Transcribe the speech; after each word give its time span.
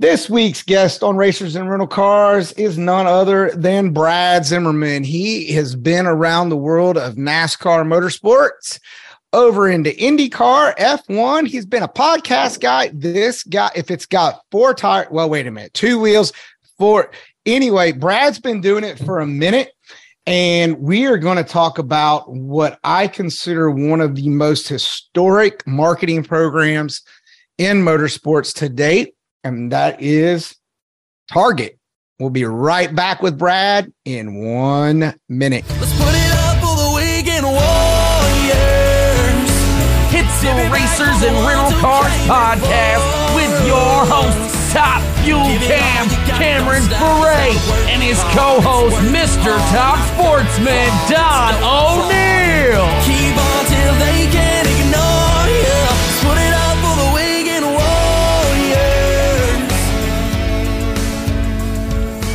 This 0.00 0.28
week's 0.28 0.64
guest 0.64 1.04
on 1.04 1.16
Racers 1.16 1.54
and 1.54 1.70
Rental 1.70 1.86
Cars 1.86 2.50
is 2.54 2.76
none 2.76 3.06
other 3.06 3.52
than 3.52 3.92
Brad 3.92 4.44
Zimmerman. 4.44 5.04
He 5.04 5.52
has 5.52 5.76
been 5.76 6.04
around 6.04 6.48
the 6.48 6.56
world 6.56 6.98
of 6.98 7.14
NASCAR 7.14 7.86
motorsports 7.86 8.80
over 9.32 9.68
into 9.68 9.90
IndyCar, 9.90 10.76
F1. 10.78 11.46
He's 11.46 11.64
been 11.64 11.84
a 11.84 11.88
podcast 11.88 12.58
guy. 12.58 12.90
This 12.92 13.44
guy, 13.44 13.70
if 13.76 13.88
it's 13.88 14.04
got 14.04 14.40
four 14.50 14.74
tires, 14.74 15.06
well, 15.12 15.30
wait 15.30 15.46
a 15.46 15.52
minute, 15.52 15.74
two 15.74 16.00
wheels, 16.00 16.32
four. 16.76 17.12
Anyway, 17.46 17.92
Brad's 17.92 18.40
been 18.40 18.60
doing 18.60 18.82
it 18.82 18.98
for 18.98 19.20
a 19.20 19.26
minute. 19.28 19.70
And 20.26 20.80
we 20.80 21.06
are 21.06 21.18
going 21.18 21.36
to 21.36 21.44
talk 21.44 21.78
about 21.78 22.32
what 22.32 22.80
I 22.82 23.06
consider 23.06 23.70
one 23.70 24.00
of 24.00 24.16
the 24.16 24.28
most 24.28 24.66
historic 24.66 25.64
marketing 25.68 26.24
programs 26.24 27.02
in 27.58 27.84
motorsports 27.84 28.52
to 28.56 28.68
date, 28.68 29.13
and 29.44 29.70
that 29.72 30.00
is 30.02 30.56
Target. 31.32 31.78
We'll 32.18 32.30
be 32.30 32.44
right 32.44 32.92
back 32.94 33.22
with 33.22 33.38
Brad 33.38 33.92
in 34.04 34.34
one 34.34 35.14
minute. 35.28 35.64
Let's 35.80 35.92
put 35.92 36.14
it 36.14 36.32
up 36.48 36.56
for 36.64 36.74
the 36.74 36.90
weekend 36.96 37.44
warriors. 37.44 37.64
It's 40.14 40.36
the 40.40 40.54
Racers 40.72 41.20
and 41.26 41.36
Rental 41.46 41.78
Cars 41.80 42.12
podcast 42.24 43.04
with 43.36 43.52
your 43.66 44.06
host, 44.06 44.72
Top 44.72 45.02
Fuel 45.24 45.42
Cam 45.66 46.08
Cameron 46.38 46.82
Foray, 46.86 47.52
and 47.90 48.02
his 48.02 48.18
co-host, 48.32 48.96
Mr. 49.10 49.58
Top 49.74 49.98
Sportsman 50.14 50.88
Don 51.10 51.52
O'Neill. 51.66 52.86
Keep 53.02 53.34
on 53.36 53.62
till 53.66 53.94
they 53.98 54.30
can't 54.30 54.66
ignore 54.68 54.73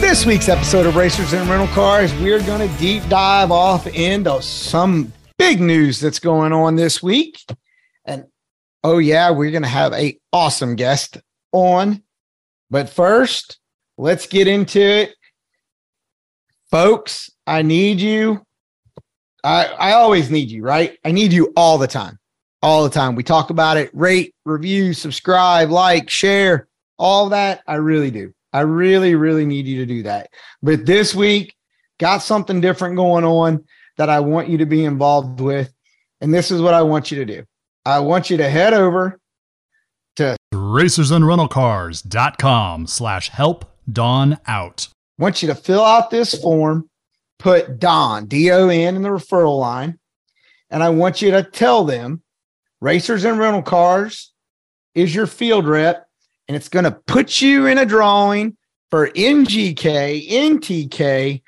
This 0.10 0.26
week's 0.26 0.50
episode 0.50 0.88
of 0.88 0.96
Racers 0.96 1.34
and 1.34 1.48
Rental 1.48 1.68
Cars, 1.68 2.12
we're 2.16 2.42
going 2.42 2.68
to 2.68 2.78
deep 2.80 3.08
dive 3.10 3.52
off 3.52 3.86
into 3.86 4.42
some 4.42 5.14
big 5.38 5.62
news 5.62 6.00
that's 6.00 6.18
going 6.18 6.52
on 6.52 6.76
this 6.76 7.04
week. 7.04 7.40
And 8.06 8.26
oh 8.84 8.98
yeah, 8.98 9.30
we're 9.30 9.52
going 9.52 9.62
to 9.62 9.70
have 9.70 9.94
a 9.94 10.18
awesome 10.34 10.76
guest 10.76 11.20
on. 11.52 12.02
But 12.72 12.90
first, 12.90 13.60
let's 14.00 14.26
get 14.26 14.48
into 14.48 14.82
it. 14.82 15.14
Folks, 16.72 17.30
I 17.46 17.62
need 17.62 18.00
you. 18.00 18.42
I 19.44 19.66
I 19.66 19.92
always 19.92 20.32
need 20.32 20.50
you, 20.50 20.64
right? 20.64 20.98
I 21.06 21.12
need 21.12 21.32
you 21.32 21.54
all 21.56 21.78
the 21.78 21.86
time. 21.86 22.18
All 22.64 22.84
the 22.84 22.90
time. 22.90 23.14
We 23.14 23.22
talk 23.22 23.52
about 23.52 23.78
it. 23.78 23.92
Rate, 23.94 24.34
review, 24.44 24.96
subscribe, 24.96 25.70
like, 25.70 26.10
share, 26.10 26.68
all 26.98 27.30
that. 27.30 27.62
I 27.68 27.76
really 27.76 28.10
do. 28.10 28.34
I 28.54 28.62
really, 28.62 29.16
really 29.16 29.46
need 29.46 29.68
you 29.68 29.80
to 29.80 29.86
do 29.86 30.04
that. 30.04 30.30
But 30.62 30.86
this 30.86 31.14
week, 31.14 31.54
got 32.00 32.20
something 32.20 32.62
different 32.62 32.96
going 32.96 33.26
on 33.26 33.66
that 33.98 34.10
I 34.10 34.22
want 34.22 34.48
you 34.50 34.58
to 34.60 34.66
be 34.66 34.86
involved 34.86 35.42
with. 35.42 35.74
And 36.22 36.34
this 36.34 36.52
is 36.52 36.62
what 36.62 36.74
I 36.74 36.82
want 36.82 37.12
you 37.12 37.18
to 37.20 37.26
do. 37.26 37.44
I 37.86 38.00
want 38.00 38.30
you 38.30 38.38
to 38.38 38.50
head 38.50 38.74
over 38.74 39.20
to 40.16 40.38
racersandrentalcars.com 40.54 42.88
slash 42.88 43.28
help 43.30 43.66
Don 43.92 44.38
out. 44.48 44.88
want 45.18 45.42
you 45.42 45.48
to 45.48 45.56
fill 45.56 45.84
out 45.84 46.12
this 46.12 46.40
form, 46.42 46.90
put 47.40 47.80
Don, 47.80 48.26
D 48.26 48.52
O 48.52 48.70
N, 48.70 48.96
in 48.96 49.02
the 49.02 49.10
referral 49.10 49.60
line. 49.60 49.98
And 50.70 50.84
I 50.84 50.90
want 50.90 51.22
you 51.22 51.32
to 51.32 51.44
tell 51.44 51.84
them 51.86 52.22
Racers 52.82 53.26
and 53.26 53.40
Rental 53.40 53.62
Cars 53.62 54.32
is 54.94 55.16
your 55.16 55.28
field 55.28 55.68
rep, 55.68 56.08
and 56.50 56.56
it's 56.56 56.68
going 56.68 56.84
to 56.84 57.00
put 57.06 57.42
you 57.42 57.68
in 57.68 57.78
a 57.78 57.86
drawing 57.86 58.58
for 58.90 59.10
NGK, 59.12 60.30
NTK, 60.30 61.44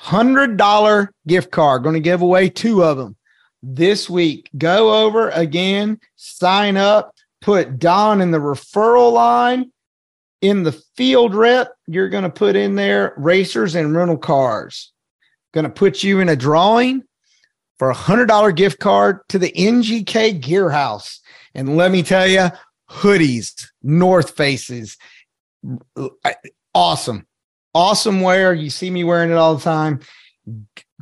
$100 0.00 1.08
gift 1.26 1.50
card. 1.50 1.82
Going 1.82 1.94
to 1.94 2.00
give 2.00 2.22
away 2.22 2.48
two 2.48 2.84
of 2.84 2.96
them 2.96 3.16
this 3.60 4.08
week. 4.08 4.50
Go 4.56 5.04
over 5.04 5.30
again, 5.30 5.98
sign 6.14 6.76
up, 6.76 7.12
put 7.40 7.80
Don 7.80 8.20
in 8.20 8.30
the 8.30 8.38
referral 8.38 9.12
line. 9.12 9.72
In 10.40 10.62
the 10.62 10.80
field 10.96 11.34
rep, 11.34 11.72
you're 11.88 12.08
going 12.08 12.22
to 12.22 12.30
put 12.30 12.54
in 12.54 12.76
there 12.76 13.14
racers 13.16 13.74
and 13.74 13.96
rental 13.96 14.16
cars. 14.16 14.92
Going 15.52 15.64
to 15.64 15.70
put 15.70 16.04
you 16.04 16.20
in 16.20 16.28
a 16.28 16.36
drawing 16.36 17.02
for 17.80 17.90
a 17.90 17.94
hundred 17.94 18.26
dollar 18.26 18.52
gift 18.52 18.78
card 18.78 19.18
to 19.30 19.40
the 19.40 19.50
NGK 19.50 20.40
Gear 20.40 20.70
House. 20.70 21.20
And 21.56 21.76
let 21.76 21.90
me 21.90 22.04
tell 22.04 22.28
you, 22.28 22.50
hoodies, 22.90 23.66
North 23.82 24.36
Faces, 24.36 24.96
awesome, 26.74 27.26
awesome 27.74 28.20
wear. 28.20 28.54
You 28.54 28.70
see 28.70 28.90
me 28.90 29.02
wearing 29.04 29.30
it 29.30 29.36
all 29.36 29.54
the 29.56 29.62
time. 29.62 30.00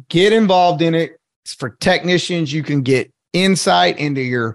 Get 0.09 0.33
involved 0.33 0.83
in 0.83 0.95
it. 0.95 1.19
It's 1.45 1.55
for 1.55 1.71
technicians. 1.71 2.53
You 2.53 2.63
can 2.63 2.83
get 2.83 3.11
insight 3.33 3.99
into 3.99 4.21
your 4.21 4.55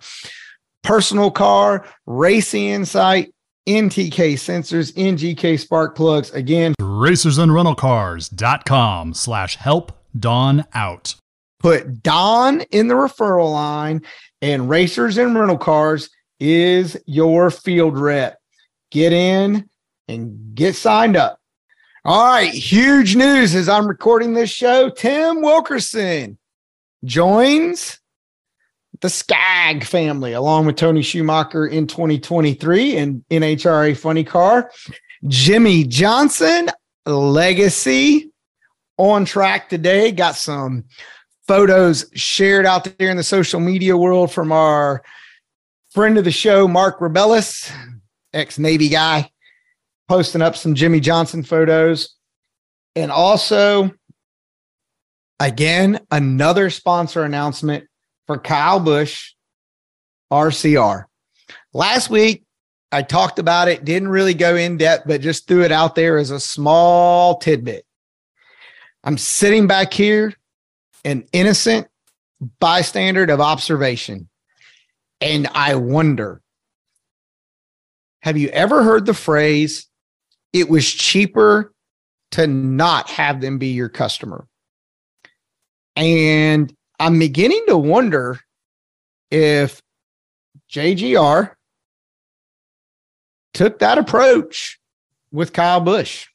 personal 0.83 1.31
car, 1.31 1.85
racing 2.05 2.67
insight, 2.67 3.33
NTK 3.67 4.33
sensors, 4.33 4.93
NGK 4.93 5.59
spark 5.59 5.95
plugs. 5.95 6.29
Again, 6.31 6.73
racersandrentalcars.com 6.81 9.13
slash 9.13 9.55
help 9.55 9.97
Don 10.19 10.65
out. 10.73 11.15
put 11.59 12.03
Don 12.03 12.59
in 12.71 12.89
the 12.89 12.95
referral 12.95 13.53
line, 13.53 14.01
and 14.41 14.67
Racers 14.67 15.17
and 15.17 15.37
Rental 15.37 15.57
Cars 15.57 16.09
is 16.41 16.97
your 17.05 17.51
field 17.51 17.97
rep. 17.97 18.39
Get 18.89 19.13
in 19.13 19.69
and 20.07 20.55
get 20.55 20.75
signed 20.75 21.15
up. 21.15 21.39
All 22.03 22.25
right, 22.25 22.51
huge 22.51 23.15
news 23.15 23.53
as 23.53 23.69
I'm 23.69 23.87
recording 23.87 24.33
this 24.33 24.49
show. 24.49 24.89
Tim 24.89 25.43
Wilkerson 25.43 26.39
joins 27.05 27.99
the 29.01 29.09
Scag 29.09 29.83
family 29.83 30.33
along 30.33 30.65
with 30.65 30.77
Tony 30.77 31.03
Schumacher 31.03 31.67
in 31.67 31.85
2023 31.85 32.97
and 32.97 33.23
NHRA 33.29 33.95
Funny 33.95 34.23
Car. 34.23 34.71
Jimmie 35.27 35.83
Johnson, 35.83 36.69
Legacy 37.05 38.31
on 38.97 39.25
track 39.25 39.69
today. 39.69 40.11
Got 40.11 40.35
some 40.35 40.85
photos 41.47 42.09
shared 42.15 42.65
out 42.65 42.83
there 42.97 43.11
in 43.11 43.17
the 43.17 43.23
social 43.23 43.59
media 43.59 43.95
world 43.95 44.31
from 44.31 44.51
our 44.51 45.03
friend 45.91 46.17
of 46.17 46.23
the 46.23 46.31
show, 46.31 46.67
Mark 46.67 46.99
Rebellis, 46.99 47.71
ex 48.33 48.57
Navy 48.57 48.89
guy, 48.89 49.29
posting 50.07 50.41
up 50.41 50.55
some 50.55 50.73
Jimmie 50.73 51.01
Johnson 51.01 51.43
photos. 51.43 52.15
And 52.95 53.11
also, 53.11 53.91
again, 55.39 55.99
another 56.09 56.69
sponsor 56.69 57.23
announcement 57.23 57.85
for 58.27 58.37
Kyle 58.37 58.79
Busch, 58.79 59.33
RCR. 60.31 61.05
Last 61.73 62.09
week, 62.09 62.43
I 62.91 63.01
talked 63.01 63.39
about 63.39 63.67
it, 63.67 63.85
didn't 63.85 64.09
really 64.09 64.33
go 64.33 64.55
in 64.55 64.77
depth, 64.77 65.07
but 65.07 65.21
just 65.21 65.47
threw 65.47 65.63
it 65.63 65.71
out 65.71 65.95
there 65.95 66.17
as 66.17 66.31
a 66.31 66.39
small 66.39 67.37
tidbit. 67.37 67.85
I'm 69.03 69.17
sitting 69.17 69.67
back 69.67 69.93
here, 69.93 70.33
an 71.03 71.25
innocent 71.31 71.87
bystander 72.59 73.23
of 73.23 73.41
observation, 73.41 74.29
and 75.21 75.47
I 75.53 75.75
wonder 75.75 76.41
have 78.21 78.37
you 78.37 78.49
ever 78.49 78.83
heard 78.83 79.05
the 79.05 79.15
phrase, 79.15 79.87
it 80.53 80.69
was 80.69 80.89
cheaper 80.91 81.73
to 82.31 82.45
not 82.45 83.09
have 83.09 83.41
them 83.41 83.57
be 83.57 83.69
your 83.69 83.89
customer? 83.89 84.47
And 85.95 86.73
I'm 86.99 87.17
beginning 87.17 87.63
to 87.67 87.77
wonder 87.77 88.39
if 89.31 89.81
JGR 90.71 91.51
took 93.53 93.79
that 93.79 93.97
approach 93.97 94.79
with 95.31 95.51
Kyle 95.51 95.81
Busch. 95.81 96.27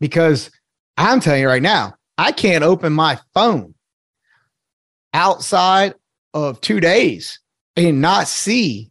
Because 0.00 0.50
I'm 0.96 1.18
telling 1.18 1.42
you 1.42 1.48
right 1.48 1.62
now, 1.62 1.94
I 2.16 2.30
can't 2.30 2.62
open 2.62 2.92
my 2.92 3.18
phone 3.34 3.74
outside 5.12 5.94
of 6.34 6.60
two 6.60 6.80
days 6.80 7.40
and 7.76 8.00
not 8.00 8.28
see 8.28 8.90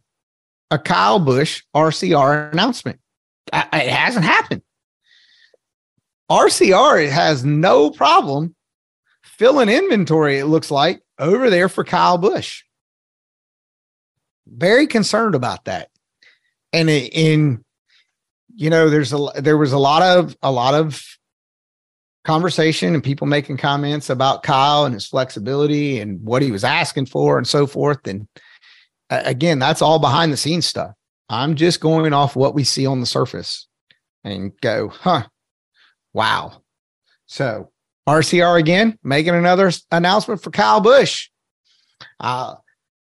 a 0.70 0.78
Kyle 0.78 1.18
Busch 1.18 1.62
RCR 1.74 2.52
announcement. 2.52 3.00
It 3.52 3.90
hasn't 3.90 4.24
happened. 4.24 4.62
RCR 6.30 7.08
has 7.08 7.44
no 7.44 7.90
problem 7.90 8.54
filling 9.22 9.68
inventory, 9.68 10.38
it 10.38 10.46
looks 10.46 10.70
like, 10.70 11.02
over 11.18 11.48
there 11.48 11.68
for 11.68 11.84
Kyle 11.84 12.18
Busch. 12.18 12.64
Very 14.46 14.86
concerned 14.86 15.34
about 15.34 15.64
that. 15.64 15.88
And 16.72 16.90
in, 16.90 17.64
you 18.54 18.68
know, 18.68 18.90
there's 18.90 19.12
a 19.12 19.28
there 19.36 19.56
was 19.56 19.72
a 19.72 19.78
lot 19.78 20.02
of 20.02 20.36
a 20.42 20.50
lot 20.50 20.74
of 20.74 21.02
conversation 22.24 22.94
and 22.94 23.02
people 23.02 23.26
making 23.26 23.56
comments 23.56 24.10
about 24.10 24.42
Kyle 24.42 24.84
and 24.84 24.94
his 24.94 25.06
flexibility 25.06 26.00
and 26.00 26.22
what 26.22 26.42
he 26.42 26.50
was 26.50 26.64
asking 26.64 27.06
for 27.06 27.38
and 27.38 27.46
so 27.46 27.66
forth. 27.66 28.06
And 28.06 28.28
again, 29.10 29.58
that's 29.58 29.82
all 29.82 29.98
behind 29.98 30.32
the 30.32 30.36
scenes 30.36 30.66
stuff. 30.66 30.92
I'm 31.30 31.54
just 31.54 31.80
going 31.80 32.12
off 32.12 32.36
what 32.36 32.54
we 32.54 32.64
see 32.64 32.86
on 32.86 33.00
the 33.00 33.06
surface 33.06 33.66
and 34.24 34.52
go, 34.60 34.88
huh, 34.88 35.26
wow. 36.12 36.62
So 37.26 37.70
RCR 38.08 38.58
again, 38.58 38.98
making 39.02 39.34
another 39.34 39.70
announcement 39.92 40.42
for 40.42 40.50
Kyle 40.50 40.80
Busch. 40.80 41.28
Uh, 42.20 42.54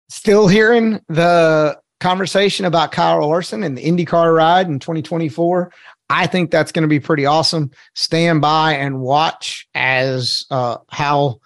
still 0.10 0.48
hearing 0.48 1.00
the 1.08 1.80
conversation 2.00 2.66
about 2.66 2.92
Kyle 2.92 3.28
Larson 3.28 3.64
and 3.64 3.78
the 3.78 3.84
IndyCar 3.84 4.36
ride 4.36 4.68
in 4.68 4.80
2024. 4.80 5.72
I 6.12 6.28
think 6.28 6.52
that's 6.52 6.74
going 6.74 6.84
to 6.84 6.90
be 6.90 7.00
pretty 7.00 7.26
awesome. 7.26 7.72
Stand 7.96 8.42
by 8.42 8.74
and 8.74 9.00
watch 9.00 9.66
as 9.74 10.46
uh, 10.52 10.78
how 10.90 11.40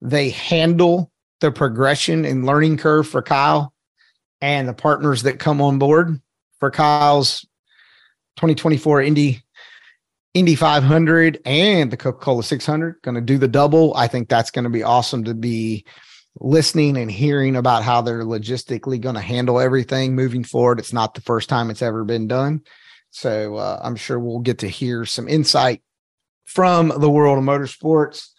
they 0.00 0.30
handle 0.30 1.10
the 1.40 1.50
progression 1.50 2.24
and 2.24 2.46
learning 2.46 2.76
curve 2.76 3.08
for 3.08 3.22
Kyle 3.22 3.74
and 4.40 4.68
the 4.68 4.72
partners 4.72 5.24
that 5.24 5.40
come 5.40 5.60
on 5.60 5.80
board 5.80 6.20
for 6.60 6.70
Kyle's 6.70 7.40
2024 8.36 9.02
Indy 9.02 9.42
Indy 10.32 10.54
500 10.54 11.40
and 11.44 11.90
the 11.90 11.96
Coca-Cola 11.96 12.44
600 12.44 13.02
going 13.02 13.16
to 13.16 13.20
do 13.20 13.36
the 13.36 13.48
double. 13.48 13.94
I 13.96 14.06
think 14.06 14.28
that's 14.28 14.52
going 14.52 14.64
to 14.64 14.70
be 14.70 14.84
awesome 14.84 15.24
to 15.24 15.34
be 15.34 15.84
listening 16.38 16.96
and 16.96 17.10
hearing 17.10 17.56
about 17.56 17.82
how 17.82 18.00
they're 18.00 18.22
logistically 18.22 19.00
going 19.00 19.14
to 19.16 19.20
handle 19.20 19.58
everything 19.58 20.14
moving 20.14 20.44
forward. 20.44 20.78
It's 20.78 20.92
not 20.92 21.14
the 21.14 21.20
first 21.20 21.48
time 21.48 21.68
it's 21.68 21.82
ever 21.82 22.04
been 22.04 22.28
done. 22.28 22.62
So 23.14 23.56
uh, 23.56 23.80
I'm 23.80 23.94
sure 23.94 24.18
we'll 24.18 24.40
get 24.40 24.58
to 24.58 24.68
hear 24.68 25.06
some 25.06 25.28
insight 25.28 25.82
from 26.44 26.88
the 26.88 27.08
world 27.08 27.38
of 27.38 27.44
motorsports. 27.44 28.30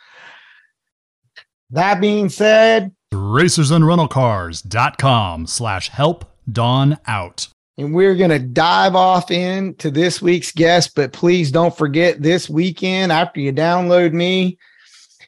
That 1.70 2.02
being 2.02 2.28
said, 2.28 2.94
racersandrentalcars.com 3.14 5.48
slash 5.48 5.88
help 5.90 6.26
Don 6.52 6.98
out. 7.08 7.48
and 7.78 7.94
we're 7.94 8.16
going 8.16 8.32
to 8.32 8.40
dive 8.40 8.96
off 8.96 9.32
into 9.32 9.90
this 9.90 10.22
week's 10.22 10.52
guest, 10.52 10.94
but 10.94 11.14
please 11.14 11.52
don't 11.52 11.76
forget 11.76 12.22
this 12.22 12.50
weekend 12.50 13.14
after 13.14 13.40
you 13.40 13.54
download 13.54 14.12
me, 14.12 14.58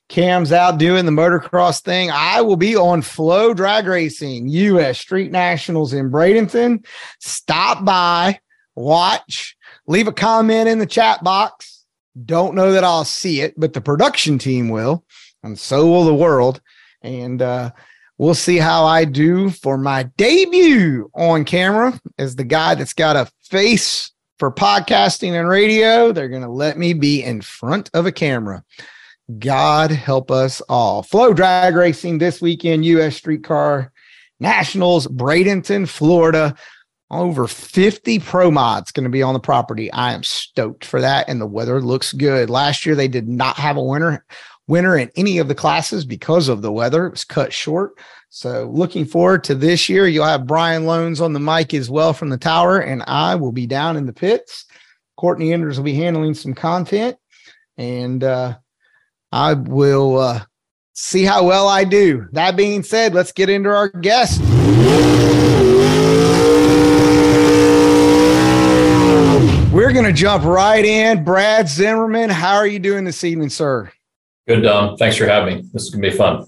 Cam's 0.10 0.52
out 0.52 0.78
doing 0.78 1.06
the 1.06 1.12
motocross 1.12 1.82
thing. 1.82 2.12
I 2.12 2.42
will 2.42 2.58
be 2.58 2.76
on 2.76 3.02
Flow 3.02 3.54
Drag 3.54 3.88
Racing 3.88 4.50
US 4.50 5.00
Street 5.00 5.32
Nationals 5.32 5.94
in 5.94 6.12
Bradenton. 6.12 6.86
Stop 7.20 7.86
by, 7.86 8.40
watch, 8.78 9.58
leave 9.88 10.08
a 10.08 10.14
comment 10.14 10.70
in 10.70 10.80
the 10.80 10.86
chat 10.86 11.24
box. 11.24 11.86
Don't 12.26 12.56
know 12.56 12.72
that 12.72 12.84
I'll 12.84 13.06
see 13.06 13.42
it, 13.42 13.54
but 13.58 13.74
the 13.74 13.82
production 13.82 14.38
team 14.38 14.70
will, 14.70 15.04
and 15.44 15.58
so 15.58 15.88
will 15.88 16.06
the 16.06 16.16
world. 16.16 16.62
And 17.02 17.42
uh, 17.42 17.72
we'll 18.18 18.34
see 18.34 18.58
how 18.58 18.86
I 18.86 19.06
do 19.06 19.50
for 19.50 19.78
my 19.78 20.04
debut 20.18 21.12
on 21.14 21.46
camera 21.46 22.00
as 22.18 22.36
the 22.36 22.44
guy 22.44 22.76
that's 22.76 22.94
got 22.94 23.16
a 23.16 23.30
face 23.44 24.12
for 24.40 24.52
podcasting 24.52 25.40
and 25.40 25.48
radio. 25.48 26.12
They're 26.12 26.30
going 26.30 26.42
to 26.42 26.50
let 26.50 26.78
me 26.78 26.94
be 26.94 27.24
in 27.24 27.42
front 27.42 27.90
of 27.94 28.06
a 28.06 28.12
camera. 28.12 28.64
God 29.40 29.92
help 29.92 30.32
us 30.32 30.62
all. 30.70 31.04
Flow 31.04 31.34
drag 31.34 31.76
racing 31.76 32.18
this 32.18 32.42
weekend, 32.42 32.86
US 32.86 33.18
Streetcar 33.18 33.92
Nationals, 34.40 35.08
Bradenton, 35.08 35.88
Florida. 35.88 36.56
Over 37.10 37.48
50 37.48 38.20
pro 38.20 38.52
mods 38.52 38.92
going 38.92 39.06
to 39.06 39.10
be 39.10 39.24
on 39.24 39.34
the 39.34 39.40
property. 39.40 39.92
I 39.94 40.14
am 40.14 40.24
stoked 40.24 40.84
for 40.84 41.00
that. 41.00 41.30
And 41.30 41.40
the 41.40 41.48
weather 41.48 41.82
looks 41.82 42.12
good. 42.12 42.50
Last 42.50 42.86
year, 42.86 42.96
they 42.96 43.08
did 43.08 43.30
not 43.30 43.56
have 43.58 43.78
a 43.78 43.84
winner 43.84 44.26
winner 44.68 44.98
in 44.98 45.10
any 45.16 45.38
of 45.38 45.48
the 45.48 45.56
classes 45.56 46.06
because 46.06 46.50
of 46.50 46.62
the 46.62 46.72
weather. 46.72 47.08
It 47.08 47.12
was 47.12 47.24
cut 47.24 47.54
short. 47.54 47.94
So 48.30 48.70
looking 48.74 49.06
forward 49.06 49.44
to 49.46 49.56
this 49.56 49.88
year. 49.88 50.08
You'll 50.08 50.26
have 50.26 50.46
Brian 50.46 50.86
Loans 50.86 51.22
on 51.22 51.34
the 51.34 51.40
mic 51.40 51.74
as 51.74 51.90
well 51.90 52.14
from 52.14 52.30
the 52.30 52.38
tower, 52.38 52.80
and 52.80 53.04
I 53.08 53.36
will 53.36 53.54
be 53.54 53.66
down 53.66 53.98
in 53.98 54.06
the 54.06 54.14
pits. 54.14 54.66
Courtney 55.16 55.54
Enders 55.54 55.78
will 55.78 55.86
be 55.86 55.96
handling 55.96 56.34
some 56.34 56.54
content, 56.54 57.18
and 57.78 58.24
uh, 58.24 58.58
I 59.32 59.54
will 59.54 60.20
uh, 60.20 60.42
see 60.94 61.24
how 61.24 61.46
well 61.46 61.68
I 61.68 61.86
do. 61.86 62.28
That 62.34 62.56
being 62.56 62.84
said, 62.84 63.16
let's 63.16 63.32
get 63.32 63.50
into 63.50 63.70
our 63.70 63.90
guest. 63.90 64.42
We're 69.88 69.94
going 69.94 70.06
to 70.06 70.12
jump 70.12 70.44
right 70.44 70.84
in. 70.84 71.24
Brad 71.24 71.70
Zimmerman, 71.70 72.30
how 72.30 72.58
are 72.58 72.68
you 72.68 72.78
doing 72.78 73.06
this 73.06 73.24
evening, 73.24 73.48
sir? 73.48 73.90
Good, 74.46 74.60
Don. 74.60 74.98
Thanks 74.98 75.16
for 75.16 75.26
having 75.26 75.60
me. 75.60 75.70
This 75.72 75.84
is 75.84 75.92
gonna 75.92 76.02
be 76.02 76.12
fun. 76.12 76.46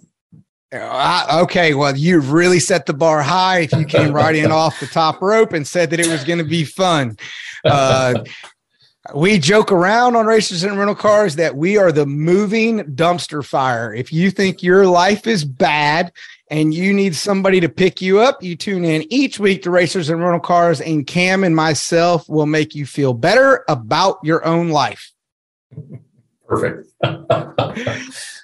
Uh, 0.74 1.40
okay, 1.44 1.74
well, 1.74 1.96
you've 1.96 2.34
really 2.34 2.60
set 2.60 2.86
the 2.86 2.94
bar 2.94 3.22
high 3.22 3.60
if 3.60 3.72
you 3.72 3.86
came 3.86 4.12
right 4.12 4.36
in 4.36 4.52
off 4.52 4.78
the 4.82 4.88
top 4.88 5.22
rope 5.22 5.54
and 5.54 5.66
said 5.66 5.90
that 5.92 6.02
it 6.02 6.08
was 6.08 6.26
going 6.26 6.40
to 6.40 6.44
be 6.44 6.66
fun. 6.66 7.16
Uh, 7.64 8.26
we 9.16 9.40
joke 9.40 9.72
around 9.72 10.18
on 10.18 10.26
Racers 10.26 10.64
and 10.64 10.78
Rental 10.78 10.94
Cars 10.94 11.38
that 11.38 11.56
we 11.56 11.78
are 11.78 11.94
the 11.94 12.06
moving 12.06 12.80
dumpster 12.94 13.44
fire. 13.44 13.94
If 13.94 14.12
you 14.12 14.32
think 14.32 14.62
your 14.62 14.86
life 14.86 15.28
is 15.28 15.46
bad 15.46 16.12
and 16.50 16.74
you 16.74 16.94
need 16.94 17.16
somebody 17.16 17.60
to 17.60 17.70
pick 17.70 18.02
you 18.02 18.20
up, 18.20 18.42
you 18.42 18.56
tune 18.56 18.84
in 18.84 19.06
each 19.12 19.40
week 19.40 19.64
to 19.64 19.72
Racers 19.72 20.10
and 20.10 20.22
Rental 20.22 20.40
Cars, 20.40 20.82
and 20.82 21.06
Cam 21.06 21.44
and 21.44 21.56
myself 21.56 22.28
will 22.28 22.46
make 22.46 22.76
you 22.76 22.86
feel 22.86 23.14
better 23.14 23.64
about 23.68 24.18
your 24.24 24.46
own 24.46 24.70
life. 24.70 25.12
Perfect. 26.48 26.88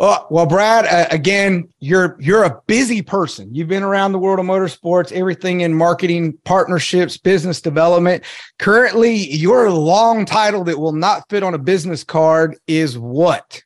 Well, 0.00 0.26
well, 0.30 0.46
Brad, 0.46 0.86
uh, 0.86 1.08
again, 1.10 1.68
you're 1.78 2.16
you're 2.18 2.44
a 2.44 2.58
busy 2.66 3.02
person. 3.02 3.54
You've 3.54 3.68
been 3.68 3.82
around 3.82 4.12
the 4.12 4.18
world 4.18 4.38
of 4.38 4.46
motorsports, 4.46 5.12
everything 5.12 5.60
in 5.60 5.74
marketing, 5.74 6.38
partnerships, 6.46 7.18
business 7.18 7.60
development. 7.60 8.24
Currently, 8.58 9.14
your 9.14 9.70
long 9.70 10.24
title 10.24 10.64
that 10.64 10.78
will 10.78 10.94
not 10.94 11.28
fit 11.28 11.42
on 11.42 11.52
a 11.52 11.58
business 11.58 12.02
card 12.02 12.56
is 12.66 12.96
what? 12.96 13.62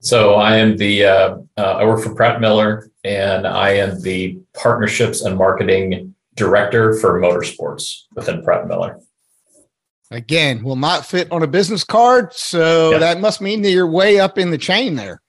So 0.00 0.34
I 0.34 0.56
am 0.56 0.76
the 0.76 1.04
uh, 1.04 1.36
uh, 1.56 1.60
I 1.62 1.84
work 1.84 2.02
for 2.02 2.14
Pratt 2.14 2.40
Miller, 2.40 2.90
and 3.04 3.46
I 3.46 3.70
am 3.70 4.00
the 4.00 4.38
partnerships 4.54 5.22
and 5.22 5.36
marketing 5.36 6.14
director 6.36 6.94
for 6.94 7.20
motorsports 7.20 8.02
within 8.14 8.42
Pratt 8.42 8.66
Miller. 8.66 8.98
Again, 10.10 10.64
will 10.64 10.76
not 10.76 11.06
fit 11.06 11.30
on 11.30 11.42
a 11.42 11.46
business 11.46 11.84
card, 11.84 12.32
so 12.34 12.92
Yeah. 12.92 12.98
that 12.98 13.20
must 13.20 13.40
mean 13.40 13.62
that 13.62 13.70
you're 13.70 13.86
way 13.86 14.18
up 14.18 14.38
in 14.38 14.50
the 14.50 14.58
chain 14.58 14.96
there. 14.96 15.20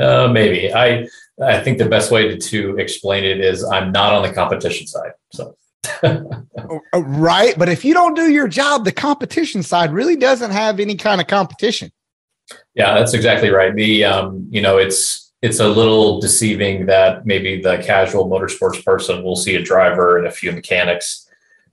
Uh, 0.00 0.28
maybe 0.28 0.72
I 0.74 1.06
I 1.42 1.60
think 1.60 1.78
the 1.78 1.88
best 1.88 2.10
way 2.10 2.28
to, 2.28 2.36
to 2.38 2.76
explain 2.78 3.24
it 3.24 3.40
is 3.40 3.62
I'm 3.64 3.92
not 3.92 4.12
on 4.14 4.22
the 4.22 4.32
competition 4.32 4.86
side. 4.86 5.12
So 5.32 5.54
Uh, 6.02 6.20
Right, 6.94 7.54
but 7.58 7.68
if 7.68 7.84
you 7.84 7.92
don't 7.94 8.14
do 8.16 8.30
your 8.30 8.48
job, 8.48 8.84
the 8.84 8.92
competition 8.92 9.62
side 9.62 9.92
really 9.92 10.16
doesn't 10.16 10.50
have 10.50 10.80
any 10.80 10.96
kind 10.96 11.20
of 11.20 11.26
competition. 11.26 11.90
Yeah, 12.74 12.94
that's 12.94 13.14
exactly 13.14 13.50
right. 13.50 13.74
The 13.74 14.04
um, 14.04 14.46
you 14.50 14.60
know, 14.60 14.78
it's 14.78 15.32
it's 15.42 15.60
a 15.60 15.68
little 15.68 16.20
deceiving 16.20 16.86
that 16.86 17.26
maybe 17.26 17.60
the 17.60 17.78
casual 17.78 18.28
motorsports 18.28 18.84
person 18.84 19.22
will 19.22 19.36
see 19.36 19.54
a 19.56 19.62
driver 19.62 20.18
and 20.18 20.26
a 20.26 20.30
few 20.30 20.52
mechanics, 20.52 21.28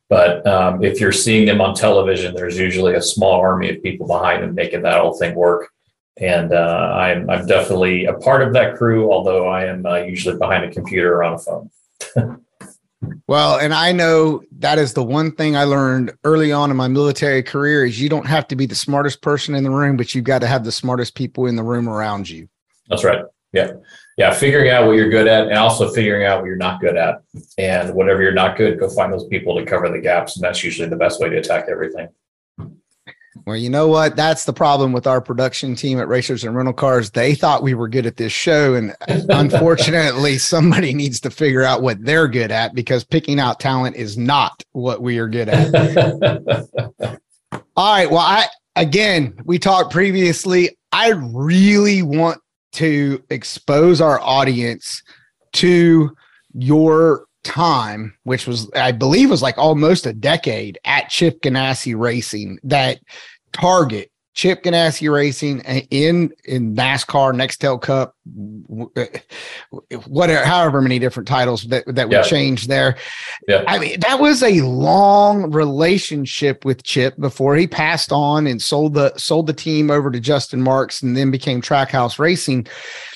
but 0.10 0.46
um, 0.46 0.84
if 0.84 1.00
you're 1.00 1.12
seeing 1.12 1.46
them 1.46 1.62
on 1.62 1.74
television, 1.74 2.36
there's 2.36 2.58
usually 2.58 2.96
a 2.96 3.02
small 3.02 3.40
army 3.40 3.70
of 3.70 3.82
people 3.82 4.08
behind 4.08 4.44
them 4.44 4.54
making 4.54 4.84
that 4.84 5.00
whole 5.00 5.18
thing 5.18 5.36
work. 5.36 5.70
And 6.18 6.54
uh, 6.54 6.94
I'm 6.96 7.30
I'm 7.30 7.48
definitely 7.48 8.06
a 8.06 8.14
part 8.14 8.44
of 8.44 8.54
that 8.54 8.76
crew, 8.76 9.12
although 9.12 9.48
I 9.48 9.66
am 9.66 9.86
uh, 9.86 9.96
usually 9.98 10.38
behind 10.38 10.64
a 10.66 10.72
computer 10.72 11.16
or 11.16 11.24
on 11.24 11.34
a 11.34 11.40
phone. 11.40 11.70
Well, 13.28 13.58
and 13.58 13.74
I 13.74 13.92
know 13.92 14.44
that 14.60 14.78
is 14.78 14.94
the 14.94 15.04
one 15.04 15.32
thing 15.32 15.56
I 15.56 15.64
learned 15.64 16.14
early 16.24 16.52
on 16.52 16.72
in 16.72 16.78
my 16.78 16.88
military 16.88 17.42
career 17.42 17.86
is 17.86 18.00
you 18.02 18.10
don't 18.10 18.28
have 18.28 18.48
to 18.50 18.56
be 18.56 18.66
the 18.66 18.76
smartest 18.76 19.22
person 19.22 19.56
in 19.56 19.64
the 19.64 19.72
room, 19.72 19.98
but 19.98 20.14
you've 20.14 20.26
got 20.26 20.40
to 20.40 20.48
have 20.48 20.64
the 20.64 20.72
smartest 20.72 21.16
people 21.16 21.46
in 21.46 21.56
the 21.56 21.64
room 21.64 21.88
around 21.88 22.30
you. 22.30 22.48
That's 22.90 23.04
right. 23.04 23.24
Yeah. 23.54 23.74
Yeah. 24.18 24.34
Figuring 24.34 24.70
out 24.70 24.86
what 24.86 24.94
you're 24.94 25.10
good 25.10 25.28
at 25.28 25.48
and 25.48 25.58
also 25.58 25.90
figuring 25.92 26.26
out 26.26 26.40
what 26.40 26.48
you're 26.48 26.56
not 26.56 26.82
good 26.82 26.98
at. 26.98 27.22
And 27.58 27.94
whatever 27.94 28.22
you're 28.22 28.34
not 28.34 28.58
good, 28.58 28.80
go 28.80 28.90
find 28.90 29.14
those 29.14 29.28
people 29.28 29.58
to 29.58 29.66
cover 29.66 29.90
the 29.90 30.00
gaps. 30.00 30.36
And 30.36 30.44
that's 30.44 30.64
usually 30.64 30.90
the 30.90 30.96
best 30.96 31.20
way 31.20 31.30
to 31.30 31.38
attack 31.38 31.66
everything. 31.70 32.10
Well, 33.46 33.58
you 33.58 33.70
know 33.70 33.88
what? 33.88 34.16
That's 34.16 34.46
the 34.46 34.54
problem 34.54 34.94
with 34.94 35.08
our 35.08 35.20
production 35.20 35.76
team 35.76 36.00
at 36.00 36.08
Racers 36.08 36.44
and 36.44 36.56
Rental 36.56 36.74
Cars. 36.74 37.12
They 37.12 37.34
thought 37.34 37.64
we 37.64 37.74
were 37.74 37.88
good 37.88 38.06
at 38.06 38.18
this 38.18 38.32
show. 38.32 38.76
And 38.76 38.96
unfortunately, 39.08 40.38
somebody 40.38 40.94
needs 40.94 41.20
to 41.22 41.30
figure 41.30 41.64
out 41.64 41.82
what 41.82 42.04
they're 42.04 42.28
good 42.28 42.52
at 42.52 42.76
because 42.76 43.04
picking 43.04 43.40
out 43.40 43.60
talent 43.60 43.96
is 43.96 44.18
not 44.18 44.64
what 44.74 45.02
we 45.02 45.18
are 45.18 45.28
good 45.28 45.50
at. 45.50 45.74
All 47.76 47.96
right. 47.96 48.10
Well, 48.10 48.20
I 48.20 48.48
again, 48.76 49.36
we 49.46 49.58
talked 49.60 49.92
previously. 49.92 50.78
I 50.92 51.10
really 51.10 52.04
want 52.04 52.40
to 52.74 53.24
expose 53.30 54.00
our 54.00 54.20
audience 54.20 55.02
to 55.54 56.16
your 56.54 57.26
time, 57.44 58.16
which 58.24 58.48
was, 58.48 58.70
I 58.76 58.92
believe, 58.92 59.30
was 59.30 59.42
like 59.42 59.58
almost 59.58 60.06
a 60.06 60.14
decade 60.14 60.80
at 60.86 61.10
Chip 61.10 61.42
Ganassi 61.42 61.98
Racing. 61.98 62.60
That 62.64 63.00
Target 63.52 64.10
Chip 64.34 64.64
Ganassi 64.64 65.12
Racing 65.14 65.64
uh, 65.68 65.82
in 65.92 66.32
in 66.46 66.76
NASCAR, 66.76 67.34
Nextel 67.36 67.80
Cup, 67.80 68.16
whatever, 70.08 70.44
however 70.46 70.82
many 70.82 70.98
different 70.98 71.28
titles 71.28 71.64
that 71.66 71.84
that 71.88 72.10
Yeah. 72.10 72.24
changed 72.24 72.68
there. 72.68 72.98
Yeah. 73.48 73.64
I 73.68 73.78
mean, 73.78 74.00
that 74.00 74.20
was 74.20 74.42
a 74.42 74.62
long 74.62 75.52
relationship 75.52 76.66
with 76.66 76.84
Chip 76.84 77.16
before 77.20 77.56
he 77.56 77.68
passed 77.68 78.12
on 78.12 78.48
and 78.48 78.62
sold 78.62 78.96
the 78.96 79.14
sold 79.18 79.48
the 79.48 79.54
team 79.54 79.92
over 79.92 80.10
to 80.10 80.20
Justin 80.20 80.62
Marks 80.62 81.02
and 81.04 81.16
then 81.16 81.30
became 81.30 81.62
Trackhouse 81.62 82.18
Racing. 82.18 82.68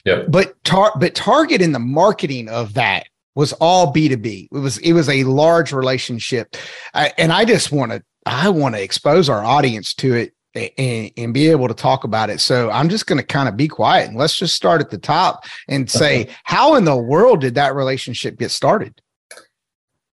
Yep. 0.05 0.27
But 0.29 0.63
tar- 0.63 0.93
but 0.99 1.15
Target 1.15 1.61
in 1.61 1.71
the 1.71 1.79
marketing 1.79 2.47
of 2.49 2.75
that 2.75 3.07
was 3.37 3.53
all 3.53 3.93
B2B. 3.93 4.47
It 4.51 4.57
was 4.57 4.79
it 4.79 4.93
was 4.93 5.07
a 5.09 5.23
large 5.23 5.71
relationship. 5.71 6.57
I, 6.95 7.13
and 7.19 7.31
I 7.31 7.45
just 7.45 7.71
want 7.71 7.91
to 7.91 8.03
I 8.25 8.49
want 8.49 8.73
to 8.73 8.81
expose 8.81 9.29
our 9.29 9.45
audience 9.45 9.93
to 9.95 10.15
it 10.15 10.33
and, 10.55 11.11
and 11.15 11.33
be 11.35 11.49
able 11.49 11.67
to 11.67 11.75
talk 11.75 12.03
about 12.03 12.31
it. 12.31 12.41
So 12.41 12.71
I'm 12.71 12.89
just 12.89 13.05
going 13.05 13.19
to 13.19 13.23
kind 13.25 13.47
of 13.47 13.55
be 13.55 13.67
quiet 13.67 14.09
and 14.09 14.17
let's 14.17 14.35
just 14.35 14.55
start 14.55 14.81
at 14.81 14.89
the 14.89 14.97
top 14.97 15.45
and 15.67 15.89
say 16.01 16.29
how 16.45 16.75
in 16.75 16.83
the 16.83 16.97
world 16.97 17.41
did 17.41 17.53
that 17.55 17.75
relationship 17.75 18.39
get 18.39 18.49
started? 18.49 18.99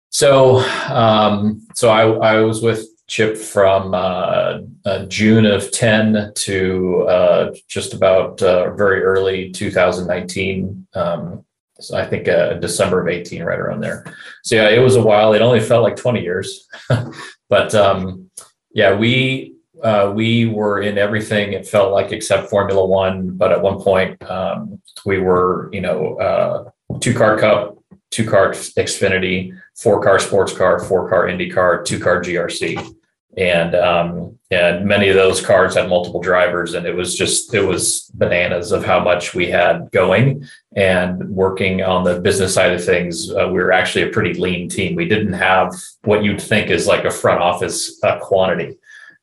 So, 0.08 0.60
um, 0.88 1.66
so 1.74 1.90
I, 1.90 2.36
I 2.36 2.40
was 2.40 2.62
with 2.62 2.86
Chip 3.06 3.36
from 3.36 3.92
uh, 3.92 4.60
uh, 4.86 5.04
June 5.06 5.44
of 5.44 5.70
10 5.70 6.32
to 6.36 7.02
uh, 7.02 7.54
just 7.68 7.92
about 7.92 8.40
uh, 8.40 8.72
very 8.74 9.02
early 9.02 9.50
2019. 9.50 10.86
Um, 10.94 11.44
so 11.80 11.96
I 11.96 12.06
think 12.06 12.28
uh, 12.28 12.54
December 12.54 13.00
of 13.00 13.08
18, 13.08 13.42
right 13.42 13.58
around 13.58 13.80
there. 13.80 14.04
So 14.44 14.56
yeah, 14.56 14.68
it 14.68 14.78
was 14.78 14.96
a 14.96 15.02
while. 15.02 15.32
It 15.32 15.42
only 15.42 15.60
felt 15.60 15.82
like 15.82 15.96
20 15.96 16.22
years, 16.22 16.68
but 17.48 17.74
um, 17.74 18.30
yeah, 18.72 18.94
we 18.94 19.54
uh, 19.82 20.12
we 20.14 20.46
were 20.46 20.82
in 20.82 20.98
everything. 20.98 21.52
It 21.52 21.66
felt 21.66 21.92
like 21.92 22.12
except 22.12 22.50
Formula 22.50 22.84
One. 22.84 23.30
But 23.30 23.52
at 23.52 23.62
one 23.62 23.80
point, 23.80 24.22
um, 24.30 24.80
we 25.04 25.18
were 25.18 25.70
you 25.72 25.80
know 25.80 26.16
uh, 26.16 26.70
two 27.00 27.14
car 27.14 27.38
Cup, 27.38 27.78
two 28.10 28.28
car 28.28 28.50
Xfinity, 28.50 29.58
four 29.76 30.02
car 30.02 30.18
sports 30.18 30.52
car, 30.52 30.78
four 30.80 31.08
car 31.08 31.28
Indy 31.28 31.50
car, 31.50 31.82
two 31.82 31.98
car 31.98 32.22
GRC, 32.22 32.94
and 33.36 33.74
um, 33.74 34.38
and 34.50 34.84
many 34.84 35.08
of 35.08 35.14
those 35.14 35.40
cars 35.40 35.76
had 35.76 35.88
multiple 35.88 36.20
drivers, 36.20 36.74
and 36.74 36.86
it 36.86 36.94
was 36.94 37.14
just 37.14 37.54
it 37.54 37.62
was 37.62 38.10
bananas 38.14 38.72
of 38.72 38.84
how 38.84 38.98
much 38.98 39.34
we 39.34 39.48
had 39.48 39.90
going. 39.92 40.44
And 40.74 41.28
working 41.30 41.82
on 41.82 42.04
the 42.04 42.20
business 42.20 42.54
side 42.54 42.72
of 42.72 42.84
things, 42.84 43.30
uh, 43.32 43.48
we 43.48 43.60
were 43.60 43.72
actually 43.72 44.02
a 44.02 44.10
pretty 44.10 44.34
lean 44.34 44.68
team. 44.68 44.96
We 44.96 45.08
didn't 45.08 45.34
have 45.34 45.74
what 46.02 46.24
you'd 46.24 46.40
think 46.40 46.70
is 46.70 46.86
like 46.86 47.04
a 47.04 47.10
front 47.10 47.40
office 47.40 48.02
uh, 48.02 48.18
quantity. 48.18 48.78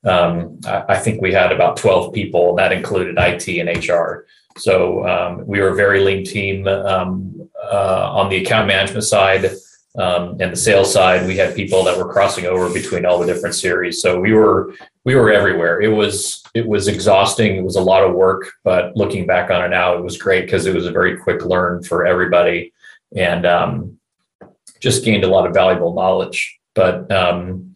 Um, 0.05 0.59
I, 0.65 0.85
I 0.89 0.97
think 0.97 1.21
we 1.21 1.33
had 1.33 1.51
about 1.51 1.75
twelve 1.75 2.13
people, 2.13 2.49
and 2.49 2.59
that 2.59 2.71
included 2.71 3.17
IT 3.17 3.47
and 3.47 3.85
HR. 3.85 4.25
So 4.57 5.05
um, 5.05 5.45
we 5.45 5.59
were 5.59 5.69
a 5.69 5.75
very 5.75 5.99
lean 5.99 6.25
team 6.25 6.67
um, 6.67 7.49
uh, 7.71 8.11
on 8.13 8.29
the 8.29 8.37
account 8.37 8.67
management 8.67 9.03
side 9.03 9.51
um, 9.97 10.37
and 10.39 10.51
the 10.51 10.57
sales 10.57 10.93
side. 10.93 11.27
We 11.27 11.37
had 11.37 11.55
people 11.55 11.83
that 11.83 11.97
were 11.97 12.11
crossing 12.11 12.45
over 12.45 12.71
between 12.71 13.05
all 13.05 13.19
the 13.19 13.25
different 13.25 13.55
series. 13.55 14.01
So 14.01 14.19
we 14.19 14.33
were 14.33 14.73
we 15.03 15.15
were 15.15 15.31
everywhere. 15.31 15.81
It 15.81 15.89
was 15.89 16.43
it 16.53 16.67
was 16.67 16.87
exhausting. 16.87 17.55
It 17.55 17.63
was 17.63 17.75
a 17.75 17.81
lot 17.81 18.03
of 18.03 18.13
work, 18.13 18.51
but 18.63 18.95
looking 18.95 19.25
back 19.25 19.49
on 19.49 19.63
it 19.63 19.69
now, 19.69 19.95
it 19.95 20.03
was 20.03 20.17
great 20.17 20.45
because 20.45 20.65
it 20.65 20.75
was 20.75 20.85
a 20.85 20.91
very 20.91 21.17
quick 21.17 21.43
learn 21.45 21.83
for 21.83 22.05
everybody, 22.05 22.73
and 23.15 23.45
um, 23.45 23.99
just 24.79 25.03
gained 25.03 25.23
a 25.23 25.29
lot 25.29 25.47
of 25.47 25.53
valuable 25.53 25.93
knowledge. 25.93 26.59
But 26.75 27.11
um, 27.11 27.73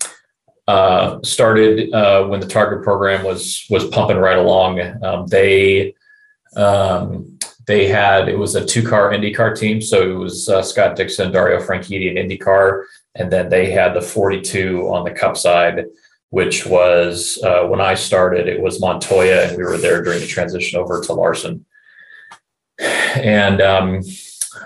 uh, 0.68 1.20
started 1.24 1.92
uh, 1.94 2.26
when 2.26 2.40
the 2.40 2.48
target 2.48 2.84
program 2.84 3.26
was 3.26 3.66
was 3.70 3.88
pumping 3.88 4.18
right 4.18 4.38
along. 4.38 4.80
Um, 5.04 5.28
they 5.28 5.96
um, 6.56 7.31
they 7.72 7.88
had 7.88 8.28
it 8.28 8.38
was 8.38 8.56
a 8.56 8.66
two 8.66 8.86
car 8.86 9.12
IndyCar 9.12 9.58
team, 9.58 9.82
so 9.82 10.02
it 10.02 10.14
was 10.14 10.50
uh, 10.50 10.62
Scott 10.62 10.98
Dixon, 10.98 11.32
Dario 11.32 11.58
Franchitti 11.66 12.14
in 12.14 12.18
IndyCar, 12.18 12.84
and 13.16 13.32
then 13.32 13.48
they 13.48 13.72
had 13.72 13.94
the 13.94 14.02
42 14.02 14.90
on 14.90 15.06
the 15.06 15.12
Cup 15.12 15.38
side, 15.38 15.86
which 16.32 16.66
was 16.66 17.40
uh, 17.46 17.64
when 17.68 17.80
I 17.80 17.94
started. 17.94 18.50
It 18.50 18.62
was 18.62 18.82
Montoya, 18.82 19.48
and 19.48 19.58
we 19.58 19.64
were 19.64 19.78
there 19.78 20.04
during 20.04 20.20
the 20.20 20.28
transition 20.28 20.82
over 20.82 21.00
to 21.00 21.14
Larson. 21.14 21.66
And 22.80 23.62
um, 23.62 24.02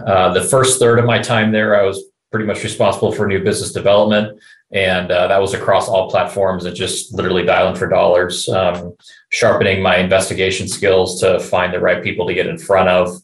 uh, 0.07 0.33
the 0.33 0.43
first 0.43 0.79
third 0.79 0.97
of 0.97 1.05
my 1.05 1.19
time 1.19 1.51
there, 1.51 1.79
I 1.79 1.83
was 1.83 2.05
pretty 2.31 2.47
much 2.47 2.63
responsible 2.63 3.11
for 3.11 3.27
new 3.27 3.43
business 3.43 3.71
development, 3.71 4.39
and 4.75 5.09
uh, 5.09 5.27
that 5.29 5.41
was 5.41 5.53
across 5.53 5.87
all 5.87 6.09
platforms 6.09 6.65
and 6.65 6.75
just 6.75 7.13
literally 7.13 7.45
dialing 7.45 7.75
for 7.75 7.87
dollars, 7.87 8.49
um, 8.49 8.93
sharpening 9.29 9.81
my 9.81 9.97
investigation 9.97 10.67
skills 10.67 11.21
to 11.21 11.39
find 11.39 11.73
the 11.73 11.79
right 11.79 12.03
people 12.03 12.27
to 12.27 12.33
get 12.33 12.45
in 12.45 12.57
front 12.57 12.89
of, 12.89 13.15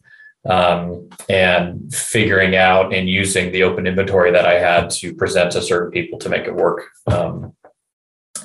um, 0.49 1.09
and 1.27 1.93
figuring 1.93 2.55
out 2.55 2.93
and 2.93 3.09
using 3.09 3.51
the 3.51 3.63
open 3.63 3.85
inventory 3.85 4.31
that 4.31 4.45
I 4.45 4.59
had 4.59 4.89
to 4.91 5.13
present 5.13 5.51
to 5.51 5.61
certain 5.61 5.91
people 5.91 6.17
to 6.19 6.29
make 6.29 6.47
it 6.47 6.55
work 6.55 6.87
um, 7.07 7.53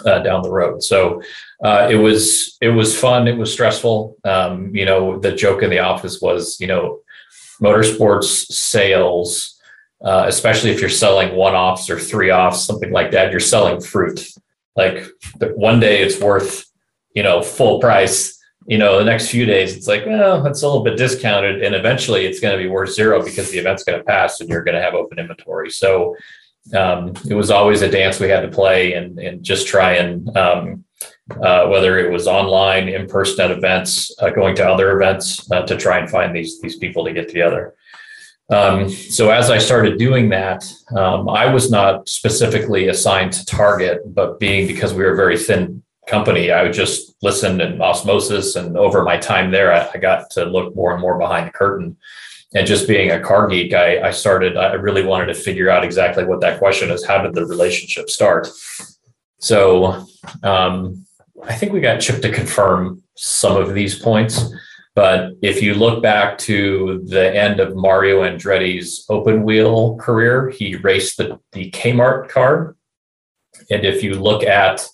uh, 0.04 0.18
down 0.18 0.42
the 0.42 0.50
road. 0.50 0.82
So 0.82 1.22
uh, 1.64 1.86
it 1.88 1.96
was 1.96 2.58
it 2.60 2.70
was 2.70 2.98
fun. 2.98 3.28
It 3.28 3.38
was 3.38 3.52
stressful. 3.52 4.16
Um, 4.24 4.74
you 4.74 4.84
know, 4.84 5.20
the 5.20 5.32
joke 5.32 5.62
in 5.62 5.70
the 5.70 5.78
office 5.78 6.20
was, 6.20 6.60
you 6.60 6.66
know, 6.66 7.00
motorsports 7.62 8.46
sales 8.50 9.55
uh, 10.02 10.24
especially 10.26 10.70
if 10.70 10.80
you're 10.80 10.90
selling 10.90 11.34
one 11.34 11.54
offs 11.54 11.88
or 11.88 11.98
three 11.98 12.30
offs, 12.30 12.64
something 12.64 12.92
like 12.92 13.10
that, 13.12 13.30
you're 13.30 13.40
selling 13.40 13.80
fruit. 13.80 14.28
Like 14.74 15.06
one 15.40 15.80
day 15.80 16.02
it's 16.02 16.20
worth, 16.20 16.66
you 17.14 17.22
know, 17.22 17.42
full 17.42 17.80
price. 17.80 18.34
You 18.66 18.78
know, 18.78 18.98
the 18.98 19.04
next 19.04 19.30
few 19.30 19.46
days 19.46 19.76
it's 19.76 19.86
like, 19.86 20.04
well, 20.06 20.44
it's 20.46 20.62
a 20.62 20.66
little 20.66 20.82
bit 20.82 20.98
discounted, 20.98 21.62
and 21.62 21.74
eventually 21.74 22.26
it's 22.26 22.40
going 22.40 22.56
to 22.56 22.62
be 22.62 22.68
worth 22.68 22.92
zero 22.92 23.22
because 23.22 23.50
the 23.50 23.58
event's 23.58 23.84
going 23.84 23.98
to 23.98 24.04
pass 24.04 24.40
and 24.40 24.50
you're 24.50 24.64
going 24.64 24.74
to 24.74 24.82
have 24.82 24.94
open 24.94 25.18
inventory. 25.18 25.70
So 25.70 26.16
um, 26.74 27.14
it 27.28 27.34
was 27.34 27.50
always 27.50 27.82
a 27.82 27.90
dance 27.90 28.18
we 28.18 28.28
had 28.28 28.40
to 28.40 28.48
play 28.48 28.94
and 28.94 29.18
and 29.18 29.42
just 29.42 29.68
try 29.68 29.94
and 29.94 30.36
um, 30.36 30.84
uh, 31.42 31.66
whether 31.66 31.98
it 31.98 32.10
was 32.10 32.26
online, 32.26 32.88
in 32.88 33.06
person 33.06 33.44
at 33.44 33.56
events, 33.56 34.14
uh, 34.20 34.30
going 34.30 34.54
to 34.56 34.68
other 34.68 35.00
events 35.00 35.50
uh, 35.52 35.62
to 35.62 35.76
try 35.76 35.98
and 35.98 36.10
find 36.10 36.34
these 36.34 36.60
these 36.60 36.76
people 36.76 37.04
to 37.04 37.12
get 37.12 37.28
together. 37.28 37.74
Um, 38.48 38.88
so 38.88 39.30
as 39.30 39.50
I 39.50 39.58
started 39.58 39.98
doing 39.98 40.28
that, 40.28 40.64
um, 40.96 41.28
I 41.28 41.46
was 41.46 41.70
not 41.70 42.08
specifically 42.08 42.88
assigned 42.88 43.32
to 43.32 43.44
target, 43.44 44.02
but 44.14 44.38
being 44.38 44.66
because 44.66 44.94
we 44.94 45.02
were 45.02 45.12
a 45.12 45.16
very 45.16 45.36
thin 45.38 45.82
company, 46.06 46.52
I 46.52 46.62
would 46.62 46.72
just 46.72 47.16
listen 47.22 47.60
and 47.60 47.82
osmosis. 47.82 48.54
And 48.54 48.76
over 48.76 49.02
my 49.02 49.18
time 49.18 49.50
there, 49.50 49.72
I, 49.72 49.90
I 49.94 49.98
got 49.98 50.30
to 50.30 50.44
look 50.44 50.76
more 50.76 50.92
and 50.92 51.00
more 51.00 51.18
behind 51.18 51.48
the 51.48 51.52
curtain. 51.52 51.96
And 52.54 52.66
just 52.66 52.86
being 52.86 53.10
a 53.10 53.20
car 53.20 53.48
geek, 53.48 53.74
I, 53.74 54.08
I 54.08 54.10
started. 54.12 54.56
I 54.56 54.74
really 54.74 55.02
wanted 55.02 55.26
to 55.26 55.34
figure 55.34 55.68
out 55.68 55.84
exactly 55.84 56.24
what 56.24 56.40
that 56.40 56.58
question 56.58 56.90
is. 56.90 57.04
How 57.04 57.20
did 57.20 57.34
the 57.34 57.44
relationship 57.44 58.08
start? 58.08 58.48
So 59.40 60.06
um, 60.44 61.04
I 61.44 61.54
think 61.54 61.72
we 61.72 61.80
got 61.80 62.00
Chip 62.00 62.22
to 62.22 62.32
confirm 62.32 63.02
some 63.16 63.56
of 63.56 63.74
these 63.74 63.98
points. 63.98 64.44
But 64.96 65.32
if 65.42 65.62
you 65.62 65.74
look 65.74 66.02
back 66.02 66.38
to 66.38 67.04
the 67.04 67.36
end 67.36 67.60
of 67.60 67.76
Mario 67.76 68.22
Andretti's 68.22 69.04
open 69.10 69.42
wheel 69.42 69.96
career, 69.98 70.48
he 70.48 70.74
raced 70.76 71.18
the, 71.18 71.38
the 71.52 71.70
Kmart 71.70 72.30
car. 72.30 72.76
And 73.70 73.84
if 73.84 74.02
you 74.02 74.14
look 74.14 74.42
at 74.42 74.88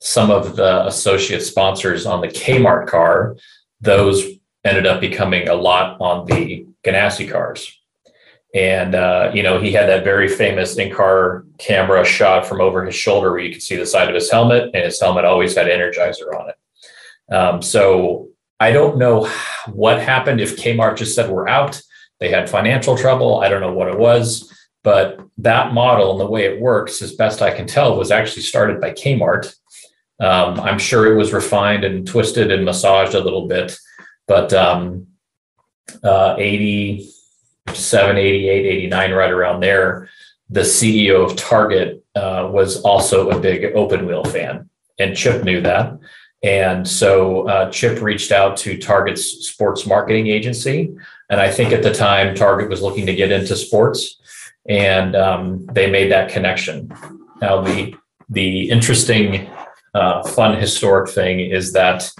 some 0.00 0.32
of 0.32 0.56
the 0.56 0.84
associate 0.84 1.42
sponsors 1.42 2.06
on 2.06 2.20
the 2.20 2.26
Kmart 2.26 2.88
car, 2.88 3.36
those 3.80 4.26
ended 4.64 4.84
up 4.84 5.00
becoming 5.00 5.48
a 5.48 5.54
lot 5.54 6.00
on 6.00 6.26
the 6.26 6.66
Ganassi 6.84 7.30
cars. 7.30 7.72
And, 8.52 8.96
uh, 8.96 9.30
you 9.32 9.44
know, 9.44 9.60
he 9.60 9.72
had 9.72 9.88
that 9.88 10.02
very 10.02 10.26
famous 10.26 10.76
in 10.76 10.92
car 10.92 11.44
camera 11.58 12.04
shot 12.04 12.46
from 12.46 12.60
over 12.60 12.84
his 12.84 12.96
shoulder 12.96 13.30
where 13.30 13.38
you 13.38 13.52
could 13.52 13.62
see 13.62 13.76
the 13.76 13.86
side 13.86 14.08
of 14.08 14.14
his 14.16 14.28
helmet, 14.28 14.70
and 14.74 14.84
his 14.84 15.00
helmet 15.00 15.24
always 15.24 15.54
had 15.54 15.68
Energizer 15.68 16.34
on 16.34 16.50
it. 16.50 17.32
Um, 17.32 17.62
so 17.62 18.30
I 18.60 18.72
don't 18.72 18.98
know 18.98 19.26
what 19.72 20.02
happened 20.02 20.40
if 20.40 20.56
Kmart 20.56 20.98
just 20.98 21.14
said 21.14 21.30
we're 21.30 21.48
out. 21.48 21.80
They 22.20 22.28
had 22.28 22.50
financial 22.50 22.96
trouble. 22.96 23.40
I 23.40 23.48
don't 23.48 23.62
know 23.62 23.72
what 23.72 23.88
it 23.88 23.98
was, 23.98 24.54
but 24.84 25.18
that 25.38 25.72
model 25.72 26.12
and 26.12 26.20
the 26.20 26.30
way 26.30 26.44
it 26.44 26.60
works, 26.60 27.00
as 27.00 27.14
best 27.14 27.40
I 27.40 27.54
can 27.54 27.66
tell, 27.66 27.96
was 27.96 28.10
actually 28.10 28.42
started 28.42 28.78
by 28.78 28.92
Kmart. 28.92 29.54
Um, 30.20 30.60
I'm 30.60 30.78
sure 30.78 31.10
it 31.10 31.16
was 31.16 31.32
refined 31.32 31.84
and 31.84 32.06
twisted 32.06 32.52
and 32.52 32.66
massaged 32.66 33.14
a 33.14 33.24
little 33.24 33.48
bit, 33.48 33.78
but 34.28 34.52
um, 34.52 35.06
uh, 36.04 36.34
87, 36.38 38.18
88, 38.18 38.66
89, 38.66 39.12
right 39.12 39.30
around 39.30 39.60
there, 39.60 40.10
the 40.50 40.60
CEO 40.60 41.24
of 41.24 41.36
Target 41.36 42.04
uh, 42.14 42.50
was 42.52 42.82
also 42.82 43.30
a 43.30 43.40
big 43.40 43.74
open 43.74 44.04
wheel 44.04 44.24
fan, 44.24 44.68
and 44.98 45.16
Chip 45.16 45.44
knew 45.44 45.62
that. 45.62 45.98
And 46.42 46.88
so 46.88 47.46
uh, 47.48 47.70
Chip 47.70 48.00
reached 48.00 48.32
out 48.32 48.56
to 48.58 48.78
Target's 48.78 49.46
sports 49.46 49.86
marketing 49.86 50.28
agency. 50.28 50.94
And 51.28 51.40
I 51.40 51.50
think 51.50 51.72
at 51.72 51.82
the 51.82 51.92
time, 51.92 52.34
Target 52.34 52.70
was 52.70 52.82
looking 52.82 53.06
to 53.06 53.14
get 53.14 53.30
into 53.30 53.54
sports 53.56 54.20
and 54.68 55.16
um, 55.16 55.66
they 55.66 55.90
made 55.90 56.10
that 56.12 56.30
connection. 56.30 56.92
Now, 57.40 57.62
the, 57.62 57.94
the 58.28 58.70
interesting 58.70 59.50
uh, 59.94 60.22
fun 60.22 60.58
historic 60.58 61.10
thing 61.10 61.40
is 61.40 61.72
that 61.72 62.10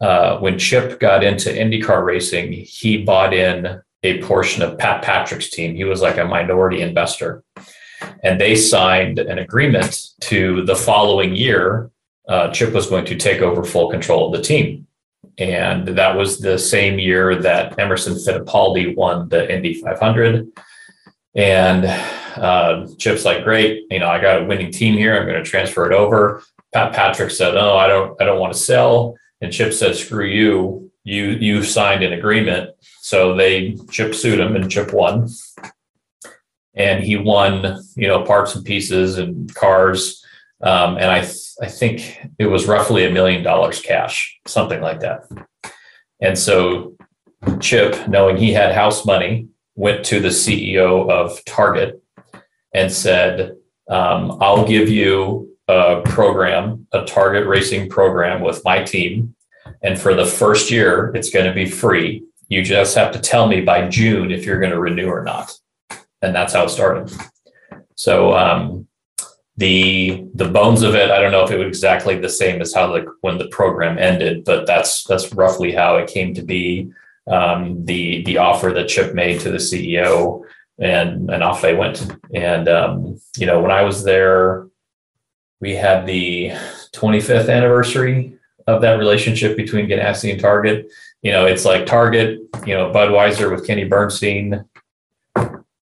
uh, 0.00 0.38
when 0.38 0.58
Chip 0.58 1.00
got 1.00 1.24
into 1.24 1.50
IndyCar 1.50 2.04
racing, 2.04 2.52
he 2.52 3.02
bought 3.02 3.34
in 3.34 3.80
a 4.02 4.22
portion 4.22 4.62
of 4.62 4.78
Pat 4.78 5.02
Patrick's 5.02 5.50
team. 5.50 5.74
He 5.74 5.84
was 5.84 6.00
like 6.00 6.18
a 6.18 6.24
minority 6.24 6.80
investor. 6.80 7.42
And 8.22 8.40
they 8.40 8.54
signed 8.54 9.18
an 9.18 9.38
agreement 9.38 10.08
to 10.20 10.64
the 10.64 10.76
following 10.76 11.34
year, 11.34 11.90
uh, 12.28 12.52
Chip 12.52 12.72
was 12.72 12.88
going 12.88 13.06
to 13.06 13.16
take 13.16 13.40
over 13.40 13.64
full 13.64 13.90
control 13.90 14.26
of 14.26 14.38
the 14.38 14.46
team. 14.46 14.86
And 15.38 15.88
that 15.88 16.16
was 16.16 16.38
the 16.38 16.58
same 16.58 16.98
year 16.98 17.36
that 17.36 17.78
Emerson 17.78 18.14
Fittipaldi 18.14 18.96
won 18.96 19.28
the 19.28 19.52
Indy 19.52 19.74
500. 19.74 20.48
And 21.34 21.84
uh, 22.36 22.86
Chip's 22.98 23.24
like, 23.24 23.44
great, 23.44 23.84
you 23.90 24.00
know, 24.00 24.08
I 24.08 24.20
got 24.20 24.42
a 24.42 24.44
winning 24.44 24.72
team 24.72 24.94
here. 24.94 25.16
I'm 25.16 25.26
going 25.26 25.42
to 25.42 25.48
transfer 25.48 25.90
it 25.90 25.94
over. 25.94 26.42
Pat 26.72 26.92
Patrick 26.92 27.30
said, 27.30 27.56
"Oh, 27.56 27.76
I 27.76 27.86
don't, 27.86 28.20
I 28.20 28.24
don't 28.24 28.40
want 28.40 28.52
to 28.52 28.58
sell." 28.58 29.16
And 29.40 29.52
Chip 29.52 29.72
said, 29.72 29.96
"Screw 29.96 30.26
you. 30.26 30.90
You, 31.04 31.30
you 31.30 31.62
signed 31.62 32.02
an 32.02 32.12
agreement." 32.12 32.70
So 33.00 33.34
they 33.34 33.76
Chip 33.90 34.14
sued 34.14 34.40
him, 34.40 34.54
and 34.54 34.70
Chip 34.70 34.92
won. 34.92 35.28
And 36.74 37.02
he 37.02 37.16
won, 37.16 37.82
you 37.96 38.06
know, 38.06 38.22
parts 38.22 38.54
and 38.54 38.64
pieces 38.64 39.18
and 39.18 39.52
cars. 39.54 40.24
Um, 40.60 40.96
and 40.96 41.06
I, 41.06 41.20
th- 41.20 41.54
I 41.62 41.66
think 41.66 42.20
it 42.38 42.46
was 42.46 42.66
roughly 42.66 43.04
a 43.04 43.10
million 43.10 43.42
dollars 43.42 43.80
cash, 43.80 44.38
something 44.46 44.80
like 44.80 45.00
that. 45.00 45.24
And 46.20 46.36
so 46.36 46.96
Chip, 47.60 48.08
knowing 48.08 48.36
he 48.36 48.52
had 48.52 48.74
house 48.74 49.06
money, 49.06 49.48
went 49.76 50.04
to 50.06 50.20
the 50.20 50.28
CEO 50.28 51.08
of 51.08 51.44
Target 51.44 52.02
and 52.74 52.90
said, 52.90 53.56
um, 53.88 54.38
I'll 54.40 54.66
give 54.66 54.88
you 54.88 55.56
a 55.68 56.02
program, 56.04 56.86
a 56.92 57.04
target 57.04 57.46
racing 57.46 57.88
program 57.88 58.40
with 58.40 58.62
my 58.64 58.82
team. 58.82 59.34
And 59.82 59.98
for 59.98 60.14
the 60.14 60.26
first 60.26 60.70
year, 60.70 61.12
it's 61.14 61.30
going 61.30 61.46
to 61.46 61.52
be 61.52 61.66
free. 61.66 62.24
You 62.48 62.62
just 62.62 62.96
have 62.96 63.12
to 63.12 63.20
tell 63.20 63.46
me 63.46 63.60
by 63.60 63.86
June 63.88 64.30
if 64.30 64.44
you're 64.44 64.60
going 64.60 64.72
to 64.72 64.80
renew 64.80 65.08
or 65.08 65.22
not. 65.22 65.52
And 66.22 66.34
that's 66.34 66.54
how 66.54 66.64
it 66.64 66.70
started. 66.70 67.14
So 67.94 68.34
um, 68.34 68.87
the 69.58 70.24
the 70.34 70.48
bones 70.48 70.82
of 70.82 70.94
it, 70.94 71.10
I 71.10 71.20
don't 71.20 71.32
know 71.32 71.42
if 71.42 71.50
it 71.50 71.58
was 71.58 71.66
exactly 71.66 72.16
the 72.16 72.28
same 72.28 72.62
as 72.62 72.72
how 72.72 72.92
like 72.92 73.06
when 73.22 73.38
the 73.38 73.48
program 73.48 73.98
ended, 73.98 74.44
but 74.44 74.66
that's 74.66 75.02
that's 75.02 75.32
roughly 75.34 75.72
how 75.72 75.96
it 75.96 76.08
came 76.08 76.32
to 76.34 76.42
be. 76.42 76.92
Um, 77.26 77.84
the 77.84 78.22
the 78.22 78.38
offer 78.38 78.70
that 78.72 78.88
Chip 78.88 79.14
made 79.14 79.40
to 79.40 79.50
the 79.50 79.58
CEO, 79.58 80.44
and 80.78 81.28
and 81.28 81.42
off 81.42 81.60
they 81.60 81.74
went. 81.74 82.08
And 82.32 82.68
um, 82.68 83.20
you 83.36 83.46
know, 83.46 83.60
when 83.60 83.72
I 83.72 83.82
was 83.82 84.04
there, 84.04 84.68
we 85.60 85.74
had 85.74 86.06
the 86.06 86.52
25th 86.94 87.52
anniversary 87.52 88.38
of 88.68 88.80
that 88.82 89.00
relationship 89.00 89.56
between 89.56 89.88
Ganassi 89.88 90.30
and 90.30 90.40
Target. 90.40 90.86
You 91.22 91.32
know, 91.32 91.46
it's 91.46 91.64
like 91.64 91.84
Target, 91.84 92.38
you 92.64 92.74
know, 92.74 92.92
Budweiser 92.92 93.50
with 93.50 93.66
Kenny 93.66 93.84
Bernstein. 93.84 94.64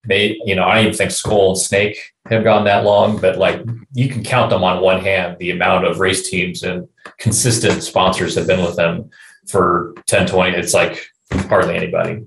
They, 0.07 0.39
you 0.45 0.55
know, 0.55 0.65
I 0.65 0.75
don't 0.75 0.85
even 0.85 0.97
think 0.97 1.11
Skoal 1.11 1.49
and 1.49 1.57
Snake 1.57 1.97
have 2.27 2.43
gone 2.43 2.65
that 2.65 2.83
long, 2.83 3.19
but 3.19 3.37
like 3.37 3.63
you 3.93 4.09
can 4.09 4.23
count 4.23 4.49
them 4.49 4.63
on 4.63 4.81
one 4.81 4.99
hand 4.99 5.37
the 5.39 5.51
amount 5.51 5.85
of 5.85 5.99
race 5.99 6.29
teams 6.29 6.63
and 6.63 6.87
consistent 7.19 7.83
sponsors 7.83 8.35
have 8.35 8.47
been 8.47 8.63
with 8.63 8.75
them 8.75 9.09
for 9.47 9.93
10, 10.07 10.27
20. 10.27 10.57
It's 10.57 10.73
like 10.73 11.05
hardly 11.31 11.75
anybody. 11.75 12.25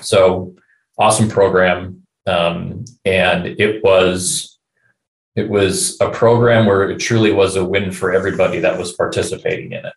So 0.00 0.54
awesome 0.98 1.28
program. 1.28 2.02
Um, 2.26 2.84
and 3.04 3.46
it 3.46 3.82
was 3.82 4.58
it 5.34 5.48
was 5.48 5.98
a 6.00 6.10
program 6.10 6.66
where 6.66 6.90
it 6.90 6.98
truly 6.98 7.32
was 7.32 7.56
a 7.56 7.64
win 7.64 7.90
for 7.90 8.12
everybody 8.12 8.60
that 8.60 8.78
was 8.78 8.92
participating 8.92 9.72
in 9.72 9.86
it. 9.86 9.94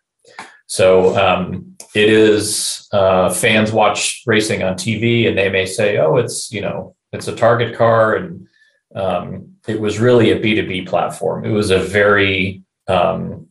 So 0.66 1.16
um, 1.16 1.75
it 1.96 2.10
is 2.10 2.86
uh, 2.92 3.30
fans 3.30 3.72
watch 3.72 4.22
racing 4.26 4.62
on 4.62 4.74
TV 4.74 5.28
and 5.28 5.38
they 5.38 5.48
may 5.48 5.64
say, 5.64 5.96
"Oh, 5.96 6.16
it's 6.16 6.52
you 6.52 6.60
know 6.60 6.94
it's 7.12 7.26
a 7.26 7.34
Target 7.34 7.74
car," 7.74 8.16
and 8.16 8.46
um, 8.94 9.54
it 9.66 9.80
was 9.80 9.98
really 9.98 10.30
a 10.30 10.38
B 10.38 10.54
two 10.54 10.66
B 10.66 10.82
platform. 10.82 11.46
It 11.46 11.50
was 11.50 11.70
a 11.70 11.78
very 11.78 12.62
um, 12.86 13.46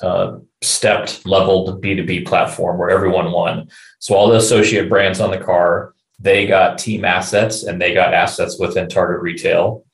uh, 0.00 0.38
stepped, 0.62 1.26
leveled 1.26 1.82
B 1.82 1.94
two 1.94 2.06
B 2.06 2.22
platform 2.22 2.78
where 2.78 2.88
everyone 2.88 3.30
won. 3.30 3.68
So 3.98 4.14
all 4.14 4.28
the 4.30 4.38
associate 4.38 4.88
brands 4.88 5.20
on 5.20 5.30
the 5.30 5.38
car, 5.38 5.94
they 6.18 6.46
got 6.46 6.78
team 6.78 7.04
assets 7.04 7.62
and 7.62 7.78
they 7.78 7.92
got 7.92 8.14
assets 8.14 8.58
within 8.58 8.88
Target 8.88 9.20
retail. 9.20 9.84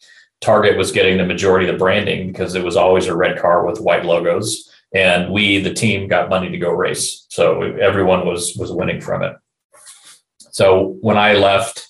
Target 0.41 0.79
was 0.79 0.93
getting 0.93 1.19
the 1.19 1.27
majority 1.27 1.69
of 1.69 1.75
the 1.75 1.79
branding 1.79 2.29
because 2.29 2.55
it 2.55 2.63
was 2.63 2.77
always 2.77 3.07
a 3.07 3.17
red 3.17 3.41
car 3.41 3.67
with 3.67 3.81
white 3.81 4.05
logos. 4.05 4.68
And 4.95 5.31
we, 5.31 5.59
the 5.59 5.75
team, 5.75 6.09
got 6.09 6.31
money 6.31 6.51
to 6.51 6.59
go 6.59 6.71
race. 6.71 7.27
So 7.29 7.63
everyone 7.63 8.27
was 8.27 8.57
was 8.57 8.73
winning 8.73 9.01
from 9.01 9.23
it. 9.23 9.35
So 10.51 10.97
when 11.01 11.19
I 11.19 11.35
left, 11.35 11.89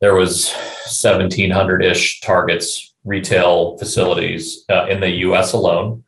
there 0.00 0.14
was 0.14 0.52
1,700 0.52 1.84
ish 1.84 2.20
targets 2.20 2.94
retail 3.04 3.76
facilities 3.78 4.64
uh, 4.70 4.86
in 4.86 5.00
the 5.00 5.10
U.S. 5.26 5.52
alone, 5.52 6.04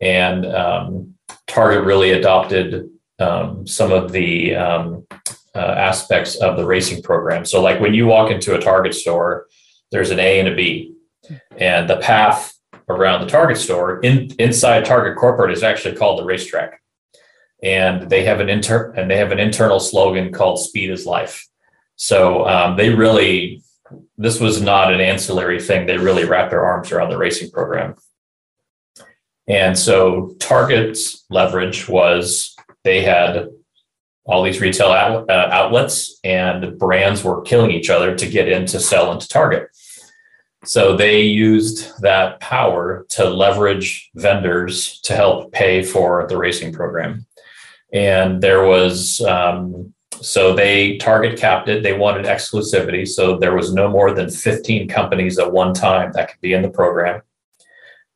and 0.00 0.44
um, 0.46 1.14
Target 1.46 1.84
really 1.84 2.10
adopted 2.10 2.90
um, 3.18 3.66
some 3.66 3.92
of 3.92 4.12
the 4.12 4.54
um, 4.54 5.06
uh, 5.54 5.58
aspects 5.58 6.36
of 6.36 6.56
the 6.56 6.66
racing 6.66 7.02
program. 7.02 7.44
So, 7.44 7.62
like 7.62 7.80
when 7.80 7.94
you 7.94 8.06
walk 8.06 8.30
into 8.30 8.54
a 8.54 8.60
Target 8.60 8.94
store, 8.94 9.46
there's 9.90 10.10
an 10.10 10.20
A 10.20 10.38
and 10.38 10.48
a 10.48 10.54
B, 10.54 10.94
and 11.56 11.88
the 11.88 11.96
path 11.96 12.57
around 12.88 13.20
the 13.20 13.28
Target 13.28 13.58
store 13.58 14.00
in, 14.00 14.30
inside 14.38 14.84
Target 14.84 15.16
corporate 15.18 15.52
is 15.52 15.62
actually 15.62 15.96
called 15.96 16.18
the 16.18 16.24
racetrack, 16.24 16.80
and 17.62 18.08
they 18.08 18.24
have 18.24 18.40
an 18.40 18.48
inter 18.48 18.92
and 18.92 19.10
they 19.10 19.16
have 19.16 19.32
an 19.32 19.38
internal 19.38 19.80
slogan 19.80 20.32
called 20.32 20.60
"Speed 20.60 20.90
is 20.90 21.06
Life." 21.06 21.46
So 21.96 22.46
um, 22.46 22.76
they 22.76 22.90
really, 22.90 23.62
this 24.16 24.40
was 24.40 24.62
not 24.62 24.92
an 24.92 25.00
ancillary 25.00 25.60
thing. 25.60 25.86
They 25.86 25.98
really 25.98 26.24
wrapped 26.24 26.50
their 26.50 26.64
arms 26.64 26.92
around 26.92 27.10
the 27.10 27.18
racing 27.18 27.50
program, 27.50 27.94
and 29.46 29.78
so 29.78 30.34
Target's 30.38 31.24
leverage 31.30 31.88
was 31.88 32.54
they 32.84 33.02
had 33.02 33.48
all 34.28 34.42
these 34.42 34.60
retail 34.60 34.88
out, 34.88 35.28
uh, 35.30 35.48
outlets 35.50 36.20
and 36.22 36.78
brands 36.78 37.24
were 37.24 37.40
killing 37.42 37.70
each 37.70 37.88
other 37.88 38.14
to 38.14 38.28
get 38.28 38.46
in 38.46 38.66
to 38.66 38.78
sell 38.78 39.10
into 39.10 39.26
Target. 39.26 39.68
So 40.64 40.96
they 40.96 41.22
used 41.22 42.00
that 42.02 42.40
power 42.40 43.06
to 43.10 43.28
leverage 43.28 44.10
vendors 44.14 45.00
to 45.02 45.14
help 45.14 45.52
pay 45.52 45.82
for 45.82 46.26
the 46.28 46.36
racing 46.36 46.72
program. 46.72 47.26
And 47.92 48.42
there 48.42 48.64
was, 48.64 49.20
um, 49.22 49.94
so 50.20 50.54
they 50.54 50.98
target 50.98 51.38
capped 51.38 51.68
it. 51.68 51.82
They 51.82 51.92
wanted 51.92 52.26
exclusivity. 52.26 53.06
So 53.06 53.38
there 53.38 53.54
was 53.54 53.72
no 53.72 53.88
more 53.88 54.12
than 54.12 54.30
15 54.30 54.88
companies 54.88 55.38
at 55.38 55.52
one 55.52 55.72
time 55.72 56.12
that 56.14 56.28
could 56.28 56.40
be 56.40 56.54
in 56.54 56.62
the 56.62 56.70
program. 56.70 57.22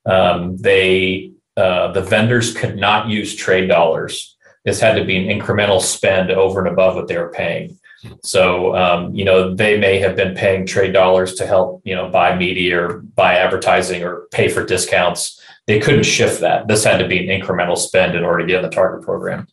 Um, 0.04 0.56
they, 0.56 1.32
uh, 1.56 1.92
the 1.92 2.02
vendors 2.02 2.54
could 2.54 2.76
not 2.76 3.08
use 3.08 3.36
trade 3.36 3.68
dollars 3.68 4.32
this 4.64 4.80
had 4.80 4.94
to 4.94 5.04
be 5.04 5.16
an 5.16 5.40
incremental 5.40 5.80
spend 5.80 6.30
over 6.30 6.60
and 6.60 6.68
above 6.68 6.94
what 6.94 7.08
they 7.08 7.18
were 7.18 7.30
paying. 7.30 7.78
So, 8.22 8.74
um, 8.76 9.14
you 9.14 9.24
know, 9.24 9.54
they 9.54 9.78
may 9.78 9.98
have 9.98 10.16
been 10.16 10.34
paying 10.34 10.66
trade 10.66 10.92
dollars 10.92 11.34
to 11.36 11.46
help, 11.46 11.82
you 11.84 11.94
know, 11.94 12.08
buy 12.08 12.36
media 12.36 12.80
or 12.80 12.98
buy 12.98 13.34
advertising 13.34 14.02
or 14.02 14.26
pay 14.32 14.48
for 14.48 14.64
discounts. 14.64 15.40
They 15.66 15.78
couldn't 15.78 16.04
shift 16.04 16.40
that. 16.40 16.66
This 16.66 16.84
had 16.84 16.98
to 16.98 17.06
be 17.06 17.18
an 17.18 17.40
incremental 17.40 17.76
spend 17.76 18.16
in 18.16 18.24
order 18.24 18.40
to 18.40 18.46
get 18.46 18.56
in 18.56 18.68
the 18.68 18.74
target 18.74 19.04
program. 19.04 19.46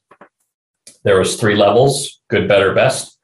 There 1.04 1.20
was 1.20 1.36
three 1.36 1.56
levels: 1.56 2.22
good, 2.30 2.48
better, 2.48 2.74
best, 2.74 3.18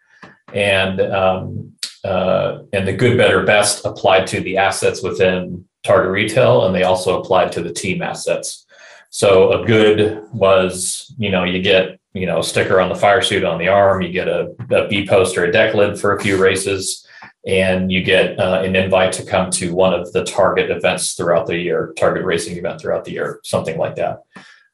and 0.54 1.02
um, 1.02 1.74
uh, 2.04 2.60
and 2.72 2.88
the 2.88 2.94
good, 2.94 3.18
better, 3.18 3.44
best 3.44 3.86
applied 3.86 4.28
to 4.28 4.40
the 4.42 4.58
assets 4.58 5.02
within 5.02 5.66
target 5.84 6.12
retail, 6.12 6.66
and 6.66 6.76
they 6.76 6.84
also 6.84 7.20
applied 7.20 7.52
to 7.54 7.62
the 7.62 7.74
team 7.74 8.02
assets. 8.02 8.66
So 9.10 9.54
a 9.54 9.66
good 9.66 10.24
was, 10.34 11.14
you 11.18 11.32
know, 11.32 11.46
you 11.46 11.62
get, 11.62 12.00
you 12.16 12.26
know, 12.26 12.42
sticker 12.42 12.80
on 12.80 12.90
the 12.90 12.96
fire 12.96 13.22
suit 13.22 13.44
on 13.44 13.60
the 13.60 13.68
arm, 13.68 14.02
you 14.02 14.12
get 14.12 14.28
a, 14.28 14.56
a 14.72 14.88
B 14.88 15.06
post 15.06 15.38
or 15.38 15.44
a 15.44 15.52
deck 15.52 15.76
lid 15.76 16.00
for 16.00 16.16
a 16.16 16.22
few 16.22 16.42
races, 16.42 17.06
and 17.46 17.92
you 17.92 18.02
get 18.02 18.40
uh, 18.40 18.62
an 18.64 18.76
invite 18.76 19.12
to 19.14 19.26
come 19.26 19.52
to 19.52 19.76
one 19.76 19.94
of 19.94 20.12
the 20.14 20.24
target 20.24 20.72
events 20.72 21.14
throughout 21.14 21.46
the 21.46 21.58
year, 21.58 21.94
target 21.98 22.24
racing 22.24 22.58
event 22.58 22.80
throughout 22.80 23.04
the 23.04 23.12
year, 23.12 23.42
something 23.44 23.78
like 23.78 23.96
that. 23.96 24.24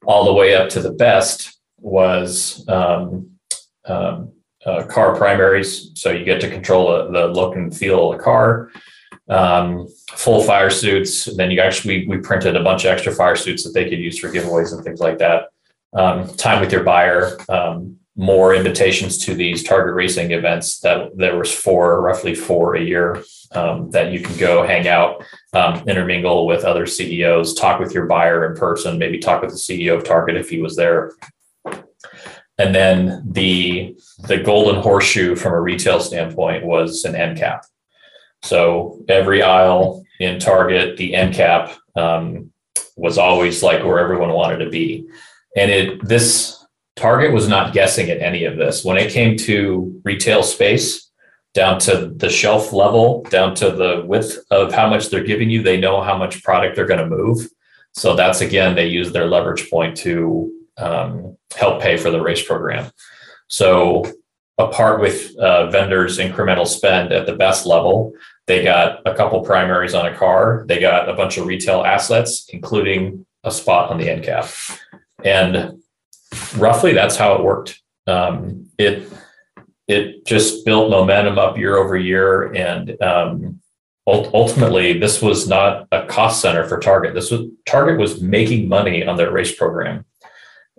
All 0.06 0.23
the 0.23 0.34
way 0.34 0.56
up 0.56 0.69
to 0.69 0.80
the 0.80 0.91
best 0.91 1.60
was 1.80 2.63
um, 2.69 3.32
um, 3.86 4.32
uh, 4.63 4.84
car 4.84 5.15
primaries. 5.15 5.91
So 5.95 6.12
you 6.12 6.23
get 6.23 6.41
to 6.41 6.49
control 6.49 6.93
a, 6.93 7.12
the 7.12 7.27
look 7.27 7.56
and 7.56 7.75
feel 7.75 8.12
of 8.12 8.17
the 8.17 8.23
car 8.23 8.71
um, 9.30 9.88
full 10.12 10.43
fire 10.43 10.69
suits. 10.69 11.27
And 11.27 11.38
then 11.38 11.49
you 11.49 11.60
actually 11.60 12.08
we 12.08 12.17
printed 12.17 12.56
a 12.56 12.63
bunch 12.63 12.86
of 12.86 12.91
extra 12.91 13.13
fire 13.13 13.36
suits 13.36 13.63
that 13.63 13.71
they 13.73 13.89
could 13.89 13.99
use 13.99 14.19
for 14.19 14.30
giveaways 14.30 14.73
and 14.73 14.84
things 14.84 14.99
like 14.99 15.17
that. 15.19 15.45
Um, 15.93 16.27
time 16.36 16.62
with 16.62 16.71
your 16.71 16.84
buyer, 16.84 17.38
um, 17.49 17.99
more 18.15 18.54
invitations 18.54 19.17
to 19.17 19.34
these 19.34 19.63
target 19.63 19.95
racing 19.95 20.32
events 20.32 20.80
that 20.82 21.17
there 21.17 21.38
was 21.38 21.54
four 21.54 22.01
roughly 22.01 22.36
four 22.36 22.75
a 22.75 22.82
year 22.82 23.23
um, 23.54 23.89
that 23.91 24.12
you 24.12 24.19
can 24.19 24.38
go 24.38 24.65
hang 24.65 24.88
out 24.88 25.23
um, 25.54 25.88
intermingle 25.88 26.45
with 26.45 26.65
other 26.65 26.86
ceos 26.86 27.54
talk 27.54 27.80
with 27.80 27.93
your 27.93 28.06
buyer 28.06 28.45
in 28.45 28.58
person 28.58 28.97
maybe 28.97 29.17
talk 29.17 29.41
with 29.41 29.51
the 29.51 29.58
ceo 29.58 29.97
of 29.97 30.04
target 30.04 30.36
if 30.36 30.49
he 30.49 30.62
was 30.62 30.75
there. 30.75 31.13
And 32.58 32.75
then 32.75 33.23
the 33.25 33.95
the 34.27 34.38
golden 34.38 34.82
horseshoe 34.82 35.36
from 35.36 35.54
a 35.54 35.62
retail 35.62 35.99
standpoint 35.99 36.65
was 36.65 37.06
an 37.06 37.15
end 37.15 37.38
cap. 37.38 37.65
So 38.43 39.04
every 39.08 39.41
aisle 39.41 40.04
in 40.19 40.39
target 40.39 40.97
the 40.97 41.15
end 41.15 41.34
cap 41.34 41.75
um, 41.95 42.51
was 42.97 43.17
always 43.17 43.63
like 43.63 43.84
where 43.84 43.99
everyone 43.99 44.32
wanted 44.32 44.58
to 44.60 44.69
be 44.69 45.08
and 45.55 45.71
it 45.71 46.05
this 46.05 46.57
Target 46.95 47.33
was 47.33 47.47
not 47.47 47.73
guessing 47.73 48.09
at 48.09 48.21
any 48.21 48.43
of 48.43 48.57
this. 48.57 48.83
When 48.83 48.97
it 48.97 49.11
came 49.11 49.37
to 49.37 50.01
retail 50.03 50.43
space, 50.43 51.09
down 51.53 51.79
to 51.79 52.13
the 52.15 52.29
shelf 52.29 52.73
level, 52.73 53.23
down 53.23 53.55
to 53.55 53.71
the 53.71 54.03
width 54.05 54.39
of 54.51 54.71
how 54.73 54.89
much 54.89 55.09
they're 55.09 55.23
giving 55.23 55.49
you, 55.49 55.61
they 55.61 55.79
know 55.79 56.01
how 56.01 56.17
much 56.17 56.43
product 56.43 56.75
they're 56.75 56.85
going 56.85 56.99
to 56.99 57.15
move. 57.15 57.47
So 57.93 58.15
that's 58.15 58.41
again, 58.41 58.75
they 58.75 58.87
use 58.87 59.11
their 59.11 59.27
leverage 59.27 59.69
point 59.69 59.97
to 59.97 60.51
um, 60.77 61.37
help 61.55 61.81
pay 61.81 61.97
for 61.97 62.09
the 62.09 62.21
race 62.21 62.45
program. 62.45 62.91
So 63.47 64.05
apart 64.57 65.01
with 65.01 65.35
uh, 65.37 65.69
vendors' 65.69 66.19
incremental 66.19 66.67
spend 66.67 67.11
at 67.11 67.25
the 67.25 67.35
best 67.35 67.65
level, 67.65 68.13
they 68.47 68.63
got 68.63 69.01
a 69.05 69.13
couple 69.13 69.41
primaries 69.41 69.93
on 69.93 70.05
a 70.05 70.15
car. 70.15 70.65
They 70.67 70.79
got 70.79 71.09
a 71.09 71.13
bunch 71.13 71.37
of 71.37 71.47
retail 71.47 71.83
assets, 71.83 72.47
including 72.49 73.25
a 73.43 73.51
spot 73.51 73.89
on 73.89 73.97
the 73.97 74.09
end 74.09 74.23
cap. 74.23 74.47
And 75.23 75.81
roughly 76.57 76.93
that's 76.93 77.15
how 77.15 77.36
it 77.36 77.43
worked. 77.43 77.81
Um, 78.07 78.69
it 78.77 79.12
it 79.88 80.25
just 80.25 80.65
built 80.65 80.89
momentum 80.89 81.38
up 81.38 81.57
year 81.57 81.75
over 81.75 81.97
year, 81.97 82.53
and 82.53 83.01
um, 83.01 83.60
ultimately, 84.07 84.97
this 84.97 85.21
was 85.21 85.47
not 85.47 85.88
a 85.91 86.05
cost 86.05 86.41
center 86.41 86.67
for 86.67 86.79
Target. 86.79 87.13
This 87.13 87.31
was 87.31 87.49
Target 87.65 87.99
was 87.99 88.21
making 88.21 88.69
money 88.69 89.05
on 89.05 89.17
their 89.17 89.31
race 89.31 89.53
program. 89.53 90.05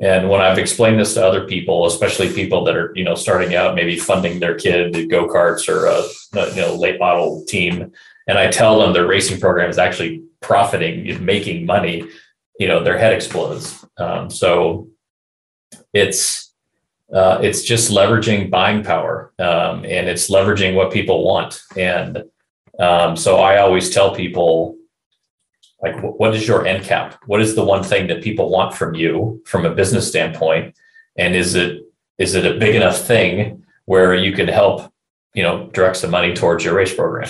And 0.01 0.29
when 0.29 0.41
I've 0.41 0.59
explained 0.59 0.99
this 0.99 1.15
to 1.15 1.25
other 1.25 1.47
people, 1.47 1.87
especially 1.87 2.33
people 2.33 2.65
that 2.65 2.77
are 2.77 2.93
you 2.97 3.05
know 3.05 3.15
starting 3.15 3.55
out, 3.55 3.75
maybe 3.75 3.97
funding 3.97 4.41
their 4.41 4.57
kid 4.57 5.11
go 5.11 5.29
karts 5.29 5.69
or 5.69 5.87
a 5.87 6.51
you 6.55 6.61
know 6.61 6.75
late 6.75 6.99
model 6.99 7.45
team, 7.47 7.93
and 8.27 8.39
I 8.39 8.51
tell 8.51 8.81
them 8.81 8.93
their 8.93 9.07
racing 9.07 9.41
program 9.41 9.71
is 9.71 9.79
actually 9.79 10.25
profiting, 10.41 11.25
making 11.25 11.67
money, 11.67 12.09
you 12.59 12.69
know, 12.69 12.83
their 12.83 12.99
head 12.99 13.13
explodes. 13.13 13.82
Um, 13.99 14.31
so 14.31 14.89
it's 15.93 16.53
uh, 17.13 17.39
it's 17.43 17.63
just 17.63 17.91
leveraging 17.91 18.51
buying 18.51 18.83
power 18.83 19.33
um, 19.39 19.85
and 19.85 20.09
it's 20.09 20.31
leveraging 20.31 20.75
what 20.75 20.91
people 20.91 21.25
want. 21.25 21.61
And 21.77 22.25
um, 22.79 23.17
so 23.17 23.37
I 23.37 23.59
always 23.59 23.91
tell 23.91 24.15
people, 24.15 24.77
like, 25.83 26.01
what 26.01 26.35
is 26.35 26.49
your 26.49 26.67
end 26.67 26.85
cap? 26.85 27.21
What 27.27 27.43
is 27.43 27.55
the 27.55 27.65
one 27.65 27.83
thing 27.83 28.07
that 28.07 28.23
people 28.23 28.49
want 28.49 28.75
from 28.75 28.95
you 28.95 29.43
from 29.45 29.67
a 29.67 29.75
business 29.75 30.09
standpoint? 30.09 30.75
And 31.19 31.35
is 31.35 31.55
it 31.55 31.83
is 32.19 32.35
it 32.35 32.47
a 32.47 32.59
big 32.59 32.75
enough 32.75 32.99
thing 32.99 33.65
where 33.85 34.15
you 34.15 34.33
can 34.33 34.49
help, 34.49 34.91
you 35.35 35.43
know, 35.43 35.69
direct 35.75 35.97
some 35.97 36.11
money 36.11 36.33
towards 36.33 36.65
your 36.65 36.75
race 36.75 36.95
program? 36.95 37.29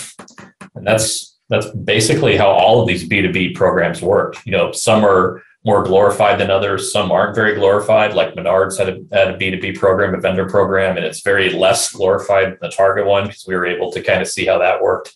And 0.74 0.86
that's 0.86 1.36
that's 1.48 1.70
basically 1.70 2.36
how 2.36 2.50
all 2.50 2.80
of 2.80 2.86
these 2.86 3.08
B2B 3.08 3.54
programs 3.56 4.00
work. 4.00 4.36
You 4.46 4.52
know, 4.52 4.72
some 4.72 5.04
are 5.04 5.42
more 5.64 5.84
glorified 5.84 6.40
than 6.40 6.50
others. 6.50 6.92
Some 6.92 7.12
aren't 7.12 7.36
very 7.36 7.54
glorified, 7.54 8.14
like 8.14 8.34
Menards 8.34 8.78
had 8.78 8.88
a, 8.88 9.16
had 9.16 9.34
a 9.34 9.38
B2B 9.38 9.78
program, 9.78 10.14
a 10.14 10.20
vendor 10.20 10.48
program, 10.48 10.96
and 10.96 11.06
it's 11.06 11.22
very 11.22 11.50
less 11.50 11.92
glorified 11.92 12.48
than 12.48 12.58
the 12.60 12.68
Target 12.68 13.06
one 13.06 13.26
because 13.26 13.46
we 13.46 13.54
were 13.54 13.66
able 13.66 13.92
to 13.92 14.02
kind 14.02 14.20
of 14.20 14.28
see 14.28 14.46
how 14.46 14.58
that 14.58 14.82
worked. 14.82 15.14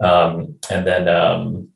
Um, 0.00 0.56
and 0.70 0.86
then 0.86 1.08
um, 1.08 1.68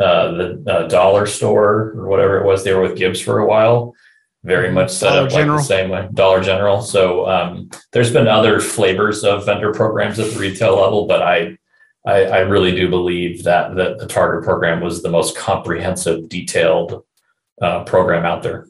uh, 0.00 0.32
the 0.32 0.64
uh, 0.68 0.88
dollar 0.88 1.26
store 1.26 1.92
or 1.96 2.08
whatever 2.08 2.38
it 2.38 2.46
was, 2.46 2.62
they 2.62 2.72
were 2.72 2.82
with 2.82 2.96
Gibbs 2.96 3.20
for 3.20 3.38
a 3.38 3.46
while. 3.46 3.94
Very 4.44 4.70
much 4.70 4.90
set 4.90 5.10
Dollar 5.10 5.22
up 5.22 5.30
General. 5.30 5.56
like 5.56 5.62
the 5.62 5.66
same 5.66 5.90
way, 5.90 6.08
Dollar 6.14 6.40
General. 6.40 6.80
So 6.80 7.28
um, 7.28 7.70
there's 7.92 8.12
been 8.12 8.28
other 8.28 8.60
flavors 8.60 9.24
of 9.24 9.44
vendor 9.44 9.72
programs 9.72 10.18
at 10.20 10.32
the 10.32 10.38
retail 10.38 10.80
level, 10.80 11.06
but 11.06 11.22
I 11.22 11.58
I, 12.06 12.24
I 12.24 12.38
really 12.38 12.74
do 12.74 12.88
believe 12.88 13.44
that, 13.44 13.74
that 13.76 13.98
the 13.98 14.06
Target 14.06 14.44
program 14.44 14.80
was 14.80 15.02
the 15.02 15.10
most 15.10 15.36
comprehensive, 15.36 16.28
detailed 16.28 17.04
uh, 17.62 17.84
program 17.84 18.24
out 18.24 18.42
there. 18.42 18.68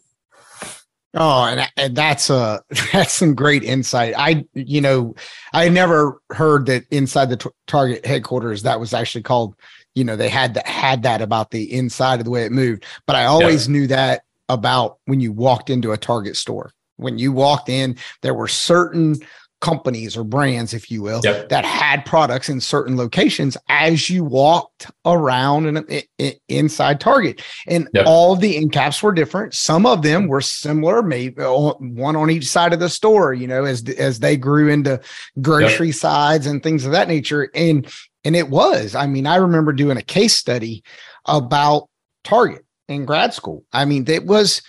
Oh, 1.15 1.45
and, 1.45 1.69
and 1.77 1.97
that's 1.97 2.31
a 2.31 2.63
that's 2.93 3.15
some 3.15 3.35
great 3.35 3.65
insight. 3.65 4.15
I 4.17 4.45
you 4.55 4.81
know 4.81 5.15
I 5.53 5.69
never 5.69 6.21
heard 6.31 6.67
that 6.67 6.85
inside 6.91 7.31
the 7.31 7.37
t- 7.37 7.51
Target 7.67 8.05
headquarters 8.05 8.63
that 8.63 8.81
was 8.81 8.95
actually 8.95 9.23
called. 9.23 9.55
You 9.95 10.05
know 10.05 10.17
they 10.17 10.29
had 10.29 10.55
that 10.55 10.67
had 10.67 11.03
that 11.03 11.23
about 11.23 11.51
the 11.51 11.73
inside 11.73 12.21
of 12.21 12.25
the 12.25 12.31
way 12.31 12.45
it 12.45 12.53
moved, 12.53 12.85
but 13.07 13.17
I 13.17 13.25
always 13.25 13.67
yeah. 13.67 13.73
knew 13.73 13.87
that 13.89 14.23
about 14.49 14.99
when 15.07 15.21
you 15.21 15.33
walked 15.33 15.71
into 15.71 15.93
a 15.93 15.97
Target 15.97 16.37
store. 16.37 16.73
When 16.97 17.19
you 17.19 17.33
walked 17.33 17.69
in, 17.69 17.97
there 18.23 18.35
were 18.35 18.49
certain 18.49 19.17
companies 19.61 20.17
or 20.17 20.25
brands, 20.25 20.73
if 20.73 20.91
you 20.91 21.03
will, 21.03 21.21
yep. 21.25 21.49
that 21.49 21.65
had 21.65 22.05
products 22.05 22.49
in 22.49 22.61
certain 22.61 22.97
locations 22.97 23.57
as 23.69 24.09
you 24.09 24.25
walked 24.25 24.91
around 25.05 25.67
and 25.67 26.05
inside 26.49 27.01
Target. 27.01 27.43
And 27.67 27.89
yep. 27.93 28.07
all 28.07 28.37
the 28.37 28.57
end 28.57 28.73
caps 28.73 29.03
were 29.03 29.13
different. 29.13 29.55
Some 29.55 29.85
of 29.85 30.03
them 30.03 30.23
mm-hmm. 30.23 30.31
were 30.31 30.41
similar, 30.41 31.03
maybe 31.03 31.43
one 31.43 32.17
on 32.17 32.31
each 32.31 32.49
side 32.49 32.73
of 32.73 32.81
the 32.81 32.89
store, 32.89 33.33
you 33.35 33.47
know, 33.47 33.65
as 33.65 33.83
as 33.99 34.21
they 34.21 34.37
grew 34.37 34.69
into 34.69 35.01
grocery 35.41 35.89
yep. 35.89 35.97
sides 35.97 36.47
and 36.47 36.63
things 36.63 36.85
of 36.85 36.93
that 36.93 37.09
nature. 37.09 37.51
And 37.55 37.87
and 38.25 38.37
it 38.37 38.51
was, 38.51 38.95
I 38.95 39.07
mean, 39.07 39.27
I 39.27 39.37
remember 39.37 39.73
doing 39.73 39.97
a 39.97 40.03
case 40.03 40.35
study 40.35 40.83
about 41.25 41.89
Target 42.25 42.65
in 42.89 43.07
grad 43.07 43.35
school. 43.35 43.65
I 43.73 43.85
mean, 43.85 44.05
it 44.09 44.27
was 44.27 44.63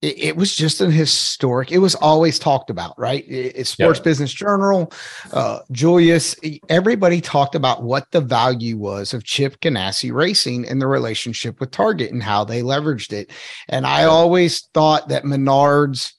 it, 0.00 0.18
it, 0.18 0.36
was 0.36 0.54
just 0.54 0.80
an 0.80 0.90
historic. 0.90 1.72
It 1.72 1.78
was 1.78 1.94
always 1.96 2.38
talked 2.38 2.70
about, 2.70 2.98
right? 2.98 3.24
It's 3.26 3.70
Sports 3.70 3.98
Business 3.98 4.32
Journal, 4.32 4.92
uh, 5.32 5.60
Julius. 5.72 6.36
Everybody 6.68 7.20
talked 7.20 7.54
about 7.54 7.82
what 7.82 8.10
the 8.12 8.20
value 8.20 8.76
was 8.76 9.12
of 9.12 9.24
Chip 9.24 9.60
Ganassi 9.60 10.12
Racing 10.12 10.68
and 10.68 10.80
the 10.80 10.86
relationship 10.86 11.58
with 11.58 11.72
Target 11.72 12.12
and 12.12 12.22
how 12.22 12.44
they 12.44 12.62
leveraged 12.62 13.12
it. 13.12 13.32
And 13.68 13.86
I 13.86 14.04
always 14.04 14.68
thought 14.72 15.08
that 15.08 15.24
Menards 15.24 16.12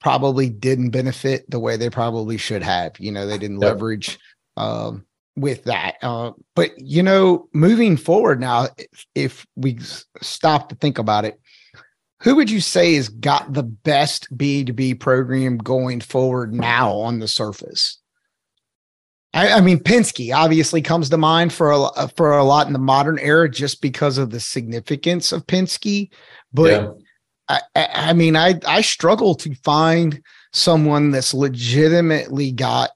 probably 0.00 0.48
didn't 0.48 0.90
benefit 0.90 1.50
the 1.50 1.60
way 1.60 1.76
they 1.76 1.90
probably 1.90 2.38
should 2.38 2.62
have. 2.62 2.98
You 2.98 3.12
know, 3.12 3.26
they 3.26 3.38
didn't 3.38 3.60
yep. 3.60 3.72
leverage. 3.72 4.18
Um, 4.56 5.04
with 5.36 5.64
that. 5.64 5.96
Uh, 6.02 6.32
but 6.54 6.70
you 6.78 7.02
know, 7.02 7.48
moving 7.52 7.96
forward 7.96 8.40
now, 8.40 8.68
if, 8.78 9.06
if 9.14 9.46
we 9.54 9.78
stop 10.22 10.70
to 10.70 10.74
think 10.76 10.98
about 10.98 11.26
it, 11.26 11.38
who 12.22 12.36
would 12.36 12.50
you 12.50 12.60
say 12.60 12.94
has 12.94 13.08
got 13.08 13.52
the 13.52 13.62
best 13.62 14.34
B2B 14.36 15.00
program 15.00 15.58
going 15.58 16.00
forward 16.00 16.54
now 16.54 16.92
on 16.92 17.18
the 17.18 17.28
surface? 17.28 17.98
I, 19.34 19.52
I, 19.52 19.60
mean, 19.60 19.78
Penske 19.80 20.34
obviously 20.34 20.80
comes 20.80 21.10
to 21.10 21.18
mind 21.18 21.52
for 21.52 21.70
a 21.70 22.08
for 22.16 22.36
a 22.36 22.44
lot 22.44 22.66
in 22.66 22.72
the 22.72 22.78
modern 22.78 23.18
era 23.18 23.50
just 23.50 23.82
because 23.82 24.16
of 24.16 24.30
the 24.30 24.40
significance 24.40 25.30
of 25.30 25.46
Penske. 25.46 26.08
But 26.54 26.70
yeah. 26.70 27.60
I, 27.74 27.88
I 27.92 28.12
mean, 28.14 28.34
I 28.34 28.58
I 28.66 28.80
struggle 28.80 29.34
to 29.36 29.54
find 29.56 30.22
someone 30.54 31.10
that's 31.10 31.34
legitimately 31.34 32.52
got 32.52 32.90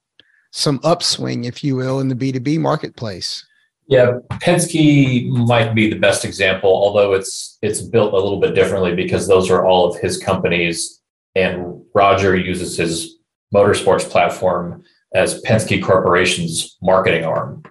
some 0.50 0.80
upswing, 0.82 1.44
if 1.44 1.62
you 1.62 1.76
will, 1.76 2.00
in 2.00 2.08
the 2.08 2.14
B 2.14 2.32
two 2.32 2.40
B 2.40 2.56
marketplace. 2.56 3.44
Yeah, 3.90 4.18
Penske 4.34 5.28
might 5.30 5.74
be 5.74 5.90
the 5.90 5.98
best 5.98 6.24
example, 6.24 6.70
although 6.70 7.12
it's 7.12 7.58
it's 7.60 7.80
built 7.80 8.12
a 8.12 8.16
little 8.16 8.38
bit 8.38 8.54
differently 8.54 8.94
because 8.94 9.26
those 9.26 9.50
are 9.50 9.66
all 9.66 9.90
of 9.90 10.00
his 10.00 10.16
companies, 10.16 11.02
and 11.34 11.82
Roger 11.92 12.36
uses 12.36 12.76
his 12.76 13.16
motorsports 13.52 14.08
platform 14.08 14.84
as 15.12 15.42
Penske 15.42 15.82
Corporation's 15.82 16.78
marketing 16.80 17.24
arm. 17.24 17.64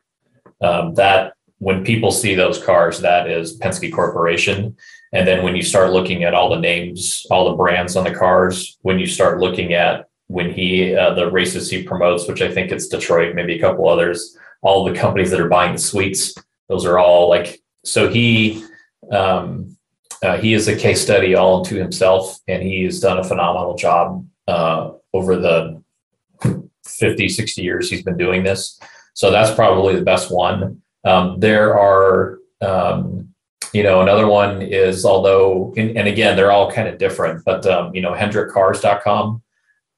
Um, 0.62 0.93
that 0.95 1.36
when 1.60 1.86
people 1.86 2.12
see 2.12 2.36
those 2.36 2.62
cars, 2.62 2.99
that 2.99 3.29
is 3.29 3.58
Penske 3.58 3.89
Corporation. 3.89 4.75
And 5.13 5.25
then 5.25 5.41
when 5.41 5.55
you 5.55 5.63
start 5.63 5.93
looking 5.93 6.25
at 6.25 6.34
all 6.34 6.49
the 6.49 6.60
names, 6.60 7.25
all 7.32 7.49
the 7.49 7.55
brands 7.55 7.95
on 7.95 8.03
the 8.03 8.13
cars, 8.13 8.77
when 8.82 8.99
you 8.99 9.08
start 9.08 9.39
looking 9.39 9.71
at 9.71 10.10
when 10.27 10.51
he 10.51 10.93
uh, 10.93 11.13
the 11.13 11.32
races 11.32 11.71
he 11.71 11.82
promotes, 11.84 12.27
which 12.27 12.41
I 12.41 12.51
think 12.51 12.73
it's 12.73 12.89
Detroit, 12.89 13.36
maybe 13.36 13.55
a 13.55 13.62
couple 13.62 13.88
others 13.88 14.36
all 14.62 14.84
the 14.84 14.93
companies 14.93 15.32
that 15.32 15.39
are 15.39 15.50
buying 15.50 15.74
the 15.74 15.80
suites. 15.80 16.36
Those 16.67 16.86
are 16.86 17.00
all 17.00 17.30
like 17.30 17.62
so 17.84 18.10
he 18.10 18.63
um, 19.12 19.78
uh, 20.22 20.38
he 20.38 20.54
is 20.54 20.67
a 20.67 20.76
case 20.76 21.02
study 21.02 21.36
all 21.36 21.63
to 21.65 21.76
himself, 21.76 22.39
and 22.48 22.62
he 22.62 22.84
has 22.84 23.00
done 23.00 23.19
a 23.19 23.24
phenomenal 23.24 23.76
job 23.76 24.26
uh, 24.48 24.91
over 25.13 25.38
the 25.38 25.82
50, 26.86 27.30
60 27.30 27.62
years 27.62 27.89
he's 27.89 28.04
been 28.04 28.17
doing 28.17 28.43
this. 28.43 28.80
So 29.13 29.32
that's 29.32 29.54
probably 29.54 29.95
the 29.95 30.04
best 30.04 30.32
one. 30.32 30.82
Um, 31.06 31.39
there 31.39 31.78
are, 31.78 32.39
um, 32.62 33.30
you 33.74 33.84
know, 33.84 34.02
another 34.02 34.28
one 34.28 34.62
is 34.62 35.06
although, 35.06 35.74
and, 35.78 35.98
and, 35.98 36.08
again, 36.08 36.36
they're 36.36 36.52
all 36.52 36.72
kind 36.72 36.88
of 36.88 36.98
different, 36.98 37.45
but, 37.45 37.65
um, 37.65 37.93
you 37.93 38.02
know, 38.02 38.13
HendrickCars.com 38.13 39.41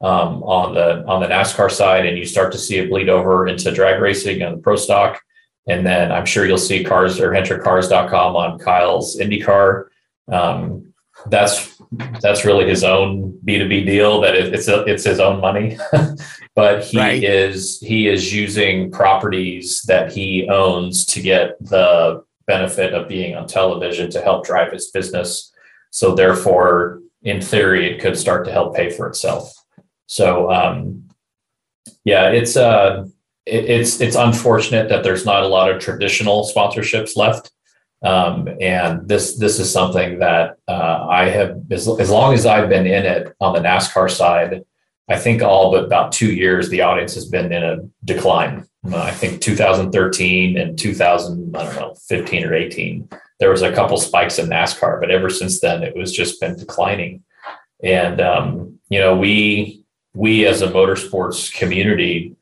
um, 0.02 0.44
on 0.44 0.74
the 0.74 1.06
on 1.08 1.22
the 1.22 1.28
NASCAR 1.28 1.72
side, 1.72 2.06
and 2.06 2.18
you 2.18 2.26
start 2.26 2.52
to 2.54 2.58
see 2.58 2.78
it 2.78 2.90
bleed 2.90 3.10
over 3.10 3.48
into 3.48 3.72
drag 3.72 4.02
racing 4.02 4.42
and 4.42 4.58
the 4.58 4.62
pro 4.62 4.76
stock. 4.76 5.22
And 5.68 5.86
then 5.86 6.12
I'm 6.12 6.26
sure 6.26 6.46
you'll 6.46 6.58
see 6.58 6.84
cars 6.84 7.20
or 7.20 7.32
HendrickCars.com 7.32 8.36
on 8.36 8.58
Kyle's 8.60 9.18
IndyCar. 9.20 9.86
Um, 10.32 10.94
that's 11.28 11.80
that's 12.22 12.46
really 12.46 12.68
his 12.68 12.84
own 12.84 13.38
B2B 13.46 13.86
deal. 13.86 14.22
That 14.22 14.34
it, 14.36 14.54
it's 14.54 14.68
a, 14.68 14.84
it's 14.86 15.04
his 15.04 15.20
own 15.20 15.40
money, 15.40 15.78
but 16.56 16.84
he 16.84 16.98
Right. 16.98 17.24
is 17.24 17.80
he 17.80 18.08
is 18.08 18.34
using 18.34 18.92
properties 18.92 19.84
that 19.84 20.12
he 20.12 20.48
owns 20.50 21.06
to 21.08 21.22
get 21.22 21.64
the 21.64 22.24
benefit 22.48 22.94
of 22.94 23.08
being 23.08 23.36
on 23.36 23.46
television 23.48 24.10
to 24.12 24.22
help 24.22 24.46
drive 24.46 24.72
his 24.72 24.90
business. 24.90 25.54
So 25.92 26.16
therefore, 26.16 27.02
in 27.22 27.40
theory, 27.40 27.92
it 27.92 28.02
could 28.02 28.18
start 28.18 28.46
to 28.46 28.52
help 28.52 28.76
pay 28.76 28.90
for 28.90 29.08
itself. 29.08 29.54
So 30.12 30.52
um, 30.52 31.08
yeah, 32.04 32.32
it's 32.32 32.58
uh, 32.58 33.08
it, 33.46 33.64
it's 33.64 34.02
it's 34.02 34.18
unfortunate 34.18 34.90
that 34.90 35.06
there's 35.06 35.26
not 35.26 35.44
a 35.44 35.48
lot 35.48 35.72
of 35.72 35.80
traditional 35.80 36.44
sponsorships 36.44 37.16
left. 37.16 37.50
Um, 38.04 38.50
and 38.60 39.08
this 39.08 39.38
this 39.38 39.58
is 39.58 39.72
something 39.72 40.20
that 40.20 40.58
uh, 40.68 41.08
I 41.10 41.30
have 41.30 41.62
as, 41.72 41.88
as 41.88 42.10
long 42.10 42.34
as 42.34 42.46
I've 42.46 42.68
been 42.68 42.86
in 42.86 43.06
it 43.06 43.34
on 43.40 43.54
the 43.54 43.62
NASCAR 43.62 44.12
side, 44.12 44.66
I 45.08 45.18
think 45.18 45.44
all 45.44 45.72
but 45.72 45.86
about 45.86 46.12
two 46.12 46.34
years 46.34 46.68
the 46.68 46.82
audience 46.82 47.14
has 47.16 47.28
been 47.28 47.54
in 47.54 47.64
a 47.64 47.78
decline. 48.04 48.68
Uh, 48.92 48.98
I 48.98 49.12
think 49.12 49.40
2013 49.40 50.58
and 50.58 50.78
2000 50.78 51.56
I 51.56 51.64
don't 51.64 51.76
know 51.76 51.96
15 52.10 52.46
or 52.46 52.54
18 52.56 53.08
there 53.40 53.52
was 53.52 53.62
a 53.62 53.72
couple 53.72 53.98
spikes 53.98 54.40
in 54.40 54.50
NASCAR, 54.50 55.00
but 55.00 55.10
ever 55.10 55.30
since 55.30 55.62
then 55.62 55.84
it 55.84 55.96
was 55.96 56.12
just 56.12 56.42
been 56.42 56.58
declining. 56.58 57.24
And 57.84 58.20
um, 58.20 58.80
you 58.90 59.00
know 59.00 59.16
we 59.16 59.81
we 60.14 60.46
as 60.46 60.62
a 60.62 60.68
motorsports 60.68 61.54
community, 61.54 62.36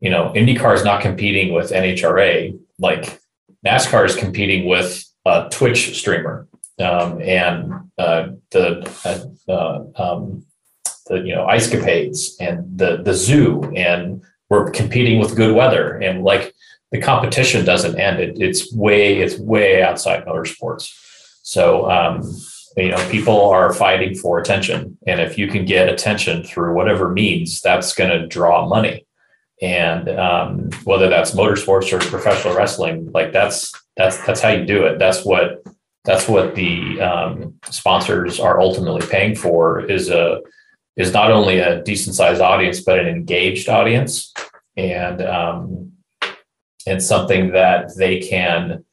you 0.00 0.10
know 0.10 0.32
IndyCar 0.34 0.74
is 0.74 0.84
not 0.84 1.02
competing 1.02 1.52
with 1.52 1.70
NHRA 1.70 2.58
like 2.78 3.20
NASCAR 3.64 4.06
is 4.06 4.16
competing 4.16 4.66
with 4.66 5.04
a 5.26 5.48
Twitch 5.50 5.98
streamer 5.98 6.48
um, 6.80 7.20
and 7.20 7.90
uh, 7.98 8.28
the 8.50 8.90
uh, 9.04 9.52
uh, 9.52 9.84
um, 10.02 10.44
the 11.06 11.18
you 11.18 11.34
know 11.34 11.46
ice 11.46 11.70
capades 11.70 12.32
and 12.40 12.78
the 12.78 13.02
the 13.02 13.14
zoo 13.14 13.62
and 13.76 14.22
we're 14.50 14.70
competing 14.70 15.18
with 15.18 15.36
good 15.36 15.54
weather. 15.54 15.96
And 15.98 16.24
like 16.24 16.54
the 16.90 17.00
competition 17.00 17.64
doesn't 17.64 17.98
end. 17.98 18.20
It, 18.20 18.40
it's 18.40 18.74
way 18.74 19.18
it's 19.18 19.38
way 19.38 19.82
outside 19.82 20.26
motorsports. 20.26 20.92
So 21.42 21.90
um, 21.90 22.22
you 22.80 22.90
know 22.90 23.08
people 23.10 23.48
are 23.50 23.72
fighting 23.72 24.14
for 24.14 24.38
attention. 24.38 24.98
And 25.06 25.20
if 25.20 25.38
you 25.38 25.48
can 25.48 25.64
get 25.64 25.88
attention 25.88 26.42
through 26.44 26.74
whatever 26.74 27.10
means 27.10 27.60
that's 27.60 27.92
going 27.92 28.10
to 28.10 28.26
draw 28.26 28.66
money. 28.66 29.06
And 29.62 30.08
um, 30.08 30.70
whether 30.84 31.08
that's 31.08 31.32
motorsports 31.32 31.92
or 31.92 31.98
professional 31.98 32.54
wrestling 32.54 33.10
like 33.12 33.32
that's 33.32 33.72
that's 33.96 34.24
that's 34.26 34.40
how 34.40 34.50
you 34.50 34.64
do 34.64 34.84
it. 34.84 34.98
That's 34.98 35.24
what 35.24 35.62
that's 36.04 36.26
what 36.28 36.54
the 36.54 37.00
um, 37.00 37.54
sponsors 37.68 38.40
are 38.40 38.60
ultimately 38.60 39.06
paying 39.06 39.34
for 39.34 39.80
is 39.80 40.08
a 40.08 40.40
is 40.96 41.12
not 41.12 41.30
only 41.30 41.58
a 41.58 41.82
decent 41.82 42.16
sized 42.16 42.40
audience 42.40 42.80
but 42.80 42.98
an 42.98 43.06
engaged 43.06 43.68
audience. 43.68 44.32
And 44.76 45.20
um, 45.20 45.92
and 46.86 47.02
something 47.02 47.52
that 47.52 47.94
they 47.96 48.20
can 48.20 48.84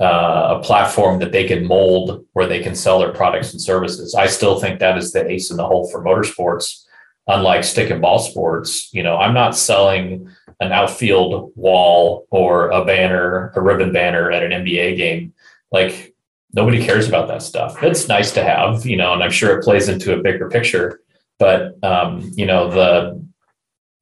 uh, 0.00 0.58
a 0.58 0.62
platform 0.62 1.18
that 1.18 1.32
they 1.32 1.44
can 1.44 1.66
mold 1.66 2.26
where 2.34 2.46
they 2.46 2.62
can 2.62 2.74
sell 2.74 2.98
their 2.98 3.12
products 3.12 3.52
and 3.52 3.60
services 3.60 4.14
i 4.14 4.26
still 4.26 4.60
think 4.60 4.78
that 4.78 4.98
is 4.98 5.12
the 5.12 5.28
ace 5.30 5.50
in 5.50 5.56
the 5.56 5.66
hole 5.66 5.88
for 5.90 6.04
motorsports 6.04 6.86
unlike 7.28 7.64
stick 7.64 7.90
and 7.90 8.00
ball 8.00 8.18
sports, 8.18 8.92
you 8.92 9.02
know, 9.02 9.16
I'm 9.16 9.34
not 9.34 9.56
selling 9.56 10.30
an 10.60 10.72
outfield 10.72 11.52
wall 11.56 12.26
or 12.30 12.70
a 12.70 12.84
banner, 12.84 13.52
a 13.54 13.60
ribbon 13.60 13.92
banner 13.92 14.30
at 14.30 14.42
an 14.42 14.64
NBA 14.64 14.96
game. 14.96 15.34
Like 15.72 16.14
nobody 16.52 16.84
cares 16.84 17.08
about 17.08 17.28
that 17.28 17.42
stuff. 17.42 17.82
It's 17.82 18.08
nice 18.08 18.32
to 18.32 18.44
have, 18.44 18.86
you 18.86 18.96
know, 18.96 19.12
and 19.12 19.22
I'm 19.22 19.30
sure 19.30 19.58
it 19.58 19.64
plays 19.64 19.88
into 19.88 20.14
a 20.14 20.22
bigger 20.22 20.48
picture. 20.48 21.00
But 21.38 21.82
um, 21.84 22.30
you 22.34 22.46
know, 22.46 22.70
the 22.70 23.26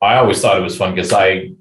I 0.00 0.16
always 0.16 0.40
thought 0.40 0.58
it 0.58 0.62
was 0.62 0.76
fun 0.76 0.94
because 0.94 1.12
I 1.12 1.52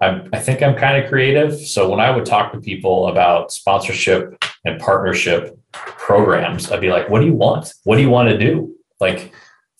I, 0.00 0.22
I 0.32 0.38
think 0.38 0.62
I'm 0.62 0.74
kind 0.76 1.02
of 1.02 1.08
creative. 1.08 1.58
So 1.58 1.88
when 1.88 2.00
I 2.00 2.10
would 2.10 2.26
talk 2.26 2.52
to 2.52 2.60
people 2.60 3.08
about 3.08 3.52
sponsorship 3.52 4.36
and 4.64 4.80
partnership 4.80 5.58
programs, 5.72 6.70
I'd 6.70 6.80
be 6.80 6.90
like, 6.90 7.08
what 7.08 7.20
do 7.20 7.26
you 7.26 7.34
want? 7.34 7.72
What 7.84 7.96
do 7.96 8.02
you 8.02 8.10
want 8.10 8.28
to 8.28 8.38
do? 8.38 8.74
Like, 9.00 9.18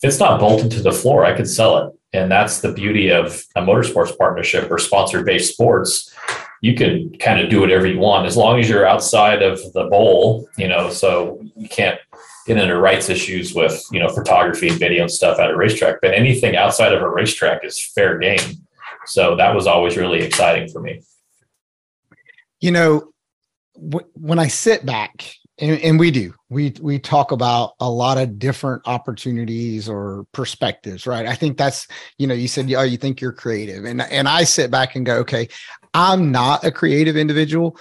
if 0.01 0.03
it's 0.03 0.19
not 0.19 0.39
bolted 0.39 0.71
to 0.71 0.81
the 0.81 0.91
floor, 0.91 1.25
I 1.25 1.35
could 1.35 1.49
sell 1.49 1.77
it. 1.77 1.93
And 2.13 2.31
that's 2.31 2.61
the 2.61 2.71
beauty 2.71 3.11
of 3.11 3.43
a 3.55 3.61
motorsports 3.61 4.17
partnership 4.17 4.71
or 4.71 4.77
sponsor 4.77 5.23
based 5.23 5.53
sports. 5.53 6.13
You 6.61 6.73
can 6.73 7.15
kind 7.19 7.39
of 7.39 7.49
do 7.49 7.59
whatever 7.59 7.85
you 7.85 7.99
want 7.99 8.25
as 8.25 8.37
long 8.37 8.59
as 8.59 8.69
you're 8.69 8.87
outside 8.87 9.43
of 9.43 9.59
the 9.73 9.85
bowl, 9.85 10.47
you 10.57 10.67
know, 10.67 10.89
so 10.89 11.39
you 11.55 11.69
can't 11.69 11.99
get 12.47 12.57
into 12.57 12.77
rights 12.77 13.09
issues 13.09 13.53
with, 13.53 13.83
you 13.91 13.99
know, 13.99 14.09
photography 14.09 14.69
and 14.69 14.79
video 14.79 15.01
and 15.01 15.11
stuff 15.11 15.37
at 15.39 15.51
a 15.51 15.55
racetrack. 15.55 15.97
But 16.01 16.13
anything 16.13 16.55
outside 16.55 16.93
of 16.93 17.01
a 17.01 17.09
racetrack 17.09 17.63
is 17.63 17.79
fair 17.79 18.17
game. 18.17 18.66
So 19.07 19.35
that 19.37 19.55
was 19.55 19.67
always 19.67 19.97
really 19.97 20.19
exciting 20.19 20.69
for 20.69 20.81
me. 20.81 21.01
you 22.59 22.71
know 22.71 23.11
w- 23.75 24.07
when 24.13 24.39
i 24.39 24.47
sit 24.47 24.85
back 24.85 25.31
and, 25.59 25.79
and 25.81 25.99
we 25.99 26.11
do 26.11 26.33
we 26.49 26.73
we 26.81 26.99
talk 26.99 27.31
about 27.31 27.73
a 27.79 27.89
lot 27.89 28.17
of 28.17 28.39
different 28.39 28.81
opportunities 28.87 29.87
or 29.87 30.25
perspectives 30.31 31.05
right 31.05 31.25
i 31.25 31.35
think 31.35 31.57
that's 31.57 31.87
you 32.17 32.27
know 32.27 32.33
you 32.33 32.47
said 32.47 32.71
oh 32.73 32.81
you 32.83 32.97
think 32.97 33.21
you're 33.21 33.31
creative 33.31 33.85
and 33.85 34.01
and 34.01 34.27
i 34.27 34.43
sit 34.43 34.71
back 34.71 34.95
and 34.95 35.05
go 35.05 35.17
okay 35.17 35.47
i'm 35.93 36.31
not 36.31 36.63
a 36.63 36.71
creative 36.71 37.15
individual 37.15 37.77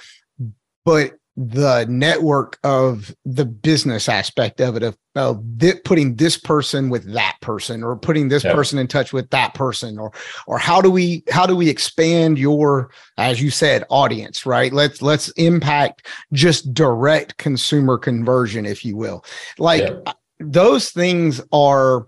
but 0.84 1.12
the 1.38 1.84
network 1.90 2.58
of 2.64 3.14
the 3.26 3.44
business 3.44 4.08
aspect 4.08 4.58
of 4.58 4.74
it 4.74 4.82
of, 4.82 4.96
of 5.16 5.44
thi- 5.58 5.78
putting 5.84 6.16
this 6.16 6.38
person 6.38 6.88
with 6.88 7.12
that 7.12 7.36
person 7.42 7.82
or 7.82 7.94
putting 7.94 8.28
this 8.28 8.42
Yeah. 8.42 8.54
person 8.54 8.78
in 8.78 8.86
touch 8.86 9.12
with 9.12 9.28
that 9.30 9.52
person 9.52 9.98
or 9.98 10.12
or 10.46 10.56
how 10.58 10.80
do 10.80 10.90
we 10.90 11.24
how 11.30 11.44
do 11.44 11.54
we 11.54 11.68
expand 11.68 12.38
your 12.38 12.90
as 13.18 13.42
you 13.42 13.50
said 13.50 13.84
audience 13.90 14.46
right 14.46 14.72
let's 14.72 15.02
let's 15.02 15.28
impact 15.32 16.06
just 16.32 16.72
direct 16.72 17.36
consumer 17.36 17.98
conversion 17.98 18.64
if 18.64 18.82
you 18.82 18.96
will 18.96 19.22
like 19.58 19.82
Yeah. 19.82 20.12
those 20.40 20.88
things 20.90 21.42
are 21.52 22.06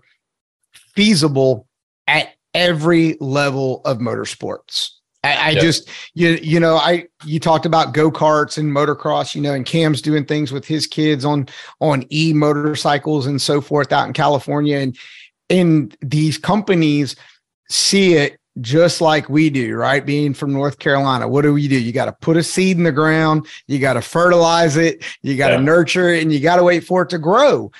feasible 0.95 1.67
at 2.07 2.29
every 2.55 3.15
level 3.19 3.81
of 3.85 3.99
motorsports 3.99 4.89
I, 5.23 5.35
I 5.35 5.49
Yeah. 5.51 5.59
just 5.61 5.89
you 6.13 6.39
you 6.41 6.59
know 6.59 6.75
I 6.77 7.07
you 7.25 7.39
talked 7.39 7.65
about 7.65 7.93
go 7.93 8.09
karts 8.11 8.57
and 8.57 8.71
motocross 8.71 9.35
you 9.35 9.41
know 9.41 9.53
and 9.53 9.65
Cam's 9.65 10.01
doing 10.01 10.25
things 10.25 10.51
with 10.51 10.65
his 10.65 10.87
kids 10.87 11.25
on 11.25 11.47
on 11.81 12.05
e 12.11 12.33
motorcycles 12.33 13.25
and 13.25 13.41
so 13.41 13.59
forth 13.61 13.91
out 13.91 14.07
in 14.07 14.13
California 14.13 14.77
and 14.77 14.97
and 15.49 15.95
these 16.01 16.37
companies 16.37 17.15
see 17.69 18.13
it 18.13 18.39
just 18.61 18.99
like 19.01 19.29
we 19.29 19.49
do 19.49 19.75
right 19.75 20.05
being 20.05 20.33
from 20.33 20.53
North 20.53 20.79
Carolina 20.79 21.27
what 21.27 21.41
do 21.41 21.53
we 21.53 21.67
do 21.67 21.79
you 21.79 21.91
got 21.91 22.05
to 22.05 22.13
put 22.13 22.37
a 22.37 22.43
seed 22.43 22.77
in 22.77 22.83
the 22.83 22.91
ground 22.91 23.45
you 23.67 23.77
got 23.79 23.93
to 23.93 24.01
fertilize 24.01 24.77
it 24.77 25.03
you 25.21 25.35
got 25.35 25.49
to 25.49 25.55
Yeah. 25.55 25.61
nurture 25.61 26.09
it 26.13 26.21
and 26.23 26.31
you 26.31 26.39
got 26.39 26.55
to 26.57 26.63
wait 26.63 26.83
for 26.85 27.01
it 27.01 27.09
to 27.09 27.17
grow 27.17 27.71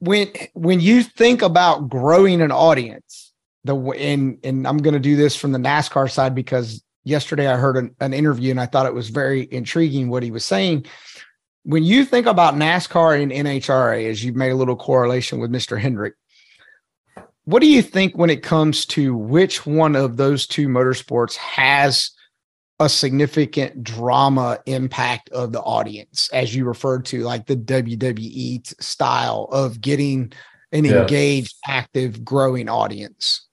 when 0.00 0.28
when 0.54 0.80
you 0.80 1.02
think 1.02 1.42
about 1.42 1.88
growing 1.88 2.40
an 2.40 2.52
audience 2.52 3.27
the 3.64 3.76
and 3.76 4.38
and 4.44 4.66
I'm 4.66 4.78
going 4.78 4.94
to 4.94 5.00
do 5.00 5.16
this 5.16 5.36
from 5.36 5.52
the 5.52 5.58
NASCAR 5.58 6.10
side 6.10 6.34
because 6.34 6.82
yesterday 7.04 7.46
I 7.46 7.56
heard 7.56 7.76
an, 7.76 7.94
an 8.00 8.12
interview 8.12 8.50
and 8.50 8.60
I 8.60 8.66
thought 8.66 8.86
it 8.86 8.94
was 8.94 9.08
very 9.10 9.48
intriguing 9.50 10.08
what 10.08 10.22
he 10.22 10.30
was 10.30 10.44
saying. 10.44 10.86
When 11.64 11.82
you 11.82 12.04
think 12.04 12.26
about 12.26 12.54
NASCAR 12.54 13.20
and 13.22 13.32
NHRA, 13.32 14.08
as 14.08 14.24
you've 14.24 14.36
made 14.36 14.50
a 14.50 14.56
little 14.56 14.76
correlation 14.76 15.38
with 15.38 15.50
Mr. 15.50 15.78
Hendrick, 15.78 16.14
what 17.44 17.60
do 17.60 17.66
you 17.66 17.82
think 17.82 18.16
when 18.16 18.30
it 18.30 18.42
comes 18.42 18.86
to 18.86 19.14
which 19.16 19.66
one 19.66 19.96
of 19.96 20.16
those 20.16 20.46
two 20.46 20.68
motorsports 20.68 21.34
has 21.36 22.10
a 22.80 22.88
significant 22.88 23.82
drama 23.82 24.58
impact 24.66 25.30
of 25.30 25.52
the 25.52 25.60
audience, 25.60 26.30
as 26.32 26.54
you 26.54 26.64
referred 26.64 27.04
to, 27.06 27.22
like 27.22 27.46
the 27.46 27.56
WWE 27.56 28.80
style 28.82 29.48
of 29.50 29.80
getting 29.80 30.32
an 30.72 30.84
Yeah. 30.84 31.00
engaged, 31.02 31.56
active, 31.66 32.24
growing 32.24 32.68
audience? 32.68 33.47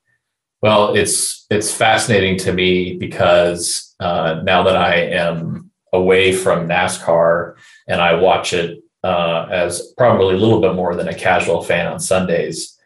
Well, 0.65 0.95
it's 0.95 1.45
it's 1.51 1.71
fascinating 1.71 2.39
to 2.39 2.51
me 2.51 2.97
because 2.97 3.93
uh, 3.99 4.41
now 4.43 4.63
that 4.63 4.75
I 4.75 4.95
am 4.95 5.69
away 5.93 6.31
from 6.31 6.67
NASCAR 6.67 7.53
and 7.87 8.01
I 8.01 8.15
watch 8.15 8.51
it 8.53 8.79
uh, 9.03 9.45
as 9.51 9.93
probably 9.95 10.33
a 10.33 10.39
little 10.39 10.59
bit 10.59 10.73
more 10.73 10.95
than 10.95 11.07
a 11.07 11.13
casual 11.13 11.61
fan 11.61 11.85
on 11.85 11.99
Sundays, 11.99 12.79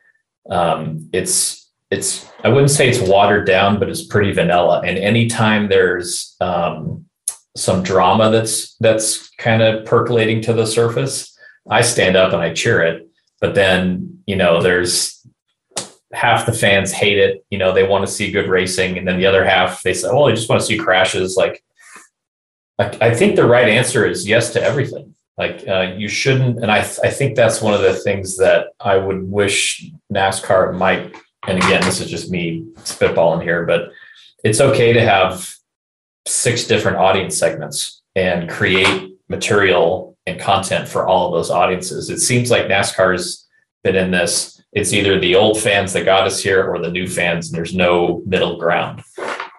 um, 0.49 1.09
it's 1.13 1.71
it's 1.89 2.29
I 2.43 2.49
wouldn't 2.49 2.71
say 2.71 2.89
it's 2.89 2.99
watered 2.99 3.47
down, 3.47 3.79
but 3.79 3.87
it's 3.87 4.03
pretty 4.03 4.33
vanilla. 4.33 4.81
And 4.83 4.97
anytime 4.97 5.69
there's 5.69 6.35
um, 6.41 7.05
some 7.55 7.81
drama 7.81 8.29
that's 8.29 8.75
that's 8.81 9.29
kind 9.37 9.61
of 9.61 9.85
percolating 9.85 10.41
to 10.41 10.51
the 10.51 10.67
surface, 10.67 11.33
I 11.69 11.79
stand 11.79 12.17
up 12.17 12.33
and 12.33 12.41
I 12.41 12.53
cheer 12.53 12.81
it. 12.81 13.07
But 13.39 13.55
then 13.55 14.19
you 14.27 14.35
know 14.35 14.61
there's 14.61 15.18
half 16.13 16.45
the 16.45 16.53
fans 16.53 16.91
hate 16.91 17.17
it. 17.17 17.45
You 17.49 17.57
know, 17.57 17.73
they 17.73 17.87
want 17.87 18.05
to 18.05 18.11
see 18.11 18.31
good 18.31 18.49
racing, 18.49 18.97
and 18.97 19.07
then 19.07 19.17
the 19.17 19.25
other 19.25 19.45
half 19.45 19.83
they 19.83 19.93
say, 19.93 20.07
"Well, 20.07 20.27
I 20.27 20.31
just 20.31 20.49
want 20.49 20.61
to 20.61 20.65
see 20.65 20.77
crashes." 20.77 21.35
Like, 21.35 21.63
I, 22.79 22.97
I 23.01 23.15
think 23.15 23.35
the 23.35 23.47
right 23.47 23.69
answer 23.69 24.05
is 24.05 24.27
yes 24.27 24.53
to 24.53 24.63
everything. 24.63 25.15
Like, 25.37 25.65
uh, 25.67 25.93
you 25.97 26.07
shouldn't, 26.07 26.59
and 26.59 26.71
I 26.71 26.79
I 26.79 27.09
think 27.09 27.35
that's 27.35 27.61
one 27.61 27.73
of 27.73 27.81
the 27.81 27.93
things 27.93 28.37
that 28.37 28.67
I 28.79 28.97
would 28.97 29.29
wish 29.29 29.89
NASCAR 30.11 30.77
might. 30.77 31.15
And 31.47 31.57
again, 31.57 31.81
this 31.81 32.01
is 32.01 32.09
just 32.09 32.29
me 32.29 32.65
spitballing 32.79 33.43
here, 33.43 33.65
but 33.65 33.91
it's 34.43 34.59
okay 34.59 34.93
to 34.93 35.01
have 35.01 35.49
six 36.27 36.65
different 36.65 36.97
audience 36.97 37.37
segments 37.37 38.01
and 38.15 38.49
create 38.49 39.17
material 39.29 40.17
and 40.25 40.39
content 40.39 40.87
for 40.87 41.07
all 41.07 41.27
of 41.27 41.33
those 41.33 41.49
audiences. 41.49 42.09
It 42.09 42.19
seems 42.19 42.51
like 42.51 42.65
NASCAR's 42.65 43.47
been 43.83 43.95
in 43.95 44.11
this. 44.11 44.58
It's 44.73 44.93
either 44.93 45.19
the 45.19 45.35
old 45.35 45.59
fans 45.59 45.93
that 45.93 46.05
got 46.05 46.27
us 46.27 46.41
here 46.41 46.67
or 46.67 46.79
the 46.79 46.91
new 46.91 47.07
fans, 47.07 47.47
and 47.47 47.57
there's 47.57 47.73
no 47.73 48.21
middle 48.25 48.57
ground. 48.57 49.03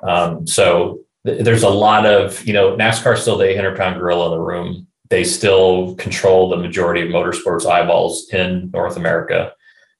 Um, 0.02 0.46
so 0.46 1.00
th- 1.26 1.44
there's 1.44 1.64
a 1.64 1.68
lot 1.68 2.06
of, 2.06 2.44
you 2.46 2.52
know, 2.52 2.76
NASCAR's 2.76 3.22
still 3.22 3.36
the 3.36 3.48
800 3.48 3.76
pound 3.76 3.98
gorilla 3.98 4.26
in 4.26 4.38
the 4.38 4.44
room. 4.44 4.86
They 5.08 5.24
still 5.24 5.96
control 5.96 6.48
the 6.48 6.56
majority 6.56 7.02
of 7.02 7.08
motorsports 7.08 7.68
eyeballs 7.68 8.28
in 8.32 8.70
North 8.72 8.96
America. 8.96 9.52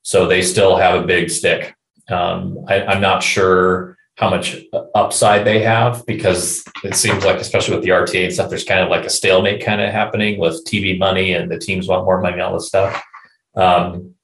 So 0.02 0.26
they 0.26 0.42
still 0.42 0.76
have 0.76 1.02
a 1.02 1.06
big 1.06 1.30
stick. 1.30 1.74
Um, 2.08 2.64
I, 2.68 2.84
I'm 2.84 3.00
not 3.00 3.22
sure 3.22 3.96
how 4.16 4.30
much 4.30 4.58
upside 4.94 5.46
they 5.46 5.62
have 5.62 6.04
because 6.06 6.62
it 6.84 6.94
seems 6.94 7.24
like, 7.24 7.36
especially 7.36 7.74
with 7.74 7.84
the 7.84 7.90
RTA 7.90 8.24
and 8.24 8.32
stuff, 8.32 8.50
there's 8.50 8.64
kind 8.64 8.80
of 8.80 8.90
like 8.90 9.04
a 9.04 9.10
stalemate 9.10 9.64
kind 9.64 9.80
of 9.80 9.90
happening 9.90 10.38
with 10.38 10.64
TV 10.66 10.98
money 10.98 11.32
and 11.32 11.50
the 11.50 11.58
teams 11.58 11.88
want 11.88 12.04
more 12.04 12.20
money, 12.20 12.40
all 12.40 12.52
this 12.52 12.68
stuff. 12.68 13.02
Um, 13.56 14.14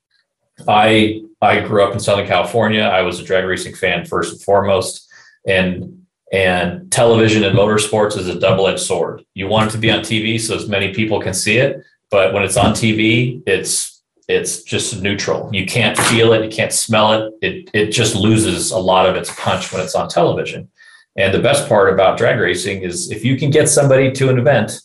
I 0.66 1.22
I 1.40 1.60
grew 1.60 1.84
up 1.84 1.92
in 1.92 2.00
Southern 2.00 2.26
California. 2.26 2.82
I 2.82 3.02
was 3.02 3.20
a 3.20 3.24
drag 3.24 3.44
racing 3.44 3.74
fan 3.74 4.04
first 4.04 4.32
and 4.32 4.42
foremost, 4.42 5.08
and 5.46 6.06
and 6.32 6.90
television 6.90 7.44
and 7.44 7.56
motorsports 7.56 8.16
is 8.16 8.28
a 8.28 8.38
double 8.38 8.66
edged 8.66 8.80
sword. 8.80 9.24
You 9.34 9.46
want 9.46 9.70
it 9.70 9.72
to 9.72 9.78
be 9.78 9.90
on 9.90 10.00
TV 10.00 10.40
so 10.40 10.56
as 10.56 10.68
many 10.68 10.92
people 10.92 11.20
can 11.20 11.34
see 11.34 11.58
it, 11.58 11.82
but 12.10 12.32
when 12.32 12.42
it's 12.42 12.56
on 12.56 12.72
TV, 12.72 13.42
it's 13.46 14.02
it's 14.28 14.64
just 14.64 15.00
neutral. 15.00 15.48
You 15.52 15.66
can't 15.66 15.96
feel 15.96 16.32
it, 16.32 16.44
you 16.44 16.50
can't 16.50 16.72
smell 16.72 17.12
it. 17.12 17.32
It 17.42 17.70
it 17.74 17.90
just 17.90 18.14
loses 18.14 18.70
a 18.70 18.78
lot 18.78 19.08
of 19.08 19.14
its 19.14 19.32
punch 19.38 19.72
when 19.72 19.82
it's 19.82 19.94
on 19.94 20.08
television. 20.08 20.68
And 21.16 21.32
the 21.32 21.38
best 21.38 21.68
part 21.68 21.92
about 21.92 22.18
drag 22.18 22.38
racing 22.38 22.82
is 22.82 23.10
if 23.10 23.24
you 23.24 23.36
can 23.36 23.50
get 23.50 23.68
somebody 23.68 24.12
to 24.12 24.28
an 24.28 24.38
event, 24.38 24.80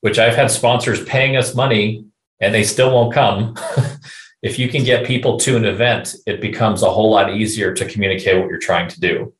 which 0.00 0.18
I've 0.18 0.36
had 0.36 0.50
sponsors 0.50 1.04
paying 1.04 1.36
us 1.36 1.54
money 1.54 2.04
and 2.40 2.54
they 2.54 2.62
still 2.62 2.92
won't 2.92 3.14
come. 3.14 3.56
if 4.42 4.58
you 4.58 4.68
can 4.68 4.82
get 4.82 5.06
people 5.06 5.38
to 5.38 5.56
an 5.56 5.64
event, 5.64 6.16
it 6.26 6.40
becomes 6.40 6.82
a 6.82 6.90
whole 6.90 7.10
lot 7.10 7.32
easier 7.32 7.72
to 7.74 7.88
communicate 7.88 8.38
what 8.38 8.48
you're 8.48 8.58
trying 8.58 8.88
to 8.88 9.00
do. 9.00 9.32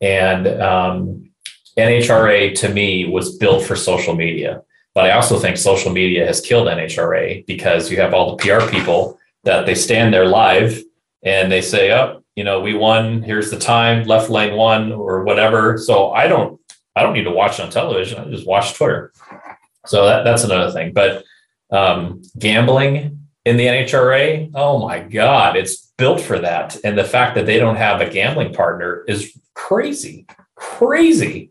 And 0.00 0.46
um, 0.60 1.30
NHRA 1.78 2.54
to 2.56 2.68
me 2.68 3.08
was 3.08 3.36
built 3.38 3.64
for 3.64 3.74
social 3.74 4.14
media. 4.14 4.62
But 4.94 5.06
I 5.06 5.12
also 5.12 5.38
think 5.38 5.56
social 5.56 5.92
media 5.92 6.26
has 6.26 6.40
killed 6.40 6.68
NHRA 6.68 7.46
because 7.46 7.90
you 7.90 7.96
have 8.00 8.14
all 8.14 8.36
the 8.36 8.42
PR 8.42 8.70
people 8.70 9.18
that 9.42 9.66
they 9.66 9.74
stand 9.74 10.14
there 10.14 10.26
live 10.26 10.80
and 11.24 11.50
they 11.50 11.62
say, 11.62 11.90
"Oh, 11.90 12.22
you 12.36 12.44
know, 12.44 12.60
we 12.60 12.74
won. 12.74 13.22
Here's 13.22 13.50
the 13.50 13.58
time. 13.58 14.04
Left 14.04 14.30
lane 14.30 14.56
one 14.56 14.92
or 14.92 15.24
whatever." 15.24 15.78
So 15.78 16.12
I 16.12 16.28
don't, 16.28 16.60
I 16.94 17.02
don't 17.02 17.14
need 17.14 17.24
to 17.24 17.32
watch 17.32 17.58
on 17.58 17.70
television. 17.70 18.20
I 18.20 18.30
just 18.30 18.46
watch 18.46 18.74
Twitter. 18.74 19.12
So 19.86 20.04
that, 20.04 20.22
that's 20.22 20.44
another 20.44 20.70
thing. 20.70 20.92
But 20.92 21.24
um, 21.72 22.22
gambling 22.38 23.23
in 23.44 23.56
the 23.56 23.66
NHRA, 23.66 24.50
oh 24.54 24.78
my 24.78 25.00
God, 25.00 25.56
it's 25.56 25.92
built 25.98 26.20
for 26.20 26.38
that. 26.38 26.76
And 26.84 26.96
the 26.96 27.04
fact 27.04 27.34
that 27.34 27.46
they 27.46 27.58
don't 27.58 27.76
have 27.76 28.00
a 28.00 28.08
gambling 28.08 28.54
partner 28.54 29.04
is 29.06 29.38
crazy, 29.54 30.26
crazy. 30.56 31.50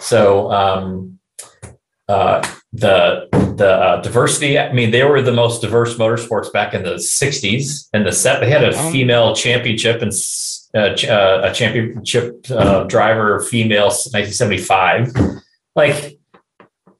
So 0.00 0.50
um, 0.50 1.18
uh, 2.08 2.46
the 2.72 3.28
the 3.56 3.68
uh, 3.68 4.00
diversity. 4.02 4.58
I 4.58 4.72
mean, 4.72 4.90
they 4.90 5.04
were 5.04 5.20
the 5.22 5.32
most 5.32 5.62
diverse 5.62 5.96
motorsports 5.96 6.52
back 6.52 6.74
in 6.74 6.82
the 6.82 6.94
'60s, 6.94 7.88
and 7.92 8.06
the 8.06 8.12
set 8.12 8.40
they 8.40 8.50
had 8.50 8.64
a 8.64 8.90
female 8.90 9.34
championship 9.34 10.02
and 10.02 10.12
uh, 10.74 10.94
ch- 10.94 11.06
uh, 11.06 11.40
a 11.44 11.52
championship 11.52 12.46
uh, 12.50 12.84
driver 12.84 13.40
female 13.40 13.86
1975. 13.86 15.12
Like 15.74 16.18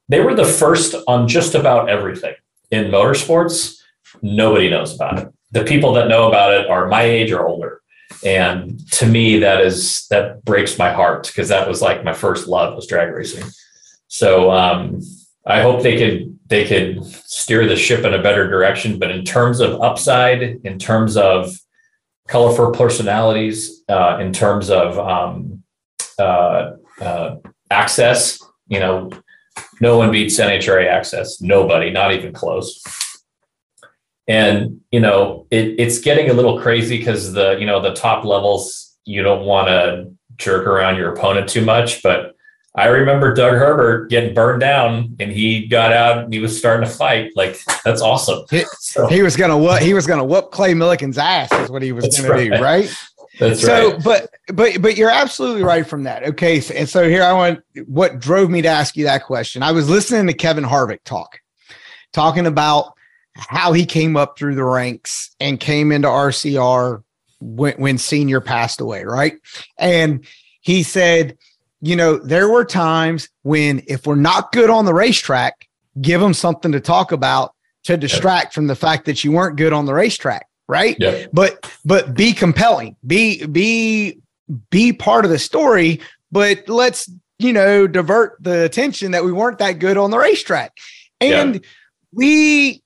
they 0.09 0.21
were 0.21 0.35
the 0.35 0.45
first 0.45 0.95
on 1.07 1.29
just 1.29 1.55
about 1.55 1.89
everything 1.89 2.35
in 2.71 2.87
motorsports. 2.87 3.78
Nobody 4.23 4.71
knows 4.71 4.95
about 4.95 5.19
it. 5.19 5.29
The 5.53 5.65
people 5.65 5.93
that 5.95 6.09
know 6.09 6.29
about 6.29 6.53
it 6.53 6.69
are 6.69 6.89
my 6.89 7.03
age 7.03 7.33
or 7.33 7.47
older. 7.47 7.81
And 8.25 8.87
to 8.93 9.07
me, 9.07 9.39
that 9.41 9.61
is 9.61 10.07
that 10.09 10.45
breaks 10.45 10.79
my 10.79 10.93
heart 10.93 11.27
because 11.27 11.49
that 11.49 11.69
was 11.69 11.83
like 11.83 12.05
my 12.05 12.15
first 12.15 12.49
love 12.49 12.75
was 12.75 12.87
drag 12.87 13.13
racing. 13.13 13.45
So 14.09 14.51
um, 14.51 15.01
I 15.47 15.63
hope 15.63 15.83
they 15.83 15.97
could 15.97 16.39
they 16.47 16.67
could 16.67 17.05
steer 17.05 17.67
the 17.69 17.77
ship 17.77 18.05
in 18.05 18.15
a 18.15 18.23
better 18.23 18.49
direction. 18.49 18.99
But 18.99 19.11
in 19.11 19.25
terms 19.25 19.61
of 19.61 19.81
upside, 19.81 20.43
in 20.43 20.79
terms 20.79 21.17
of 21.17 21.55
colorful 22.27 22.73
personalities, 22.73 23.83
uh, 23.89 24.19
in 24.21 24.33
terms 24.33 24.71
of 24.71 24.99
um, 24.99 25.63
uh, 26.19 26.73
uh, 27.01 27.37
access, 27.71 28.43
you 28.67 28.81
know, 28.81 29.11
no 29.81 29.99
one 29.99 30.11
beats 30.11 30.39
NHRA 30.39 30.89
access. 30.89 31.41
Nobody, 31.41 31.91
not 31.91 32.13
even 32.13 32.33
close. 32.33 32.83
And 34.29 34.81
you 34.91 35.01
know, 35.01 35.47
it, 35.51 35.75
it's 35.79 35.99
getting 35.99 36.29
a 36.31 36.35
little 36.35 36.61
crazy 36.61 36.99
because 36.99 37.33
the 37.33 37.57
you 37.59 37.67
know 37.67 37.81
the 37.81 37.95
top 37.95 38.25
levels 38.25 38.95
you 39.05 39.23
don't 39.23 39.45
want 39.47 39.69
to 39.69 40.13
jerk 40.37 40.67
around 40.67 40.97
your 40.97 41.13
opponent 41.15 41.49
too 41.49 41.65
much, 41.65 42.03
but 42.03 42.37
I 42.75 42.87
remember 42.89 43.35
Doug 43.35 43.55
Herbert 43.55 44.11
getting 44.11 44.35
burned 44.35 44.61
down 44.61 45.17
and 45.19 45.33
he 45.33 45.67
got 45.67 45.93
out 45.93 46.19
and 46.25 46.33
he 46.33 46.39
was 46.39 46.57
starting 46.57 46.87
to 46.89 46.95
fight. 46.95 47.33
Like 47.35 47.59
that's 47.85 48.03
awesome. 48.03 48.45
He- 48.51 48.65
So 48.79 49.07
He 49.09 49.23
was 49.23 49.35
gonna 49.35 49.57
what 49.57 49.83
he 49.83 49.95
was 49.95 50.07
gonna 50.07 50.25
whoop 50.25 50.51
Clay 50.53 50.75
Millican's 50.75 51.19
ass 51.19 51.51
is 51.53 51.71
what 51.71 51.83
he 51.83 51.93
was 51.93 52.05
That's 52.05 52.21
gonna 52.21 52.45
do, 52.45 52.51
right. 52.51 52.61
right? 52.61 52.97
that's 53.39 53.61
so 53.61 53.93
right. 53.93 54.03
but 54.05 54.31
but 54.53 54.83
but 54.83 54.97
you're 54.97 55.11
absolutely 55.11 55.63
right 55.63 55.87
from 55.87 56.03
that 56.03 56.25
okay 56.25 56.61
so, 56.61 56.75
and 56.75 56.89
so 56.89 57.09
here 57.09 57.23
i 57.23 57.33
want 57.33 57.61
what 57.87 58.19
drove 58.19 58.51
me 58.51 58.61
to 58.63 58.67
ask 58.67 58.97
you 58.97 59.05
that 59.05 59.23
question 59.25 59.63
i 59.63 59.71
was 59.71 59.89
listening 59.89 60.27
to 60.27 60.33
kevin 60.33 60.65
harvick 60.65 60.99
talk 61.05 61.39
talking 62.13 62.47
about 62.47 62.95
how 63.39 63.73
he 63.73 63.87
came 63.87 64.17
up 64.17 64.39
through 64.39 64.55
the 64.55 64.65
ranks 64.65 65.35
and 65.41 65.61
came 65.61 65.93
into 65.93 66.09
rcr 66.09 67.03
when, 67.41 67.75
when 67.75 67.99
senior 67.99 68.41
passed 68.41 68.81
away 68.81 69.05
right? 69.05 69.35
And 69.79 70.25
he 70.61 70.83
said 70.83 71.37
you 71.81 71.97
know 71.97 72.19
there 72.19 72.49
were 72.49 72.65
times 72.65 73.29
when 73.43 73.83
if 73.87 74.07
we're 74.07 74.17
not 74.17 74.53
good 74.53 74.71
on 74.71 74.85
the 74.85 74.95
racetrack 74.95 75.69
give 76.01 76.21
them 76.21 76.35
something 76.35 76.73
to 76.73 76.81
talk 76.81 77.13
about 77.13 77.55
to 77.85 77.97
distract 77.97 78.53
from 78.53 78.67
the 78.67 78.77
fact 78.77 79.07
that 79.07 79.23
you 79.25 79.33
weren't 79.33 79.57
good 79.57 79.73
on 79.73 79.87
the 79.87 79.95
racetrack 79.95 80.47
right? 80.71 80.97
But 81.33 81.73
but 81.85 82.15
be 82.15 82.33
compelling 82.33 82.97
be 83.07 83.47
be 83.47 84.19
be 84.71 84.93
part 84.93 85.25
of 85.25 85.31
the 85.31 85.39
story 85.39 86.01
but 86.31 86.69
let's 86.69 87.11
you 87.39 87.53
know 87.53 87.87
divert 87.87 88.37
the 88.41 88.65
attention 88.65 89.13
that 89.13 89.25
we 89.25 89.33
weren't 89.33 89.59
that 89.59 89.79
good 89.79 89.97
on 89.97 90.11
the 90.11 90.19
racetrack. 90.19 90.77
And 91.21 91.65
we 92.13 92.83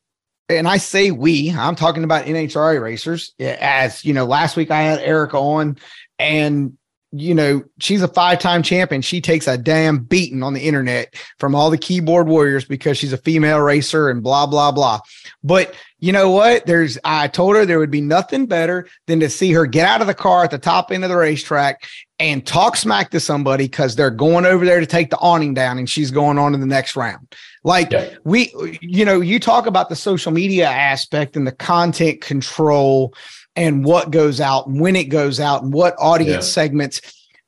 and 0.56 0.68
i 0.68 0.76
say 0.76 1.10
we 1.10 1.50
i'm 1.50 1.74
talking 1.74 2.04
about 2.04 2.26
nhra 2.26 2.80
racers 2.80 3.32
eh, 3.38 3.56
as 3.60 4.04
you 4.04 4.12
know 4.12 4.24
last 4.24 4.56
week 4.56 4.70
i 4.70 4.82
had 4.82 5.00
erica 5.00 5.36
on 5.36 5.76
and 6.18 6.76
you 7.12 7.34
know 7.34 7.62
she's 7.78 8.02
a 8.02 8.08
five-time 8.08 8.62
champion 8.62 9.02
she 9.02 9.20
takes 9.20 9.46
a 9.46 9.58
damn 9.58 9.98
beating 9.98 10.42
on 10.42 10.54
the 10.54 10.60
internet 10.60 11.14
from 11.38 11.54
all 11.54 11.70
the 11.70 11.78
keyboard 11.78 12.26
warriors 12.26 12.64
because 12.64 12.96
she's 12.96 13.12
a 13.12 13.18
female 13.18 13.60
racer 13.60 14.08
and 14.08 14.22
blah 14.22 14.46
blah 14.46 14.72
blah 14.72 15.00
but 15.44 15.74
you 16.02 16.10
know 16.10 16.30
what? 16.30 16.66
There's 16.66 16.98
I 17.04 17.28
told 17.28 17.54
her 17.54 17.64
there 17.64 17.78
would 17.78 17.92
be 17.92 18.00
nothing 18.00 18.46
better 18.46 18.88
than 19.06 19.20
to 19.20 19.30
see 19.30 19.52
her 19.52 19.66
get 19.66 19.86
out 19.86 20.00
of 20.00 20.08
the 20.08 20.14
car 20.14 20.42
at 20.42 20.50
the 20.50 20.58
top 20.58 20.90
end 20.90 21.04
of 21.04 21.10
the 21.10 21.16
racetrack 21.16 21.86
and 22.22 22.46
talk 22.46 22.76
smack 22.76 23.10
to 23.10 23.18
somebody 23.20 23.64
because 23.64 23.96
they're 23.96 24.10
going 24.10 24.46
over 24.46 24.64
there 24.64 24.78
to 24.78 24.86
take 24.86 25.10
the 25.10 25.18
awning 25.18 25.54
down 25.54 25.76
and 25.76 25.90
she's 25.90 26.12
going 26.12 26.38
on 26.38 26.52
to 26.52 26.58
the 26.58 26.66
next 26.66 26.94
round. 26.94 27.34
Like 27.64 27.90
Yeah. 27.90 28.08
we, 28.24 28.78
you 28.80 29.04
know, 29.04 29.20
you 29.20 29.40
talk 29.40 29.66
about 29.66 29.88
the 29.88 29.96
social 29.96 30.30
media 30.30 30.68
aspect 30.68 31.36
and 31.36 31.46
the 31.46 31.52
content 31.52 32.20
control 32.20 33.12
and 33.56 33.84
what 33.84 34.12
goes 34.12 34.40
out 34.40 34.68
and 34.68 34.80
when 34.80 34.94
it 34.94 35.08
goes 35.08 35.40
out 35.40 35.64
and 35.64 35.72
what 35.74 35.94
audience 35.98 36.46
Yeah. 36.46 36.52
segments. 36.52 37.00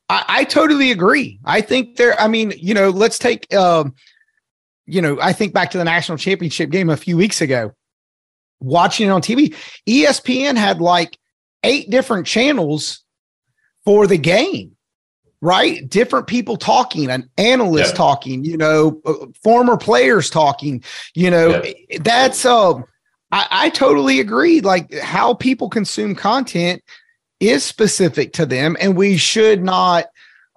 I, 0.09 0.25
I 0.29 0.45
totally 0.45 0.90
agree. 0.90 1.38
I 1.44 1.61
think 1.61 1.96
there, 1.96 2.21
I 2.21 2.27
mean, 2.27 2.53
you 2.59 2.75
know, 2.75 2.90
let's 2.90 3.19
take 3.19 3.53
um, 3.55 3.94
you 4.87 5.01
know, 5.01 5.19
I 5.21 5.33
think 5.33 5.55
back 5.55 5.71
to 5.71 5.79
the 5.79 5.85
national 5.85 6.19
championship 6.19 6.71
game 6.71 6.90
a 6.90 6.96
few 6.96 7.17
weeks 7.17 7.40
ago 7.40 7.73
watching 8.61 9.07
it 9.09 9.11
on 9.11 9.21
TV, 9.23 9.55
ESPN 9.87 10.57
had 10.57 10.81
like 10.81 11.19
eight 11.63 11.90
different 11.90 12.27
channels 12.27 13.03
for 13.85 14.07
the 14.07 14.17
game, 14.17 14.73
right? 15.41 15.89
Different 15.89 16.27
people 16.27 16.57
talking, 16.57 17.11
an 17.11 17.29
analyst 17.39 17.93
Yeah. 17.93 17.97
talking, 17.97 18.45
you 18.45 18.57
know, 18.57 19.01
uh, 19.05 19.27
former 19.43 19.77
players 19.77 20.31
talking, 20.31 20.83
you 21.15 21.31
know, 21.31 21.63
that's, 22.01 22.45
um, 22.45 22.85
I, 23.33 23.47
I 23.51 23.71
totally 23.71 24.21
agree. 24.21 24.61
Like 24.61 24.93
how 24.95 25.35
people 25.35 25.69
consume 25.69 26.15
content 26.15 26.83
is 27.41 27.65
specific 27.65 28.33
to 28.35 28.47
them, 28.47 28.77
and 28.81 28.97
we 28.97 29.17
should 29.17 29.63
not, 29.63 30.07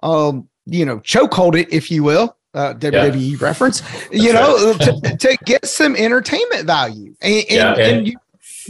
um, 0.02 0.48
you 0.66 0.84
know, 0.86 0.98
chokehold 1.00 1.58
it, 1.58 1.72
if 1.72 1.90
you 1.90 2.02
will. 2.02 2.36
Uh, 2.54 2.72
WWE 2.74 3.38
reference, 3.42 3.82
you 4.10 4.32
know, 4.32 4.72
to, 4.78 5.16
to 5.18 5.36
get 5.44 5.66
some 5.66 5.94
entertainment 5.94 6.64
value, 6.66 7.14
and, 7.20 7.34
and, 7.34 7.50
Yeah, 7.50 7.72
and- 7.72 7.80
and 7.80 8.06
you, 8.06 8.16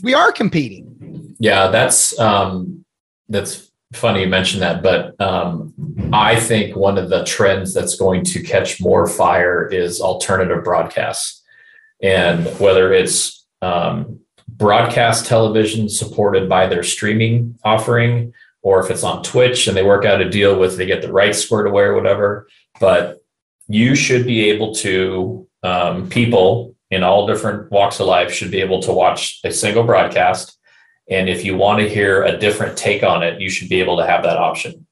we 0.02 0.14
are 0.14 0.32
competing. 0.32 1.36
Yeah, 1.38 1.68
that's 1.68 2.18
um, 2.18 2.84
that's 3.28 3.67
funny 3.92 4.22
you 4.22 4.28
mentioned 4.28 4.62
that, 4.62 4.82
but 4.82 5.18
um, 5.20 5.72
I 6.12 6.38
think 6.38 6.76
one 6.76 6.98
of 6.98 7.08
the 7.08 7.24
trends 7.24 7.72
that's 7.72 7.96
going 7.96 8.24
to 8.26 8.42
catch 8.42 8.80
more 8.80 9.06
fire 9.06 9.66
is 9.66 10.00
alternative 10.00 10.64
broadcasts, 10.64 11.42
and 12.02 12.46
whether 12.58 12.92
it's 12.92 13.46
um, 13.62 14.20
broadcast 14.46 15.26
television 15.26 15.88
supported 15.88 16.48
by 16.48 16.66
their 16.66 16.82
streaming 16.82 17.58
offering, 17.64 18.32
or 18.62 18.80
if 18.80 18.90
it's 18.90 19.04
on 19.04 19.22
Twitch 19.22 19.68
and 19.68 19.76
they 19.76 19.82
work 19.82 20.04
out 20.04 20.20
a 20.20 20.28
deal 20.28 20.58
with 20.58 20.76
they 20.76 20.86
get 20.86 21.00
the 21.00 21.12
rights 21.12 21.38
squared 21.38 21.66
away 21.66 21.84
or 21.84 21.94
whatever. 21.94 22.48
But 22.80 23.22
you 23.68 23.94
should 23.94 24.26
be 24.26 24.50
able 24.50 24.74
to 24.76 25.48
um, 25.62 26.08
people 26.08 26.74
in 26.90 27.02
all 27.02 27.26
different 27.26 27.70
walks 27.70 28.00
of 28.00 28.06
life 28.06 28.32
should 28.32 28.50
be 28.50 28.60
able 28.60 28.80
to 28.82 28.92
watch 28.92 29.40
a 29.44 29.50
single 29.50 29.84
broadcast 29.84 30.57
and 31.10 31.28
if 31.28 31.44
you 31.44 31.56
want 31.56 31.80
to 31.80 31.88
hear 31.88 32.22
a 32.22 32.36
different 32.36 32.76
take 32.76 33.02
on 33.02 33.22
it, 33.22 33.40
you 33.40 33.48
should 33.48 33.68
be 33.68 33.80
able 33.80 33.96
to 33.96 34.06
have 34.06 34.22
that 34.24 34.36
option. 34.36 34.86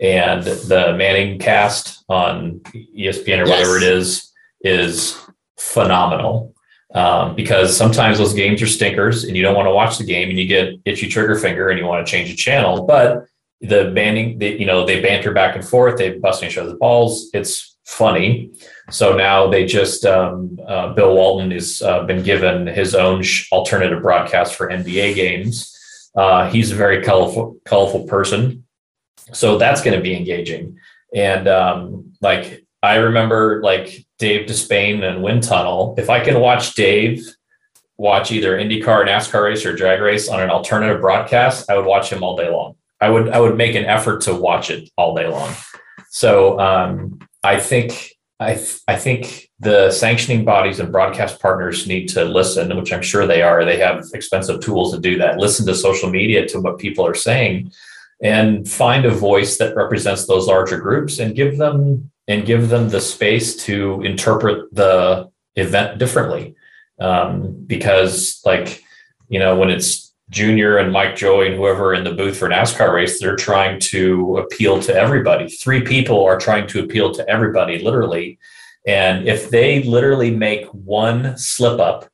And 0.00 0.42
the 0.42 0.94
Manning 0.96 1.38
cast 1.38 2.04
on 2.08 2.60
ESPN 2.96 3.38
or 3.38 3.48
whatever 3.48 3.76
it 3.76 3.82
is 3.82 4.32
is 4.62 5.18
phenomenal. 5.58 6.54
Um, 6.92 7.36
because 7.36 7.76
sometimes 7.76 8.18
those 8.18 8.34
games 8.34 8.60
are 8.62 8.66
stinkers 8.66 9.22
and 9.22 9.36
you 9.36 9.44
don't 9.44 9.54
want 9.54 9.66
to 9.66 9.72
watch 9.72 9.98
the 9.98 10.04
game 10.04 10.28
and 10.28 10.36
you 10.36 10.46
get 10.46 10.74
itchy 10.84 11.08
trigger 11.08 11.36
finger 11.36 11.68
and 11.68 11.78
you 11.78 11.86
want 11.86 12.04
to 12.04 12.10
change 12.10 12.30
the 12.30 12.34
channel. 12.34 12.84
But 12.84 13.26
the 13.60 13.92
banding, 13.94 14.40
they, 14.40 14.58
you 14.58 14.66
know, 14.66 14.84
they 14.84 15.00
banter 15.00 15.32
back 15.32 15.54
and 15.54 15.64
forth, 15.64 15.98
they 15.98 16.18
busting 16.18 16.48
each 16.48 16.58
other's 16.58 16.78
balls. 16.78 17.30
It's 17.32 17.69
funny. 17.90 18.50
So 18.90 19.16
now 19.16 19.48
they 19.48 19.66
just 19.66 20.04
um, 20.04 20.58
uh, 20.66 20.94
Bill 20.94 21.14
Walton 21.14 21.50
has 21.50 21.82
uh, 21.82 22.04
been 22.04 22.22
given 22.22 22.66
his 22.66 22.94
own 22.94 23.22
sh- 23.22 23.50
alternative 23.52 24.02
broadcast 24.02 24.54
for 24.54 24.68
NBA 24.68 25.14
games. 25.14 25.76
Uh, 26.14 26.50
he's 26.50 26.72
a 26.72 26.74
very 26.74 27.02
colorful, 27.04 27.56
colorful 27.64 28.04
person, 28.04 28.64
so 29.32 29.58
that's 29.58 29.82
going 29.82 29.96
to 29.96 30.02
be 30.02 30.16
engaging. 30.16 30.78
And 31.14 31.46
um, 31.46 32.12
like 32.20 32.64
I 32.82 32.96
remember, 32.96 33.62
like 33.62 34.06
Dave 34.18 34.46
Despain 34.46 35.02
and 35.02 35.22
Wind 35.22 35.42
Tunnel. 35.42 35.94
If 35.98 36.10
I 36.10 36.20
can 36.20 36.40
watch 36.40 36.74
Dave 36.74 37.24
watch 37.96 38.32
either 38.32 38.56
IndyCar, 38.56 39.06
NASCAR 39.06 39.44
race, 39.44 39.66
or 39.66 39.76
drag 39.76 40.00
race 40.00 40.28
on 40.28 40.40
an 40.40 40.50
alternative 40.50 41.00
broadcast, 41.00 41.70
I 41.70 41.76
would 41.76 41.86
watch 41.86 42.10
him 42.10 42.22
all 42.22 42.36
day 42.36 42.48
long. 42.48 42.76
I 43.00 43.10
would 43.10 43.30
I 43.30 43.40
would 43.40 43.56
make 43.56 43.74
an 43.74 43.84
effort 43.84 44.22
to 44.22 44.34
watch 44.34 44.70
it 44.70 44.90
all 44.96 45.14
day 45.14 45.26
long. 45.26 45.54
So 46.10 46.58
um, 46.58 47.20
I 47.42 47.58
think 47.58 48.16
I 48.38 48.54
th- 48.54 48.80
I 48.88 48.96
think 48.96 49.50
the 49.58 49.90
sanctioning 49.90 50.44
bodies 50.44 50.80
and 50.80 50.90
broadcast 50.90 51.40
partners 51.40 51.86
need 51.86 52.08
to 52.08 52.24
listen, 52.24 52.74
which 52.76 52.92
I'm 52.92 53.02
sure 53.02 53.26
they 53.26 53.42
are. 53.42 53.64
They 53.64 53.78
have 53.78 54.04
expensive 54.14 54.60
tools 54.60 54.92
to 54.94 55.00
do 55.00 55.18
that. 55.18 55.38
Listen 55.38 55.66
to 55.66 55.74
social 55.74 56.10
media 56.10 56.46
to 56.48 56.60
what 56.60 56.78
people 56.78 57.06
are 57.06 57.14
saying, 57.14 57.72
and 58.22 58.68
find 58.68 59.04
a 59.04 59.10
voice 59.10 59.58
that 59.58 59.76
represents 59.76 60.26
those 60.26 60.46
larger 60.46 60.80
groups 60.80 61.18
and 61.18 61.36
give 61.36 61.58
them 61.58 62.10
and 62.28 62.46
give 62.46 62.68
them 62.68 62.88
the 62.88 63.00
space 63.00 63.56
to 63.64 64.00
interpret 64.02 64.72
the 64.74 65.30
event 65.56 65.98
differently. 65.98 66.54
Um, 66.98 67.64
because 67.66 68.40
like 68.44 68.82
you 69.28 69.38
know 69.38 69.56
when 69.56 69.70
it's 69.70 70.09
Junior 70.30 70.78
and 70.78 70.92
Mike 70.92 71.16
Joy 71.16 71.46
and 71.46 71.54
whoever 71.54 71.92
in 71.92 72.04
the 72.04 72.12
booth 72.12 72.38
for 72.38 72.48
NASCAR 72.48 72.94
race, 72.94 73.20
they're 73.20 73.36
trying 73.36 73.80
to 73.80 74.38
appeal 74.38 74.80
to 74.82 74.94
everybody. 74.94 75.48
Three 75.48 75.82
people 75.82 76.24
are 76.24 76.38
trying 76.38 76.66
to 76.68 76.82
appeal 76.82 77.12
to 77.14 77.28
everybody, 77.28 77.78
literally. 77.78 78.38
And 78.86 79.28
if 79.28 79.50
they 79.50 79.82
literally 79.82 80.30
make 80.30 80.66
one 80.68 81.36
slip 81.36 81.80
up 81.80 82.08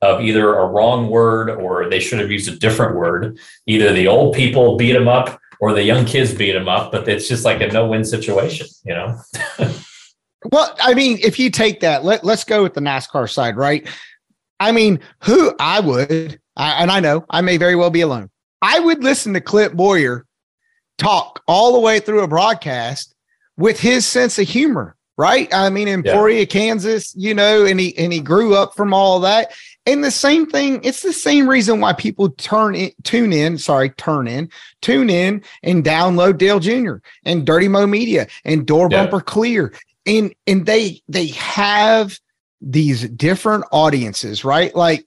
of 0.00 0.20
either 0.20 0.54
a 0.54 0.66
wrong 0.66 1.08
word 1.08 1.50
or 1.50 1.90
they 1.90 2.00
should 2.00 2.20
have 2.20 2.30
used 2.30 2.48
a 2.48 2.56
different 2.56 2.96
word, 2.96 3.38
either 3.66 3.92
the 3.92 4.06
old 4.06 4.34
people 4.34 4.76
beat 4.76 4.92
them 4.92 5.08
up 5.08 5.38
or 5.60 5.72
the 5.72 5.82
young 5.82 6.04
kids 6.04 6.32
beat 6.32 6.52
them 6.52 6.68
up, 6.68 6.92
but 6.92 7.08
it's 7.08 7.28
just 7.28 7.44
like 7.44 7.60
a 7.60 7.66
no 7.68 7.86
win 7.86 8.04
situation, 8.04 8.66
you 8.84 8.94
know? 8.94 9.18
Well, 10.52 10.76
I 10.80 10.94
mean, 10.94 11.18
if 11.22 11.38
you 11.38 11.50
take 11.50 11.80
that, 11.80 12.04
let, 12.04 12.22
let's 12.22 12.44
go 12.44 12.62
with 12.62 12.74
the 12.74 12.80
NASCAR 12.80 13.28
side, 13.28 13.56
right? 13.56 13.86
I 14.60 14.72
mean, 14.72 15.00
who 15.24 15.54
I 15.58 15.80
would, 15.80 16.40
I, 16.56 16.82
and 16.82 16.90
I 16.90 17.00
know 17.00 17.24
I 17.30 17.40
may 17.40 17.56
very 17.56 17.76
well 17.76 17.90
be 17.90 18.00
alone. 18.00 18.30
I 18.62 18.80
would 18.80 19.02
listen 19.04 19.34
to 19.34 19.40
Clint 19.40 19.76
Bowyer 19.76 20.26
talk 20.98 21.42
all 21.46 21.72
the 21.72 21.80
way 21.80 22.00
through 22.00 22.22
a 22.22 22.28
broadcast 22.28 23.14
with 23.56 23.78
his 23.78 24.06
sense 24.06 24.38
of 24.38 24.48
humor, 24.48 24.96
right? 25.16 25.52
I 25.52 25.68
mean, 25.70 25.88
in 25.88 26.02
Yeah. 26.02 26.12
Emporia, 26.12 26.46
Kansas, 26.46 27.14
you 27.16 27.34
know, 27.34 27.64
and 27.66 27.78
he 27.78 27.96
and 27.98 28.12
he 28.12 28.20
grew 28.20 28.54
up 28.54 28.74
from 28.74 28.94
all 28.94 29.20
that. 29.20 29.52
And 29.84 30.02
the 30.02 30.10
same 30.10 30.46
thing, 30.46 30.80
it's 30.82 31.02
the 31.02 31.12
same 31.12 31.48
reason 31.48 31.80
why 31.80 31.92
people 31.92 32.30
turn 32.30 32.74
in, 32.74 32.90
tune 33.04 33.32
in, 33.32 33.56
sorry, 33.56 33.90
turn 33.90 34.26
in, 34.26 34.50
tune 34.82 35.10
in 35.10 35.42
and 35.62 35.84
download 35.84 36.38
Dale 36.38 36.58
Jr. 36.58 36.96
and 37.24 37.46
Dirty 37.46 37.68
Mo 37.68 37.86
Media 37.86 38.26
and 38.44 38.66
Door 38.66 38.88
Yeah. 38.90 39.02
Bumper 39.04 39.20
Clear. 39.20 39.72
And 40.06 40.34
and 40.46 40.66
they 40.66 41.02
they 41.08 41.28
have 41.28 42.18
these 42.60 43.08
different 43.10 43.64
audiences, 43.70 44.44
right? 44.44 44.74
Like 44.74 45.06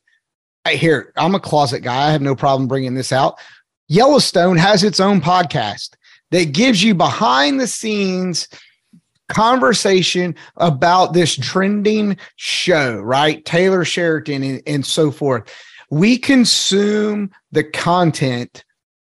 here, 0.67 1.13
I'm 1.17 1.35
a 1.35 1.39
closet 1.39 1.81
guy. 1.81 2.07
I 2.07 2.11
have 2.11 2.21
no 2.21 2.35
problem 2.35 2.67
bringing 2.67 2.93
this 2.93 3.11
out. 3.11 3.39
Yellowstone 3.87 4.57
has 4.57 4.83
its 4.83 4.99
own 4.99 5.21
podcast 5.21 5.95
that 6.31 6.53
gives 6.53 6.83
you 6.83 6.93
behind 6.93 7.59
the 7.59 7.67
scenes 7.67 8.47
conversation 9.29 10.35
about 10.57 11.13
this 11.13 11.35
trending 11.35 12.17
show, 12.35 12.99
right? 12.99 13.43
Taylor 13.45 13.85
Sheridan 13.85 14.43
and, 14.43 14.61
and 14.67 14.85
so 14.85 15.11
forth. 15.11 15.51
We 15.91 16.17
consume 16.17 17.31
the 17.51 17.63
content 17.63 18.63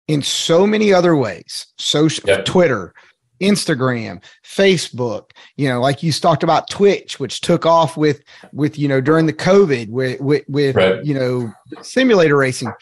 in 0.09 0.23
so 0.23 0.67
many 0.67 0.93
other 0.93 1.17
ways. 1.17 1.67
Social 1.79 2.29
Yep. 2.29 2.45
Twitter, 2.45 2.95
Instagram, 3.41 4.23
Facebook, 4.45 5.31
you 5.57 5.69
know, 5.69 5.81
like 5.81 6.03
you 6.03 6.13
talked 6.13 6.43
about 6.43 6.69
Twitch, 6.71 7.19
which 7.19 7.41
took 7.41 7.65
off 7.67 7.97
with 7.97 8.23
with 8.53 8.79
you 8.79 8.87
know 8.89 9.01
during 9.01 9.27
the 9.27 9.33
COVID 9.33 9.89
with 9.91 10.21
with, 10.21 10.45
with 10.49 10.77
Right. 10.77 11.05
you 11.05 11.15
know 11.15 11.53
simulator 11.83 12.37
racing. 12.37 12.73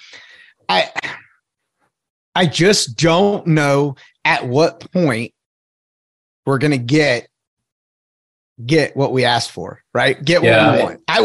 I 0.68 0.90
I 2.34 2.46
just 2.46 2.96
don't 2.96 3.46
know 3.46 3.96
at 4.24 4.46
what 4.46 4.90
point 4.92 5.32
we're 6.46 6.58
gonna 6.58 6.78
get 6.78 7.28
get 8.64 8.96
what 8.96 9.12
we 9.12 9.24
asked 9.24 9.52
for, 9.52 9.82
right? 9.94 10.22
Get 10.24 10.42
what 10.42 10.48
Yeah, 10.48 10.72
we 10.72 10.80
I- 10.80 10.82
want. 10.84 11.00
I, 11.08 11.20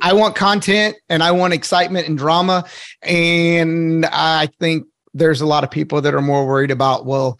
I 0.00 0.10
I 0.10 0.12
want 0.14 0.34
content 0.34 0.96
and 1.08 1.22
I 1.22 1.30
want 1.32 1.52
excitement 1.52 2.08
and 2.08 2.16
drama, 2.16 2.64
and 3.02 4.06
I 4.06 4.48
think 4.58 4.86
there's 5.12 5.40
a 5.40 5.46
lot 5.46 5.64
of 5.64 5.70
people 5.70 6.00
that 6.02 6.14
are 6.14 6.22
more 6.22 6.46
worried 6.46 6.70
about 6.70 7.04
well, 7.04 7.38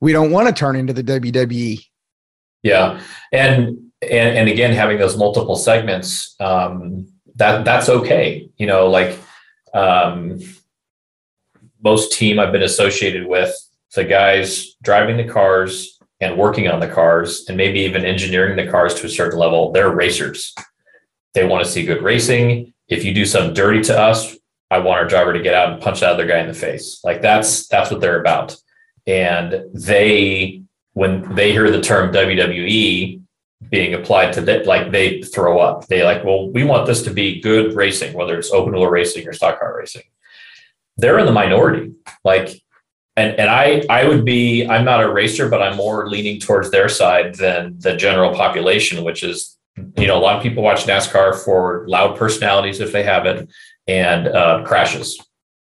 we 0.00 0.12
don't 0.12 0.30
want 0.30 0.48
to 0.48 0.54
turn 0.54 0.76
into 0.76 0.92
the. 0.92 1.02
WWE. 1.02 1.84
Yeah, 2.62 3.00
and 3.32 3.78
and 4.02 4.38
and 4.38 4.48
again, 4.48 4.72
having 4.72 4.98
those 4.98 5.16
multiple 5.16 5.56
segments, 5.56 6.34
um, 6.40 7.08
that 7.36 7.64
that's 7.64 7.88
okay. 7.88 8.50
You 8.56 8.66
know, 8.66 8.88
like 8.88 9.18
um, 9.72 10.40
most 11.82 12.12
team 12.12 12.38
I've 12.38 12.52
been 12.52 12.62
associated 12.62 13.26
with, 13.26 13.54
the 13.94 14.04
guys 14.04 14.74
driving 14.82 15.16
the 15.16 15.32
cars 15.32 15.98
and 16.20 16.36
working 16.36 16.68
on 16.68 16.80
the 16.80 16.88
cars, 16.88 17.46
and 17.48 17.56
maybe 17.56 17.80
even 17.80 18.04
engineering 18.04 18.56
the 18.56 18.70
cars 18.70 18.94
to 18.94 19.06
a 19.06 19.10
certain 19.10 19.38
level, 19.38 19.72
they're 19.72 19.90
racers. 19.90 20.54
They 21.32 21.46
want 21.46 21.64
to 21.64 21.70
see 21.70 21.86
good 21.86 22.02
racing. 22.02 22.74
If 22.88 23.04
you 23.04 23.14
do 23.14 23.24
something 23.24 23.54
dirty 23.54 23.82
to 23.84 23.98
us, 23.98 24.36
I 24.70 24.78
want 24.78 24.98
our 24.98 25.06
driver 25.06 25.32
to 25.32 25.42
get 25.42 25.54
out 25.54 25.72
and 25.72 25.82
punch 25.82 26.00
that 26.00 26.12
other 26.12 26.26
guy 26.26 26.40
in 26.40 26.48
the 26.48 26.54
face. 26.54 27.00
Like 27.02 27.22
that's 27.22 27.66
that's 27.68 27.90
what 27.90 28.00
they're 28.00 28.20
about. 28.20 28.56
And 29.06 29.64
they 29.74 30.62
when 30.92 31.34
they 31.34 31.52
hear 31.52 31.70
the 31.70 31.80
term 31.80 32.12
WWE 32.12 33.20
being 33.68 33.94
applied 33.94 34.32
to 34.32 34.40
that, 34.42 34.66
like 34.66 34.90
they 34.90 35.22
throw 35.22 35.58
up. 35.58 35.86
They 35.86 36.02
like, 36.02 36.24
well, 36.24 36.50
we 36.50 36.64
want 36.64 36.86
this 36.86 37.02
to 37.02 37.10
be 37.10 37.40
good 37.40 37.74
racing, 37.74 38.14
whether 38.14 38.38
it's 38.38 38.50
open 38.50 38.72
wheel 38.72 38.86
racing 38.86 39.28
or 39.28 39.32
stock 39.32 39.60
car 39.60 39.76
racing. 39.78 40.02
They're 40.96 41.18
in 41.18 41.26
the 41.26 41.32
minority. 41.32 41.92
Like, 42.24 42.60
and 43.16 43.38
and 43.38 43.50
I 43.50 43.84
I 43.90 44.08
would 44.08 44.24
be 44.24 44.66
I'm 44.66 44.84
not 44.84 45.02
a 45.02 45.12
racer, 45.12 45.48
but 45.48 45.62
I'm 45.62 45.76
more 45.76 46.08
leaning 46.08 46.40
towards 46.40 46.70
their 46.70 46.88
side 46.88 47.34
than 47.34 47.78
the 47.78 47.96
general 47.96 48.34
population, 48.34 49.04
which 49.04 49.22
is 49.22 49.56
you 49.96 50.06
know 50.06 50.18
a 50.18 50.20
lot 50.20 50.36
of 50.36 50.42
people 50.42 50.62
watch 50.62 50.84
NASCAR 50.84 51.34
for 51.44 51.86
loud 51.88 52.16
personalities 52.16 52.80
if 52.80 52.92
they 52.92 53.02
have 53.02 53.26
it 53.26 53.48
and 53.86 54.28
uh, 54.28 54.62
crashes. 54.64 55.20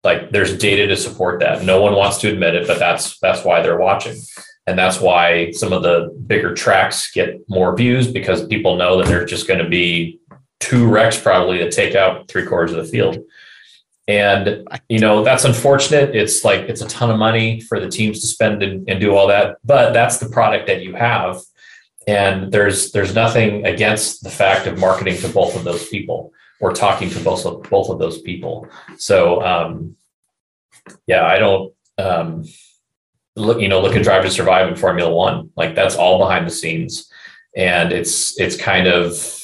Like 0.07 0.30
there's 0.30 0.57
data 0.57 0.86
to 0.86 0.96
support 0.96 1.40
that. 1.40 1.64
No 1.64 1.82
one 1.82 1.94
wants 1.94 2.18
to 2.18 2.30
admit 2.32 2.54
it, 2.54 2.66
but 2.66 2.78
that's 2.78 3.18
that's 3.18 3.44
why 3.44 3.61
they're 3.61 3.78
watching 3.90 4.16
and 4.66 4.78
that's 4.78 5.00
why 5.00 5.50
some 5.52 5.72
of 5.72 5.82
the 5.82 6.12
bigger 6.26 6.54
tracks 6.54 7.11
get 7.12 7.48
more 7.48 7.76
views 7.76 8.11
because 8.11 8.46
people 8.46 8.76
know 8.76 8.98
that 8.98 9.07
there's 9.07 9.30
just 9.30 9.46
going 9.46 9.62
to 9.62 9.68
be 9.68 10.18
two 10.59 10.88
wrecks 10.88 11.20
probably 11.20 11.59
that 11.59 11.70
take 11.70 11.94
out 11.94 12.28
three 12.28 12.44
quarters 12.44 12.72
of 12.72 12.78
the 12.78 12.90
field 12.90 13.18
And 14.09 14.68
you 14.88 14.98
know 14.98 15.24
that's 15.24 15.44
unfortunate. 15.44 16.14
It's 16.14 16.44
like 16.44 16.62
it's 16.62 16.80
a 16.80 16.88
ton 16.88 17.11
of 17.11 17.18
money 17.18 17.61
for 17.61 17.80
the 17.80 17.88
teams 17.88 18.20
to 18.20 18.26
spend 18.26 18.62
and, 18.62 18.88
and 18.88 19.00
do 19.00 19.14
all 19.14 19.26
that, 19.28 19.59
but 19.64 19.92
that's 19.92 20.18
the 20.18 20.28
product 20.28 20.66
that 20.68 20.82
you 20.82 20.94
have. 20.94 21.40
And 22.09 22.52
there's 22.52 22.92
there's 22.92 23.14
nothing 23.14 23.66
against 23.66 24.22
the 24.22 24.30
fact 24.30 24.66
of 24.68 24.78
marketing 24.78 25.18
to 25.22 25.28
both 25.28 25.57
of 25.57 25.64
those 25.64 25.88
people 25.88 26.32
or 26.61 26.72
talking 26.72 27.11
to 27.11 27.20
both 27.20 27.44
of 27.46 27.62
both 27.64 27.90
of 27.90 27.98
those 27.98 28.20
people. 28.22 28.68
So 28.98 29.42
um, 29.42 29.96
yeah, 31.07 31.26
I 31.26 31.38
don't 31.38 31.72
um, 31.98 32.44
look. 33.34 33.61
You 33.61 33.68
know, 33.68 33.80
look 33.80 33.96
at 33.96 34.02
Drive 34.02 34.24
to 34.24 34.30
Survive 34.30 34.68
in 34.68 34.76
Formula 34.76 35.12
One. 35.12 35.50
Like 35.57 35.74
that's 35.74 35.96
all 35.96 36.18
behind 36.18 36.46
the 36.46 36.50
scenes, 36.50 37.11
and 37.57 37.92
it's 37.92 38.38
it's 38.40 38.57
kind 38.57 38.86
of 38.86 39.42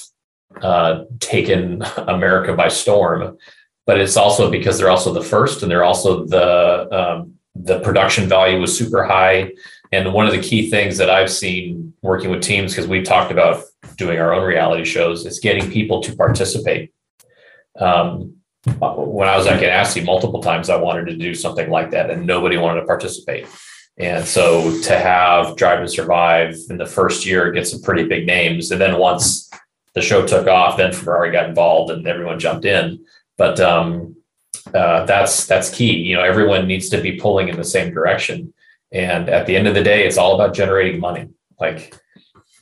uh, 0.60 1.04
taken 1.20 1.82
America 1.96 2.54
by 2.54 2.68
storm. 2.68 3.36
But 3.84 4.00
it's 4.00 4.16
also 4.16 4.50
because 4.50 4.78
they're 4.78 4.90
also 4.90 5.12
the 5.12 5.22
first, 5.22 5.62
and 5.62 5.70
they're 5.70 5.84
also 5.84 6.24
the 6.24 6.88
um, 6.92 7.34
the 7.54 7.80
production 7.80 8.28
value 8.28 8.60
was 8.60 8.76
super 8.76 9.04
high. 9.04 9.52
And 9.90 10.14
one 10.14 10.26
of 10.26 10.32
the 10.32 10.40
key 10.40 10.70
things 10.70 10.96
that 10.96 11.10
I've 11.10 11.30
seen 11.30 11.92
working 12.00 12.30
with 12.30 12.42
teams, 12.42 12.72
because 12.72 12.88
we've 12.88 13.04
talked 13.04 13.30
about 13.30 13.64
doing 13.96 14.18
our 14.18 14.32
own 14.32 14.44
reality 14.44 14.84
shows, 14.84 15.26
is 15.26 15.38
getting 15.38 15.70
people 15.70 16.00
to 16.02 16.16
participate. 16.16 16.92
Um, 17.78 18.36
when 18.64 19.28
I 19.28 19.36
was 19.36 19.46
at 19.46 19.60
Ganassi, 19.60 20.04
multiple 20.04 20.40
times 20.40 20.70
I 20.70 20.76
wanted 20.76 21.06
to 21.06 21.16
do 21.16 21.34
something 21.34 21.68
like 21.68 21.90
that, 21.90 22.10
and 22.10 22.26
nobody 22.26 22.56
wanted 22.56 22.80
to 22.80 22.86
participate. 22.86 23.46
And 23.98 24.24
so 24.24 24.80
to 24.82 24.98
have 24.98 25.56
Drive 25.56 25.80
and 25.80 25.90
Survive 25.90 26.56
in 26.70 26.78
the 26.78 26.86
first 26.86 27.26
year 27.26 27.52
get 27.52 27.66
some 27.66 27.82
pretty 27.82 28.04
big 28.04 28.26
names, 28.26 28.70
and 28.70 28.80
then 28.80 28.98
once 28.98 29.50
the 29.94 30.00
show 30.00 30.26
took 30.26 30.46
off, 30.46 30.76
then 30.76 30.92
Ferrari 30.92 31.30
got 31.30 31.48
involved 31.48 31.90
and 31.90 32.06
everyone 32.06 32.38
jumped 32.38 32.64
in. 32.64 33.04
But 33.36 33.60
um, 33.60 34.16
uh, 34.74 35.04
that's 35.04 35.46
that's 35.46 35.70
key. 35.70 35.92
You 35.96 36.16
know, 36.16 36.22
everyone 36.22 36.66
needs 36.66 36.88
to 36.90 37.00
be 37.00 37.18
pulling 37.18 37.48
in 37.48 37.56
the 37.56 37.64
same 37.64 37.92
direction. 37.92 38.54
And 38.90 39.28
at 39.28 39.46
the 39.46 39.56
end 39.56 39.66
of 39.66 39.74
the 39.74 39.82
day, 39.82 40.06
it's 40.06 40.18
all 40.18 40.34
about 40.34 40.54
generating 40.54 41.00
money. 41.00 41.28
Like 41.60 41.94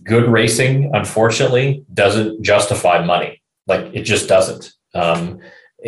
good 0.04 0.28
racing, 0.28 0.90
unfortunately, 0.94 1.84
doesn't 1.92 2.42
justify 2.42 3.04
money. 3.04 3.42
Like 3.66 3.90
it 3.92 4.02
just 4.02 4.28
doesn't. 4.28 4.72
Um, 4.94 5.40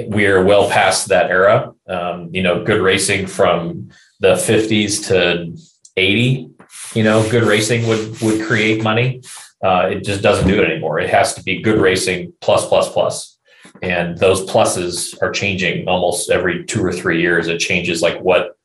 we 0.09 0.27
are 0.27 0.43
well 0.45 0.71
past 0.71 1.09
that 1.09 1.31
era. 1.31 1.73
Um, 1.89 2.31
you 2.33 2.43
know, 2.43 2.65
good 2.65 2.81
racing 2.81 3.27
from 3.27 3.91
the 4.21 4.35
50s 4.35 5.07
to 5.09 5.57
80. 5.97 6.51
You 6.95 7.03
know, 7.03 7.29
good 7.31 7.45
racing 7.45 7.87
would 7.89 8.21
would 8.21 8.47
create 8.47 8.83
money. 8.83 9.23
Uh, 9.63 9.89
it 9.93 10.05
just 10.05 10.23
doesn't 10.23 10.49
do 10.49 10.61
it 10.61 10.71
anymore. 10.71 10.99
It 10.99 11.11
has 11.11 11.35
to 11.35 11.43
be 11.43 11.63
good 11.63 11.81
racing 11.81 12.33
plus 12.41 12.67
plus 12.67 12.91
plus, 12.93 13.39
and 13.83 14.19
those 14.19 14.45
pluses 14.47 15.21
are 15.23 15.31
changing 15.31 15.87
almost 15.89 16.31
every 16.31 16.65
two 16.65 16.85
or 16.85 16.93
three 16.93 17.21
years. 17.21 17.49
It 17.49 17.59
changes 17.59 18.03
like 18.03 18.21
what 18.21 18.57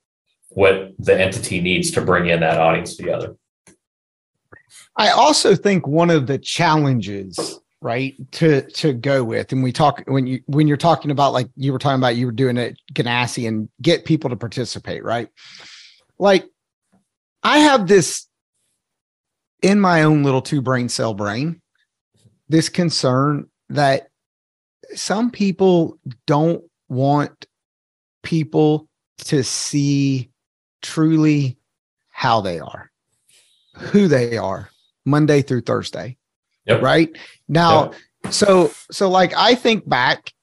what 0.50 0.94
the 0.98 1.20
entity 1.20 1.62
needs 1.62 1.92
to 1.92 2.02
bring 2.02 2.28
in 2.28 2.40
that 2.40 2.60
audience 2.60 2.96
together. 2.96 3.36
I 4.96 5.10
also 5.10 5.56
think 5.56 5.86
one 5.86 6.10
of 6.10 6.26
the 6.26 6.40
challenges, 6.40 7.60
right, 7.88 8.16
to 8.34 8.70
to 8.72 8.92
go 8.92 9.24
with, 9.24 9.54
and 9.54 9.64
we 9.64 9.72
talk 9.72 10.04
when 10.08 10.28
you 10.28 10.42
when 10.46 10.68
you're 10.68 10.76
talking 10.76 11.10
about 11.10 11.32
like 11.32 11.48
you 11.56 11.72
were 11.72 11.80
talking 11.80 12.00
about 12.00 12.18
you 12.18 12.26
were 12.26 12.34
doing 12.34 12.58
it 12.58 12.78
Ganassi 12.94 13.48
and 13.48 13.70
get 13.82 14.04
people 14.04 14.30
to 14.30 14.36
participate, 14.36 15.06
right? 15.06 15.30
Like 16.20 16.46
I 17.44 17.60
have 17.60 17.88
this 17.88 18.28
in 19.62 19.80
my 19.80 20.04
own 20.04 20.24
little 20.24 20.42
two 20.42 20.62
brain 20.62 20.90
cell 20.90 21.14
brain, 21.14 21.62
this 22.50 22.68
concern 22.68 23.50
that 23.70 24.10
some 24.94 25.32
people 25.32 25.98
don't 26.26 26.62
want 26.90 27.46
people 28.22 28.90
to 29.20 29.46
see 29.46 30.30
truly 30.82 31.58
how 32.10 32.42
they 32.42 32.60
are, 32.60 32.92
who 33.78 34.10
they 34.10 34.36
are, 34.36 34.70
Monday 35.06 35.42
through 35.42 35.62
Thursday. 35.62 36.18
Yep. 36.66 36.82
Right 36.82 37.18
now, 37.48 37.92
so 38.30 38.72
so 38.92 39.10
like 39.10 39.34
I 39.36 39.56
think 39.56 39.88
back, 39.88 40.34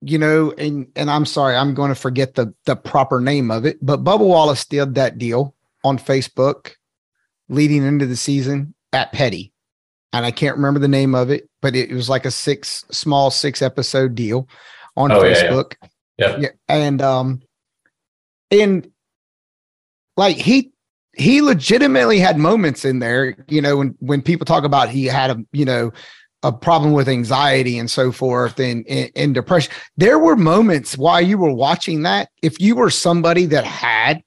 you 0.00 0.18
know, 0.18 0.52
and 0.52 0.86
and 0.96 1.10
I'm 1.10 1.26
sorry, 1.26 1.56
I'm 1.56 1.74
going 1.74 1.90
to 1.90 1.94
forget 1.94 2.34
the 2.34 2.54
the 2.64 2.76
proper 2.76 3.20
name 3.20 3.50
of 3.50 3.64
it, 3.64 3.78
but 3.82 4.04
Bubba 4.04 4.26
Wallace 4.26 4.64
did 4.64 4.94
that 4.94 5.18
deal 5.18 5.54
on 5.84 5.98
Facebook 5.98 6.72
leading 7.48 7.84
into 7.84 8.06
the 8.06 8.16
season 8.16 8.74
at 8.92 9.12
Petty. 9.12 9.52
And 10.12 10.24
I 10.24 10.30
can't 10.30 10.56
remember 10.56 10.80
the 10.80 10.88
name 10.88 11.14
of 11.14 11.30
it, 11.30 11.48
but 11.60 11.76
it 11.76 11.90
was 11.92 12.08
like 12.08 12.24
a 12.24 12.30
six 12.30 12.84
small 12.90 13.30
six 13.30 13.60
episode 13.60 14.14
deal 14.14 14.48
on 14.96 15.12
Oh, 15.12 15.22
yeah, 15.22 15.28
yeah. 15.28 15.42
Facebook. 15.42 15.74
Yeah. 16.18 16.36
Yeah. 16.38 16.48
And 16.68 17.02
um 17.02 17.42
and 18.50 18.90
like 20.16 20.36
he 20.36 20.72
he 21.16 21.42
legitimately 21.42 22.18
had 22.18 22.38
moments 22.38 22.84
in 22.84 22.98
there, 22.98 23.36
you 23.48 23.60
know, 23.60 23.76
when 23.76 23.94
when 23.98 24.22
people 24.22 24.44
talk 24.44 24.64
about 24.64 24.88
he 24.88 25.04
had 25.04 25.30
a, 25.30 25.44
you 25.52 25.64
know, 25.64 25.92
a 26.42 26.52
problem 26.52 26.92
with 26.92 27.08
anxiety 27.08 27.78
and 27.78 27.90
so 27.90 28.12
forth 28.12 28.58
and, 28.60 28.86
and, 28.88 29.10
and 29.16 29.34
depression. 29.34 29.72
There 29.96 30.18
were 30.18 30.36
moments 30.36 30.96
while 30.96 31.20
you 31.20 31.38
were 31.38 31.52
watching 31.52 32.02
that, 32.02 32.28
if 32.42 32.60
you 32.60 32.76
were 32.76 32.90
somebody 32.90 33.46
that 33.46 33.64
had 33.64 34.22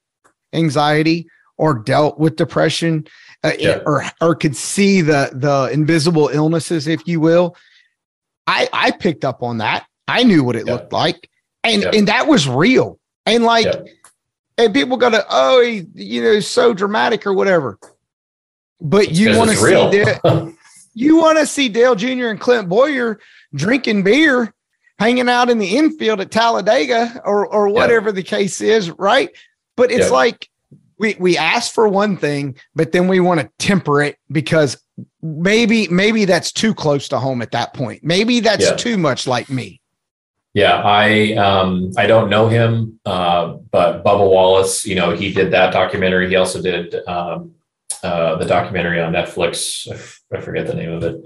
anxiety 0.53 1.27
or 1.57 1.75
dealt 1.79 2.19
with 2.19 2.35
depression 2.35 3.05
uh, 3.43 3.51
Yeah. 3.57 3.79
or 3.85 4.03
or 4.21 4.35
could 4.35 4.55
see 4.55 5.01
the 5.01 5.29
the 5.33 5.69
invisible 5.71 6.29
illnesses, 6.33 6.87
if 6.87 7.07
you 7.07 7.19
will, 7.21 7.55
I 8.47 8.67
I 8.73 8.91
picked 8.91 9.23
up 9.23 9.41
on 9.43 9.59
that. 9.59 9.85
I 10.07 10.23
knew 10.23 10.43
what 10.43 10.55
it 10.57 10.65
Yeah. 10.67 10.73
looked 10.73 10.91
like, 10.91 11.29
and 11.63 11.83
Yeah. 11.83 11.91
and 11.93 12.07
that 12.09 12.27
was 12.27 12.49
real. 12.49 12.99
And 13.25 13.43
like, 13.43 13.67
and 14.57 14.73
people 14.73 14.97
go 14.97 15.09
to 15.09 15.23
oh, 15.29 15.61
he, 15.61 15.85
you 15.93 16.21
know, 16.21 16.39
so 16.41 16.73
dramatic 16.73 17.25
or 17.25 17.33
whatever. 17.33 17.77
But 18.81 19.11
you 19.11 19.37
want 19.37 19.51
to 19.51 19.55
see 19.55 19.65
real. 19.65 20.53
You 20.93 21.17
want 21.17 21.37
to 21.37 21.45
see 21.45 21.69
Dale 21.69 21.95
Jr. 21.95 22.27
and 22.27 22.39
Clint 22.39 22.67
Bowyer 22.69 23.19
drinking 23.53 24.03
beer, 24.03 24.53
hanging 24.97 25.29
out 25.29 25.49
in 25.49 25.57
the 25.59 25.77
infield 25.77 26.19
at 26.21 26.31
Talladega 26.31 27.21
or 27.25 27.47
or 27.47 27.69
whatever 27.69 28.11
the 28.11 28.23
case 28.23 28.61
is, 28.61 28.89
right? 28.91 29.29
But 29.75 29.91
it's 29.91 30.07
Yeah. 30.07 30.13
like 30.13 30.49
we 30.97 31.15
we 31.19 31.37
ask 31.37 31.73
for 31.73 31.87
one 31.87 32.17
thing, 32.17 32.55
but 32.75 32.91
then 32.91 33.07
we 33.07 33.19
want 33.19 33.39
to 33.39 33.49
temper 33.59 34.01
it 34.01 34.17
because 34.31 34.77
maybe 35.21 35.87
maybe 35.87 36.25
that's 36.25 36.51
too 36.51 36.73
close 36.73 37.07
to 37.09 37.19
home 37.19 37.41
at 37.41 37.51
that 37.51 37.73
point. 37.73 38.03
Maybe 38.03 38.39
that's 38.41 38.65
Yeah. 38.65 38.75
too 38.75 38.97
much 38.97 39.25
like 39.27 39.49
me. 39.49 39.79
Yeah, 40.53 40.81
I 40.83 41.33
um 41.35 41.91
I 41.95 42.07
don't 42.07 42.29
know 42.29 42.47
him, 42.49 42.99
uh, 43.05 43.53
but 43.71 44.03
Bubba 44.03 44.29
Wallace, 44.29 44.85
you 44.85 44.95
know, 44.95 45.11
he 45.15 45.31
did 45.31 45.51
that 45.51 45.71
documentary. 45.71 46.27
He 46.27 46.35
also 46.35 46.61
did 46.61 46.93
um, 47.07 47.51
uh, 48.03 48.35
the 48.37 48.45
documentary 48.45 49.01
on 49.01 49.13
Netflix. 49.13 49.89
I, 49.89 49.95
f- 49.95 50.21
I 50.33 50.41
forget 50.41 50.67
the 50.67 50.73
name 50.73 50.91
of 50.91 51.03
it. 51.03 51.21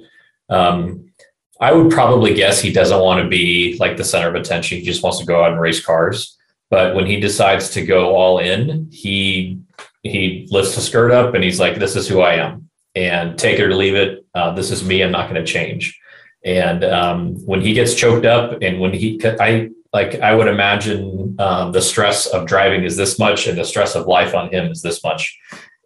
Um, 0.49 1.13
I 1.59 1.71
would 1.71 1.91
probably 1.91 2.33
guess 2.33 2.59
he 2.59 2.73
doesn't 2.73 2.99
want 2.99 3.23
to 3.23 3.29
be 3.29 3.77
like 3.79 3.97
the 3.97 4.03
center 4.03 4.27
of 4.27 4.35
attention. 4.35 4.79
He 4.79 4.85
just 4.85 5.03
wants 5.03 5.19
to 5.19 5.25
go 5.25 5.43
out 5.43 5.51
and 5.51 5.61
race 5.61 5.83
cars. 5.83 6.37
But 6.69 6.95
when 6.95 7.05
he 7.05 7.19
decides 7.19 7.69
to 7.71 7.85
go 7.85 8.15
all 8.15 8.39
in, 8.39 8.89
he 8.91 9.59
he 10.01 10.47
lifts 10.49 10.75
the 10.75 10.81
skirt 10.81 11.11
up 11.11 11.35
and 11.35 11.43
he's 11.43 11.59
like, 11.59 11.77
"This 11.77 11.95
is 11.95 12.07
who 12.07 12.21
I 12.21 12.35
am, 12.35 12.69
and 12.95 13.37
take 13.37 13.59
it 13.59 13.65
or 13.65 13.75
leave 13.75 13.95
it. 13.95 14.25
Uh, 14.33 14.53
this 14.53 14.71
is 14.71 14.83
me. 14.83 15.01
I'm 15.01 15.11
not 15.11 15.29
going 15.29 15.43
to 15.43 15.51
change." 15.51 15.99
And 16.43 16.83
um, 16.83 17.35
when 17.45 17.61
he 17.61 17.73
gets 17.73 17.93
choked 17.93 18.25
up, 18.25 18.61
and 18.61 18.79
when 18.79 18.91
he, 18.91 19.21
I 19.23 19.69
like, 19.93 20.19
I 20.19 20.35
would 20.35 20.47
imagine 20.47 21.35
um, 21.39 21.71
the 21.71 21.81
stress 21.81 22.25
of 22.25 22.47
driving 22.47 22.83
is 22.83 22.97
this 22.97 23.17
much, 23.17 23.47
and 23.47 23.57
the 23.57 23.63
stress 23.63 23.95
of 23.95 24.07
life 24.07 24.35
on 24.35 24.51
him 24.51 24.71
is 24.71 24.81
this 24.81 25.03
much, 25.03 25.37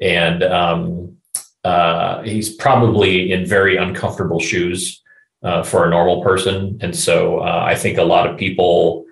and 0.01 0.43
um, 0.43 1.17
uh, 1.63 2.21
he's 2.23 2.55
probably 2.55 3.31
in 3.31 3.45
very 3.45 3.77
uncomfortable 3.77 4.39
shoes 4.39 5.01
uh, 5.43 5.63
for 5.63 5.85
a 5.85 5.89
normal 5.89 6.21
person, 6.21 6.77
and 6.81 6.95
so 6.95 7.39
uh, 7.39 7.63
I 7.65 7.75
think 7.75 7.97
a 7.97 8.03
lot 8.03 8.27
of 8.27 8.37
people 8.37 9.05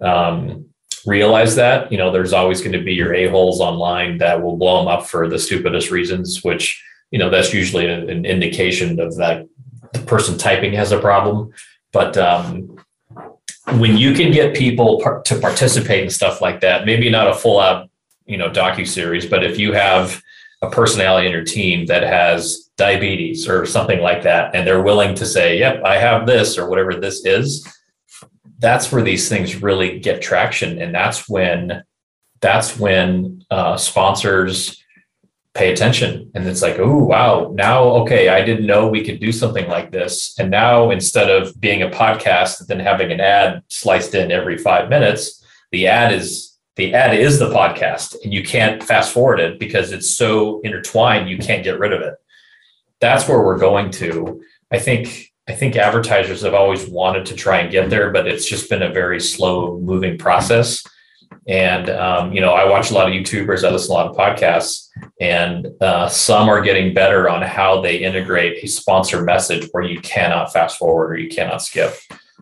um, 0.00 0.66
realize 1.06 1.54
that. 1.56 1.90
You 1.90 1.98
know, 1.98 2.10
there's 2.10 2.32
always 2.32 2.60
going 2.60 2.72
to 2.72 2.82
be 2.82 2.94
your 2.94 3.14
a 3.14 3.28
holes 3.28 3.60
online 3.60 4.18
that 4.18 4.42
will 4.42 4.56
blow 4.56 4.78
them 4.78 4.88
up 4.88 5.06
for 5.06 5.28
the 5.28 5.38
stupidest 5.38 5.90
reasons, 5.90 6.42
which 6.44 6.82
you 7.10 7.18
know 7.18 7.30
that's 7.30 7.52
usually 7.52 7.86
a- 7.86 8.06
an 8.08 8.24
indication 8.24 9.00
of 9.00 9.16
that 9.16 9.46
the 9.92 10.00
person 10.00 10.38
typing 10.38 10.72
has 10.72 10.92
a 10.92 10.98
problem. 11.00 11.52
But 11.92 12.16
um, 12.16 12.78
when 13.78 13.96
you 13.96 14.14
can 14.14 14.32
get 14.32 14.56
people 14.56 15.00
par- 15.02 15.22
to 15.22 15.38
participate 15.38 16.04
in 16.04 16.10
stuff 16.10 16.40
like 16.40 16.60
that, 16.60 16.86
maybe 16.86 17.10
not 17.10 17.28
a 17.28 17.34
full 17.34 17.60
out, 17.60 17.90
you 18.26 18.36
know, 18.36 18.50
docu 18.50 18.86
series, 18.86 19.26
but 19.26 19.44
if 19.44 19.58
you 19.58 19.72
have 19.72 20.22
a 20.62 20.70
personality 20.70 21.26
in 21.26 21.32
your 21.32 21.44
team 21.44 21.86
that 21.86 22.02
has 22.02 22.70
diabetes 22.76 23.48
or 23.48 23.66
something 23.66 24.00
like 24.00 24.22
that, 24.22 24.54
and 24.54 24.66
they're 24.66 24.82
willing 24.82 25.14
to 25.16 25.26
say, 25.26 25.58
"Yep, 25.58 25.82
I 25.84 25.98
have 25.98 26.26
this" 26.26 26.56
or 26.56 26.68
whatever 26.68 26.94
this 26.94 27.24
is, 27.26 27.66
that's 28.58 28.90
where 28.92 29.02
these 29.02 29.28
things 29.28 29.60
really 29.60 29.98
get 29.98 30.22
traction, 30.22 30.80
and 30.80 30.94
that's 30.94 31.28
when 31.28 31.82
that's 32.40 32.78
when 32.78 33.44
uh, 33.50 33.76
sponsors 33.76 34.82
pay 35.54 35.70
attention 35.70 36.30
and 36.34 36.46
it's 36.46 36.62
like 36.62 36.78
oh 36.78 36.96
wow 36.96 37.52
now 37.54 37.82
okay 37.82 38.30
i 38.30 38.42
didn't 38.42 38.66
know 38.66 38.88
we 38.88 39.04
could 39.04 39.20
do 39.20 39.30
something 39.30 39.68
like 39.68 39.92
this 39.92 40.34
and 40.38 40.50
now 40.50 40.90
instead 40.90 41.28
of 41.28 41.58
being 41.60 41.82
a 41.82 41.90
podcast 41.90 42.58
and 42.58 42.68
then 42.68 42.80
having 42.80 43.12
an 43.12 43.20
ad 43.20 43.62
sliced 43.68 44.14
in 44.14 44.32
every 44.32 44.56
five 44.56 44.88
minutes 44.88 45.44
the 45.70 45.86
ad 45.86 46.10
is 46.10 46.51
the 46.76 46.94
ad 46.94 47.18
is 47.18 47.38
the 47.38 47.50
podcast 47.50 48.16
and 48.24 48.32
you 48.32 48.42
can't 48.42 48.82
fast 48.82 49.12
forward 49.12 49.40
it 49.40 49.58
because 49.58 49.92
it's 49.92 50.16
so 50.16 50.60
intertwined 50.60 51.28
you 51.28 51.38
can't 51.38 51.64
get 51.64 51.78
rid 51.78 51.92
of 51.92 52.00
it. 52.00 52.14
That's 53.00 53.28
where 53.28 53.42
we're 53.42 53.58
going 53.58 53.90
to. 53.92 54.42
I 54.70 54.78
think 54.78 55.28
i 55.48 55.52
think 55.52 55.74
advertisers 55.74 56.42
have 56.42 56.54
always 56.54 56.86
wanted 56.86 57.26
to 57.26 57.34
try 57.34 57.58
and 57.58 57.72
get 57.72 57.90
there 57.90 58.12
but 58.12 58.28
it's 58.28 58.48
just 58.48 58.70
been 58.70 58.82
a 58.82 58.92
very 58.92 59.20
slow 59.20 59.76
moving 59.80 60.16
process. 60.16 60.84
And 61.48 61.90
um, 61.90 62.32
you 62.32 62.40
know 62.40 62.52
i 62.52 62.68
watch 62.68 62.90
a 62.90 62.94
lot 62.94 63.08
of 63.08 63.12
youtubers 63.12 63.64
i 63.64 63.70
listen 63.70 63.88
to 63.88 63.92
a 63.92 63.98
lot 64.00 64.06
of 64.06 64.16
podcasts 64.16 64.88
and 65.20 65.68
uh, 65.80 66.08
some 66.08 66.48
are 66.48 66.60
getting 66.60 66.94
better 66.94 67.28
on 67.28 67.42
how 67.42 67.80
they 67.80 67.98
integrate 67.98 68.62
a 68.64 68.66
sponsor 68.66 69.22
message 69.22 69.68
where 69.72 69.82
you 69.82 70.00
cannot 70.00 70.52
fast 70.52 70.78
forward 70.78 71.12
or 71.12 71.16
you 71.16 71.28
cannot 71.28 71.62
skip. 71.62 71.94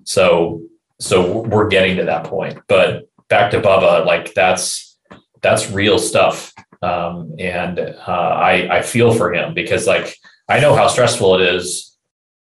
So 0.04 0.62
so 0.98 1.40
we're 1.40 1.68
getting 1.68 1.96
to 1.96 2.04
that 2.04 2.24
point. 2.24 2.60
But 2.68 3.08
back 3.30 3.50
to 3.52 3.60
bubba 3.60 4.04
like 4.04 4.34
that's 4.34 4.98
that's 5.40 5.70
real 5.70 5.98
stuff. 5.98 6.52
Um, 6.82 7.34
and 7.38 7.78
uh, 7.78 8.10
I, 8.10 8.78
I 8.78 8.82
feel 8.82 9.12
for 9.12 9.34
him 9.34 9.52
because 9.52 9.86
like 9.86 10.16
i 10.48 10.58
know 10.60 10.74
how 10.74 10.88
stressful 10.88 11.34
it 11.36 11.42
is 11.42 11.96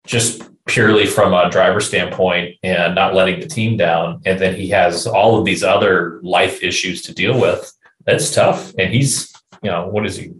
just 0.06 0.42
purely 0.66 1.06
from 1.06 1.34
a 1.34 1.50
driver 1.50 1.80
standpoint 1.80 2.54
and 2.62 2.94
not 2.94 3.14
letting 3.14 3.40
the 3.40 3.46
team 3.46 3.76
down. 3.76 4.20
And 4.24 4.38
then 4.38 4.54
he 4.54 4.68
has 4.68 5.06
all 5.06 5.38
of 5.38 5.44
these 5.44 5.64
other 5.64 6.20
life 6.22 6.62
issues 6.62 7.02
to 7.02 7.14
deal 7.14 7.40
with. 7.40 7.72
That's 8.06 8.34
tough. 8.34 8.72
And 8.78 8.92
he's 8.92 9.32
you 9.62 9.70
know 9.70 9.88
what 9.88 10.06
is 10.06 10.16
he 10.16 10.32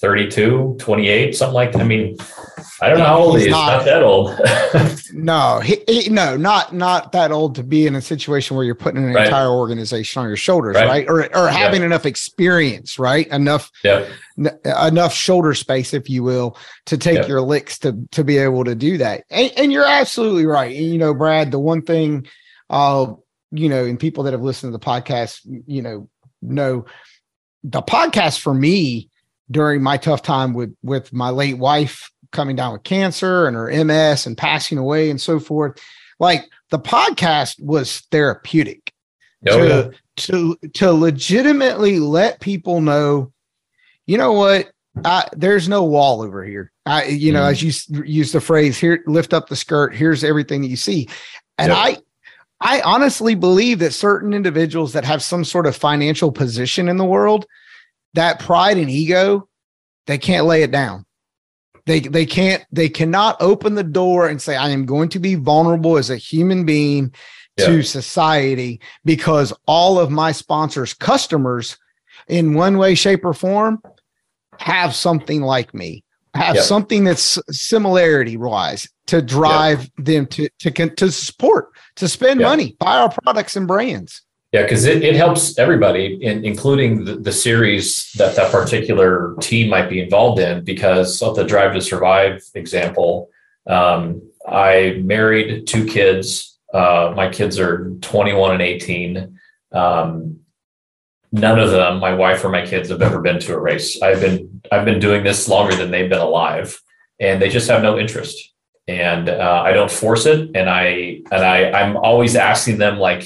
32 0.00 0.76
28 0.78 1.34
something 1.36 1.54
like 1.54 1.72
that 1.72 1.80
i 1.80 1.84
mean 1.84 2.16
i 2.80 2.88
don't 2.88 2.98
know 2.98 3.04
how 3.04 3.18
old 3.18 3.34
He's 3.34 3.44
he 3.44 3.48
is 3.48 3.52
not. 3.52 3.78
not 3.78 3.84
that 3.84 4.02
old 4.02 4.38
No, 5.14 5.58
he, 5.60 5.78
he- 5.88 6.10
no, 6.10 6.36
not 6.36 6.74
not 6.74 7.12
that 7.12 7.32
old 7.32 7.54
to 7.54 7.62
be 7.62 7.86
in 7.86 7.94
a 7.94 8.00
situation 8.02 8.56
where 8.56 8.64
you're 8.64 8.74
putting 8.74 9.02
an 9.02 9.14
Right. 9.14 9.24
entire 9.26 9.48
organization 9.48 10.20
on 10.20 10.28
your 10.28 10.36
shoulders, 10.36 10.76
Right. 10.76 10.86
right? 10.86 11.06
Or 11.08 11.34
or 11.36 11.48
having 11.48 11.82
enough 11.82 12.04
experience, 12.04 12.98
right? 12.98 13.26
Enough 13.28 13.70
yeah 13.82 14.06
n- 14.38 14.56
enough 14.86 15.14
shoulder 15.14 15.54
space, 15.54 15.94
if 15.94 16.10
you 16.10 16.22
will, 16.22 16.56
to 16.86 16.98
take 16.98 17.16
Yep. 17.16 17.28
your 17.28 17.40
licks 17.40 17.78
to 17.80 18.06
to 18.12 18.22
be 18.22 18.36
able 18.36 18.64
to 18.64 18.74
do 18.74 18.98
that. 18.98 19.24
And, 19.30 19.50
and 19.56 19.72
you're 19.72 19.86
absolutely 19.88 20.44
right. 20.44 20.76
And, 20.76 20.86
you 20.86 20.98
know, 20.98 21.14
Brad, 21.14 21.50
the 21.52 21.58
one 21.58 21.80
thing, 21.82 22.26
uh, 22.68 23.12
you 23.50 23.70
know, 23.70 23.84
and 23.86 23.98
people 23.98 24.24
that 24.24 24.34
have 24.34 24.42
listened 24.42 24.72
to 24.72 24.78
the 24.78 24.84
podcast, 24.84 25.40
you 25.66 25.80
know, 25.80 26.08
know 26.42 26.84
the 27.64 27.82
podcast 27.82 28.40
for 28.40 28.52
me 28.52 29.08
during 29.50 29.82
my 29.82 29.96
tough 29.96 30.22
time 30.22 30.52
with 30.54 30.74
with 30.82 31.12
my 31.12 31.30
late 31.30 31.58
wife 31.58 32.10
coming 32.32 32.56
down 32.56 32.72
with 32.74 32.82
cancer 32.82 33.46
and 33.46 33.56
her 33.56 33.70
MS 33.84 34.26
and 34.26 34.36
passing 34.36 34.76
away 34.78 35.08
and 35.10 35.20
so 35.20 35.40
forth. 35.40 35.80
Like 36.20 36.44
the 36.70 36.78
podcast 36.78 37.60
was 37.62 38.00
therapeutic 38.10 38.92
Oh, 39.48 39.62
yeah. 39.62 39.68
to 39.68 39.92
to 40.16 40.58
to 40.74 40.92
legitimately 40.92 41.98
let 42.00 42.40
people 42.40 42.80
know, 42.80 43.32
you 44.06 44.18
know 44.18 44.32
what, 44.32 44.70
I, 45.04 45.28
there's 45.32 45.68
no 45.68 45.84
wall 45.84 46.22
over 46.22 46.44
here. 46.44 46.72
I, 46.84 47.04
you 47.04 47.32
know, 47.32 47.42
Mhm. 47.42 47.50
as 47.50 47.62
you 47.92 48.02
use 48.04 48.32
the 48.32 48.40
phrase 48.40 48.76
here, 48.78 49.02
lift 49.06 49.32
up 49.32 49.48
the 49.48 49.54
skirt. 49.56 49.94
Here's 49.94 50.24
everything 50.24 50.62
that 50.62 50.68
you 50.68 50.76
see, 50.76 51.08
and 51.56 51.70
Yep. 51.70 51.78
I. 51.78 51.98
I 52.60 52.80
honestly 52.80 53.36
believe 53.36 53.78
that 53.78 53.94
certain 53.94 54.34
individuals 54.34 54.92
that 54.94 55.04
have 55.04 55.22
some 55.22 55.44
sort 55.44 55.64
of 55.68 55.76
financial 55.76 56.32
position 56.32 56.88
in 56.88 56.96
the 56.96 57.04
world, 57.04 57.46
that 58.18 58.40
pride 58.40 58.76
and 58.78 58.90
ego, 58.90 59.48
they 60.06 60.18
can't 60.18 60.46
lay 60.46 60.62
it 60.62 60.70
down. 60.72 61.06
They 61.86 62.00
they 62.00 62.26
can't 62.26 62.64
they 62.70 62.88
cannot 62.88 63.40
open 63.40 63.74
the 63.74 63.82
door 63.84 64.28
and 64.28 64.42
say 64.42 64.56
I 64.56 64.68
am 64.70 64.84
going 64.84 65.08
to 65.10 65.18
be 65.18 65.36
vulnerable 65.36 65.96
as 65.96 66.10
a 66.10 66.16
human 66.16 66.64
being 66.66 67.14
to 67.56 67.82
society 67.82 68.80
because 69.04 69.52
all 69.66 69.98
of 69.98 70.10
my 70.10 70.30
sponsors 70.32 70.94
customers 70.94 71.76
in 72.28 72.54
one 72.54 72.76
way 72.78 72.94
shape 72.94 73.24
or 73.24 73.32
form 73.34 73.80
have 74.58 74.94
something 74.94 75.40
like 75.42 75.72
me 75.74 76.04
have 76.34 76.56
Yep. 76.56 76.64
something 76.64 77.04
that's 77.04 77.38
similarity 77.50 78.36
wise 78.36 78.88
to 79.06 79.22
drive 79.22 79.90
them 79.96 80.26
to 80.26 80.48
to 80.60 80.70
to 80.70 81.10
support 81.10 81.70
to 81.96 82.06
spend 82.06 82.40
Yeah. 82.40 82.48
money 82.48 82.76
buy 82.78 82.98
our 82.98 83.10
products 83.10 83.56
and 83.56 83.66
brands 83.66 84.22
Yeah, 84.58 84.64
because 84.64 84.86
it, 84.86 85.04
it 85.04 85.14
helps 85.14 85.56
everybody, 85.56 86.18
in, 86.20 86.44
including 86.44 87.04
the, 87.04 87.14
the 87.14 87.30
series 87.30 88.10
that 88.18 88.34
that 88.34 88.50
particular 88.50 89.36
team 89.40 89.70
might 89.70 89.88
be 89.88 90.00
involved 90.00 90.40
in. 90.40 90.64
Because 90.64 91.22
of 91.22 91.36
the 91.36 91.44
Drive 91.44 91.74
to 91.74 91.80
Survive 91.80 92.42
example, 92.54 93.30
um, 93.68 94.20
I 94.48 95.00
married 95.04 95.68
two 95.68 95.86
kids. 95.86 96.58
Uh, 96.74 97.12
my 97.14 97.28
kids 97.28 97.60
are 97.60 97.90
21 98.00 98.50
and 98.50 98.62
18. 98.62 99.38
Um, 99.70 100.40
none 101.30 101.60
of 101.60 101.70
them, 101.70 102.00
my 102.00 102.14
wife 102.14 102.44
or 102.44 102.48
my 102.48 102.66
kids, 102.66 102.88
have 102.88 103.00
ever 103.00 103.20
been 103.20 103.38
to 103.38 103.54
a 103.54 103.60
race. 103.60 104.02
I've 104.02 104.20
been 104.20 104.60
I've 104.72 104.84
been 104.84 104.98
doing 104.98 105.22
this 105.22 105.46
longer 105.48 105.76
than 105.76 105.92
they've 105.92 106.10
been 106.10 106.18
alive, 106.18 106.80
and 107.20 107.40
they 107.40 107.48
just 107.48 107.70
have 107.70 107.82
no 107.82 107.96
interest. 107.96 108.54
And 108.88 109.28
uh, 109.28 109.62
I 109.64 109.72
don't 109.72 109.90
force 109.90 110.26
it, 110.26 110.50
and 110.56 110.68
I 110.68 111.20
and 111.30 111.44
I 111.44 111.70
I'm 111.70 111.96
always 111.96 112.34
asking 112.34 112.78
them 112.78 112.98
like 112.98 113.24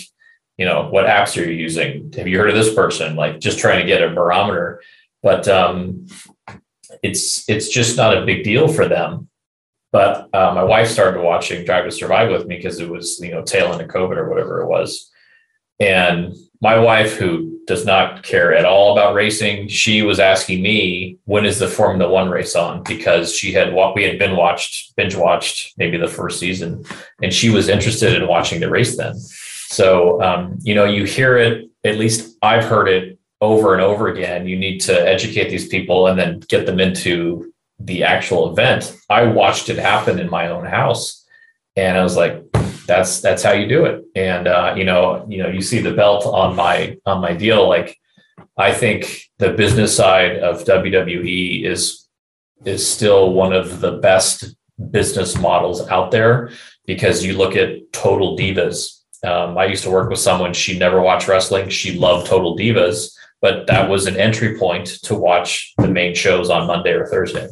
you 0.62 0.68
know 0.68 0.86
what 0.88 1.06
apps 1.06 1.36
are 1.36 1.44
you 1.44 1.56
using? 1.56 2.12
Have 2.16 2.28
you 2.28 2.38
heard 2.38 2.50
of 2.50 2.54
this 2.54 2.72
person? 2.72 3.16
Like 3.16 3.40
just 3.40 3.58
trying 3.58 3.80
to 3.80 3.84
get 3.84 4.00
a 4.00 4.14
barometer. 4.14 4.80
But 5.20 5.48
um 5.48 6.06
it's 7.02 7.48
it's 7.48 7.68
just 7.68 7.96
not 7.96 8.16
a 8.16 8.24
big 8.24 8.44
deal 8.44 8.68
for 8.68 8.86
them. 8.86 9.28
But 9.90 10.32
uh, 10.32 10.52
my 10.54 10.62
wife 10.62 10.88
started 10.88 11.20
watching 11.20 11.64
drive 11.64 11.84
to 11.86 11.90
survive 11.90 12.30
with 12.30 12.46
me 12.46 12.58
because 12.58 12.78
it 12.78 12.88
was 12.88 13.18
you 13.20 13.32
know 13.32 13.42
tail 13.42 13.72
end 13.72 13.82
of 13.82 13.88
covid 13.88 14.16
or 14.18 14.28
whatever 14.30 14.62
it 14.62 14.68
was. 14.68 15.10
And 15.80 16.36
my 16.60 16.78
wife 16.78 17.16
who 17.16 17.58
does 17.66 17.84
not 17.84 18.22
care 18.22 18.54
at 18.54 18.64
all 18.64 18.92
about 18.92 19.14
racing 19.14 19.66
she 19.66 20.02
was 20.02 20.20
asking 20.20 20.62
me 20.62 21.18
when 21.24 21.44
is 21.44 21.58
the 21.58 21.66
formula 21.66 22.08
one 22.08 22.30
race 22.30 22.54
on? 22.54 22.84
Because 22.84 23.34
she 23.34 23.50
had 23.50 23.72
what 23.72 23.96
we 23.96 24.04
had 24.04 24.16
been 24.16 24.36
watched 24.36 24.94
binge 24.94 25.16
watched 25.16 25.76
maybe 25.76 25.98
the 25.98 26.14
first 26.18 26.38
season. 26.38 26.84
And 27.20 27.34
she 27.34 27.50
was 27.50 27.68
interested 27.68 28.14
in 28.14 28.28
watching 28.28 28.60
the 28.60 28.70
race 28.70 28.96
then 28.96 29.16
so, 29.72 30.20
um, 30.20 30.58
you 30.62 30.74
know, 30.74 30.84
you 30.84 31.04
hear 31.04 31.38
it, 31.38 31.70
at 31.82 31.96
least 31.96 32.36
I've 32.42 32.64
heard 32.64 32.88
it 32.88 33.18
over 33.40 33.72
and 33.72 33.80
over 33.80 34.08
again. 34.08 34.46
You 34.46 34.58
need 34.58 34.80
to 34.80 35.08
educate 35.08 35.48
these 35.48 35.66
people 35.66 36.08
and 36.08 36.18
then 36.18 36.40
get 36.40 36.66
them 36.66 36.78
into 36.78 37.50
the 37.78 38.04
actual 38.04 38.52
event. 38.52 38.94
I 39.08 39.24
watched 39.24 39.70
it 39.70 39.78
happen 39.78 40.18
in 40.18 40.28
my 40.28 40.48
own 40.48 40.66
house 40.66 41.24
and 41.74 41.96
I 41.96 42.02
was 42.02 42.18
like, 42.18 42.44
that's, 42.86 43.22
that's 43.22 43.42
how 43.42 43.52
you 43.52 43.66
do 43.66 43.86
it. 43.86 44.04
And, 44.14 44.46
uh, 44.46 44.74
you 44.76 44.84
know, 44.84 45.24
you 45.26 45.38
know, 45.38 45.48
you 45.48 45.62
see 45.62 45.80
the 45.80 45.94
belt 45.94 46.26
on 46.26 46.54
my, 46.54 46.98
on 47.06 47.22
my 47.22 47.32
deal. 47.32 47.66
Like, 47.66 47.96
I 48.58 48.74
think 48.74 49.30
the 49.38 49.54
business 49.54 49.96
side 49.96 50.36
of 50.36 50.64
WWE 50.64 51.64
is, 51.64 52.06
is 52.66 52.86
still 52.86 53.32
one 53.32 53.54
of 53.54 53.80
the 53.80 53.92
best 53.92 54.54
business 54.90 55.38
models 55.38 55.88
out 55.88 56.10
there 56.10 56.50
because 56.84 57.24
you 57.24 57.38
look 57.38 57.56
at 57.56 57.90
total 57.94 58.36
divas 58.36 58.98
um, 59.24 59.56
I 59.56 59.66
used 59.66 59.84
to 59.84 59.90
work 59.90 60.10
with 60.10 60.18
someone, 60.18 60.52
she 60.52 60.78
never 60.78 61.00
watched 61.00 61.28
wrestling. 61.28 61.68
She 61.68 61.98
loved 61.98 62.26
Total 62.26 62.56
Divas, 62.56 63.12
but 63.40 63.66
that 63.68 63.88
was 63.88 64.06
an 64.06 64.16
entry 64.16 64.58
point 64.58 64.86
to 65.04 65.14
watch 65.14 65.72
the 65.78 65.88
main 65.88 66.14
shows 66.14 66.50
on 66.50 66.66
Monday 66.66 66.92
or 66.92 67.06
Thursday. 67.06 67.48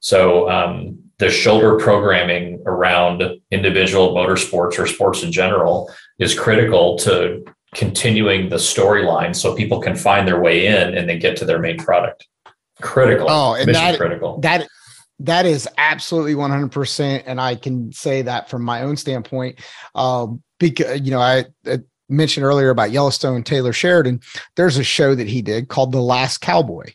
So 0.00 0.48
um, 0.50 0.98
the 1.18 1.30
shoulder 1.30 1.76
programming 1.78 2.62
around 2.66 3.22
individual 3.50 4.14
motorsports 4.14 4.78
or 4.78 4.86
sports 4.86 5.22
in 5.22 5.32
general 5.32 5.90
is 6.18 6.38
critical 6.38 6.96
to 6.98 7.44
continuing 7.74 8.48
the 8.48 8.56
storyline 8.56 9.34
so 9.34 9.54
people 9.54 9.80
can 9.80 9.96
find 9.96 10.26
their 10.26 10.40
way 10.40 10.66
in 10.66 10.96
and 10.96 11.08
then 11.08 11.18
get 11.18 11.36
to 11.38 11.44
their 11.44 11.58
main 11.58 11.76
product. 11.78 12.26
Critical. 12.80 13.26
Oh, 13.28 13.54
and 13.54 13.66
Mission 13.66 13.82
that- 13.82 13.98
critical. 13.98 14.38
that 14.40 14.68
that 15.20 15.46
is 15.46 15.68
absolutely 15.78 16.34
100% 16.34 17.24
and 17.26 17.40
i 17.40 17.56
can 17.56 17.90
say 17.92 18.22
that 18.22 18.48
from 18.48 18.62
my 18.62 18.82
own 18.82 18.96
standpoint 18.96 19.58
um 19.96 20.40
because 20.58 21.00
you 21.00 21.10
know 21.10 21.20
I, 21.20 21.44
I 21.66 21.80
mentioned 22.08 22.44
earlier 22.44 22.70
about 22.70 22.90
yellowstone 22.90 23.42
taylor 23.42 23.72
sheridan 23.72 24.20
there's 24.56 24.76
a 24.78 24.84
show 24.84 25.14
that 25.14 25.26
he 25.28 25.42
did 25.42 25.68
called 25.68 25.92
the 25.92 26.00
last 26.00 26.38
cowboy 26.38 26.86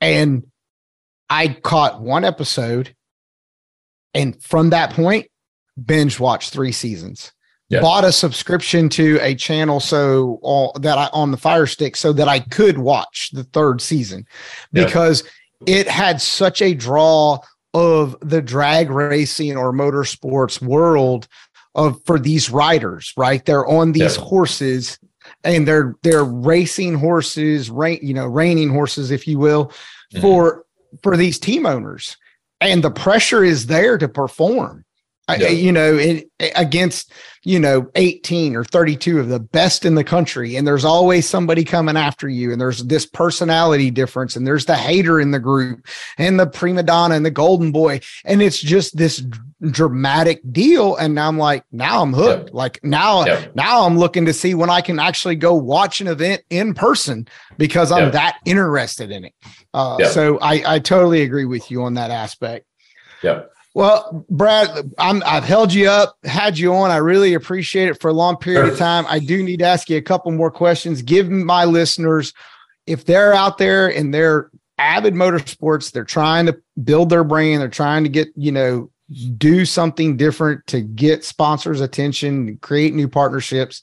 and 0.00 0.44
i 1.30 1.48
caught 1.48 2.00
one 2.00 2.24
episode 2.24 2.94
and 4.14 4.40
from 4.42 4.70
that 4.70 4.92
point 4.92 5.26
binge 5.84 6.18
watched 6.20 6.52
three 6.52 6.72
seasons 6.72 7.32
Yeah. 7.68 7.80
bought 7.80 8.04
a 8.04 8.12
subscription 8.12 8.88
to 8.90 9.18
a 9.22 9.34
channel 9.34 9.80
so 9.80 10.38
all 10.42 10.72
that 10.80 10.98
i 10.98 11.08
on 11.12 11.30
the 11.30 11.36
fire 11.36 11.66
stick 11.66 11.96
so 11.96 12.12
that 12.12 12.28
i 12.28 12.40
could 12.40 12.78
watch 12.78 13.30
the 13.32 13.44
third 13.44 13.80
season 13.80 14.26
Yeah. 14.72 14.84
because 14.84 15.22
it 15.66 15.86
had 15.88 16.20
such 16.20 16.60
a 16.60 16.74
draw 16.74 17.38
of 17.72 18.16
the 18.20 18.42
drag 18.42 18.90
racing 18.90 19.56
or 19.56 19.72
motorsports 19.72 20.60
world 20.60 21.28
of 21.74 22.00
for 22.04 22.18
these 22.18 22.50
riders, 22.50 23.12
right? 23.16 23.44
They're 23.44 23.66
on 23.66 23.92
these 23.92 24.16
Yeah. 24.16 24.22
horses 24.24 24.98
and 25.44 25.66
they're 25.66 25.94
they're 26.02 26.24
racing 26.24 26.94
horses, 26.94 27.70
rain, 27.70 27.98
you 28.02 28.14
know, 28.14 28.26
reining 28.26 28.70
horses, 28.70 29.10
if 29.10 29.26
you 29.26 29.38
will, 29.38 29.72
Mhm. 30.14 30.20
for 30.20 30.64
for 31.02 31.16
these 31.16 31.38
team 31.38 31.64
owners. 31.66 32.16
And 32.60 32.84
the 32.84 32.90
pressure 32.90 33.42
is 33.42 33.66
there 33.66 33.98
to 33.98 34.08
perform. 34.08 34.84
I- 35.28 35.36
Yeah. 35.36 35.48
you 35.48 35.70
know, 35.72 35.96
in, 35.98 36.24
against, 36.56 37.12
you 37.44 37.58
know, 37.60 37.88
18 37.94 38.56
or 38.56 38.64
32 38.64 39.20
of 39.20 39.28
the 39.28 39.38
best 39.38 39.84
in 39.84 39.94
the 39.94 40.02
country. 40.04 40.56
And 40.56 40.66
there's 40.66 40.84
always 40.84 41.28
somebody 41.28 41.62
coming 41.64 41.96
after 41.96 42.28
you. 42.28 42.50
And 42.50 42.60
there's 42.60 42.82
this 42.84 43.06
personality 43.06 43.90
difference. 43.92 44.34
And 44.34 44.44
there's 44.46 44.66
the 44.66 44.74
hater 44.76 45.20
in 45.20 45.30
the 45.30 45.38
group 45.38 45.86
and 46.18 46.40
the 46.40 46.46
prima 46.46 46.82
donna 46.82 47.14
and 47.14 47.24
the 47.24 47.30
golden 47.30 47.70
boy. 47.70 48.00
And 48.24 48.42
it's 48.42 48.58
just 48.60 48.96
this 48.96 49.22
dramatic 49.70 50.40
deal. 50.52 50.96
And 50.96 51.14
now 51.14 51.28
I'm 51.28 51.38
like, 51.38 51.64
now 51.70 52.02
I'm 52.02 52.12
hooked. 52.12 52.52
Like 52.52 52.80
now, 52.82 53.24
Yeah. 53.24 53.46
now 53.54 53.86
I'm 53.86 53.96
looking 53.98 54.26
to 54.26 54.32
see 54.32 54.54
when 54.54 54.70
I 54.70 54.80
can 54.80 54.98
actually 54.98 55.36
go 55.36 55.54
watch 55.54 56.00
an 56.00 56.08
event 56.08 56.42
in 56.50 56.74
person 56.74 57.28
because 57.58 57.92
I'm 57.92 58.04
Yeah. 58.06 58.10
that 58.10 58.38
interested 58.44 59.12
in 59.12 59.26
it. 59.26 59.34
Uh. 59.72 60.04
So 60.08 60.38
I, 60.40 60.62
I 60.66 60.78
totally 60.80 61.22
agree 61.22 61.44
with 61.44 61.70
you 61.70 61.84
on 61.84 61.94
that 61.94 62.10
aspect. 62.10 62.66
Yeah. 63.22 63.42
Well, 63.74 64.26
Brad, 64.28 64.92
I'm 64.98 65.22
I've 65.24 65.44
held 65.44 65.72
you 65.72 65.88
up, 65.88 66.16
had 66.24 66.58
you 66.58 66.74
on. 66.74 66.90
I 66.90 66.98
really 66.98 67.32
appreciate 67.32 67.88
it 67.88 68.00
for 68.00 68.08
a 68.08 68.12
long 68.12 68.36
period 68.36 68.70
of 68.70 68.78
time. 68.78 69.06
I 69.08 69.18
do 69.18 69.42
need 69.42 69.60
to 69.60 69.64
ask 69.64 69.88
you 69.88 69.96
a 69.96 70.02
couple 70.02 70.30
more 70.32 70.50
questions. 70.50 71.00
Give 71.00 71.30
my 71.30 71.64
listeners, 71.64 72.34
if 72.86 73.06
they're 73.06 73.32
out 73.32 73.56
there 73.56 73.88
and 73.88 74.12
they're 74.12 74.50
avid 74.76 75.14
motorsports, 75.14 75.90
they're 75.90 76.04
trying 76.04 76.46
to 76.46 76.60
build 76.84 77.08
their 77.08 77.24
brand, 77.24 77.62
they're 77.62 77.68
trying 77.68 78.02
to 78.02 78.10
get, 78.10 78.28
you 78.36 78.52
know, 78.52 78.90
do 79.38 79.64
something 79.64 80.16
different 80.16 80.66
to 80.66 80.80
get 80.80 81.24
sponsors' 81.24 81.80
attention, 81.80 82.58
create 82.58 82.94
new 82.94 83.08
partnerships. 83.08 83.82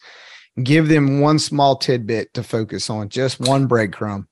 Give 0.62 0.90
them 0.90 1.22
one 1.22 1.40
small 1.40 1.78
tidbit 1.78 2.34
to 2.34 2.44
focus 2.44 2.90
on, 2.90 3.10
just 3.10 3.40
one 3.40 3.68
breadcrumb. 3.68 4.26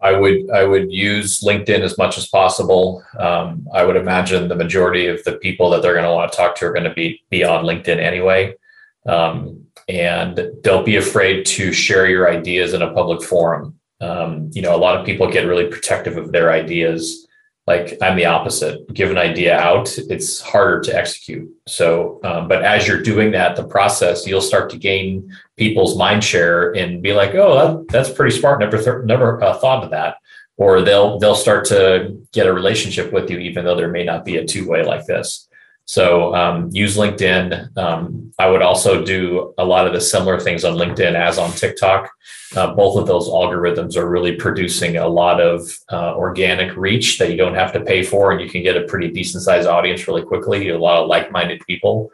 I 0.00 0.12
would 0.12 0.50
I 0.50 0.64
would 0.64 0.92
use 0.92 1.40
LinkedIn 1.40 1.80
as 1.80 1.98
much 1.98 2.18
as 2.18 2.28
possible. 2.28 3.04
Um, 3.18 3.66
I 3.74 3.84
would 3.84 3.96
imagine 3.96 4.48
the 4.48 4.54
majority 4.54 5.06
of 5.06 5.22
the 5.24 5.32
people 5.32 5.70
that 5.70 5.82
they're 5.82 5.94
going 5.94 6.04
to 6.04 6.12
want 6.12 6.30
to 6.30 6.36
talk 6.36 6.54
to 6.56 6.66
are 6.66 6.72
going 6.72 6.84
to 6.84 6.94
be 6.94 7.22
be 7.30 7.44
on 7.44 7.64
LinkedIn 7.64 7.98
anyway. 7.98 8.54
Um, 9.06 9.64
and 9.88 10.50
don't 10.62 10.84
be 10.84 10.96
afraid 10.96 11.46
to 11.46 11.72
share 11.72 12.08
your 12.08 12.30
ideas 12.30 12.74
in 12.74 12.82
a 12.82 12.92
public 12.92 13.22
forum. 13.22 13.78
Um, 14.00 14.50
you 14.52 14.62
know, 14.62 14.76
a 14.76 14.78
lot 14.78 14.98
of 14.98 15.06
people 15.06 15.30
get 15.30 15.46
really 15.46 15.66
protective 15.66 16.16
of 16.16 16.30
their 16.30 16.52
ideas. 16.52 17.26
Like 17.68 17.98
I'm 18.00 18.16
the 18.16 18.24
opposite. 18.24 18.90
Give 18.94 19.10
an 19.10 19.18
idea 19.18 19.54
out, 19.54 19.86
it's 19.98 20.40
harder 20.40 20.80
to 20.80 20.96
execute. 20.96 21.46
So, 21.66 22.18
um, 22.24 22.48
but 22.48 22.64
as 22.64 22.88
you're 22.88 23.02
doing 23.02 23.30
that, 23.32 23.56
the 23.56 23.68
process, 23.68 24.26
you'll 24.26 24.40
start 24.40 24.70
to 24.70 24.78
gain 24.78 25.30
people's 25.58 25.94
mind 25.98 26.24
share 26.24 26.74
and 26.74 27.02
be 27.02 27.12
like, 27.12 27.34
"Oh, 27.34 27.52
that, 27.58 27.88
that's 27.92 28.10
pretty 28.10 28.34
smart. 28.34 28.60
Never, 28.60 28.78
th- 28.82 29.04
never 29.04 29.44
uh, 29.44 29.52
thought 29.58 29.84
of 29.84 29.90
that." 29.90 30.16
Or 30.56 30.80
they'll 30.80 31.18
they'll 31.18 31.34
start 31.34 31.66
to 31.66 32.16
get 32.32 32.46
a 32.46 32.54
relationship 32.54 33.12
with 33.12 33.28
you, 33.28 33.38
even 33.38 33.66
though 33.66 33.76
there 33.76 33.92
may 33.92 34.04
not 34.04 34.24
be 34.24 34.38
a 34.38 34.46
two 34.46 34.66
way 34.66 34.82
like 34.82 35.04
this. 35.04 35.46
So 35.88 36.34
um, 36.34 36.68
use 36.70 36.98
LinkedIn. 36.98 37.74
Um, 37.78 38.30
I 38.38 38.46
would 38.46 38.60
also 38.60 39.02
do 39.02 39.54
a 39.56 39.64
lot 39.64 39.86
of 39.86 39.94
the 39.94 40.02
similar 40.02 40.38
things 40.38 40.62
on 40.62 40.74
LinkedIn 40.74 41.14
as 41.14 41.38
on 41.38 41.50
TikTok. 41.52 42.10
Uh, 42.54 42.74
both 42.74 42.98
of 42.98 43.06
those 43.06 43.30
algorithms 43.30 43.96
are 43.96 44.06
really 44.06 44.36
producing 44.36 44.98
a 44.98 45.08
lot 45.08 45.40
of 45.40 45.66
uh, 45.90 46.14
organic 46.14 46.76
reach 46.76 47.18
that 47.18 47.30
you 47.30 47.38
don't 47.38 47.54
have 47.54 47.72
to 47.72 47.80
pay 47.80 48.02
for, 48.02 48.32
and 48.32 48.40
you 48.42 48.50
can 48.50 48.62
get 48.62 48.76
a 48.76 48.82
pretty 48.82 49.10
decent 49.10 49.42
sized 49.42 49.66
audience 49.66 50.06
really 50.06 50.22
quickly. 50.22 50.68
A 50.68 50.78
lot 50.78 51.02
of 51.02 51.08
like 51.08 51.32
minded 51.32 51.62
people, 51.66 52.10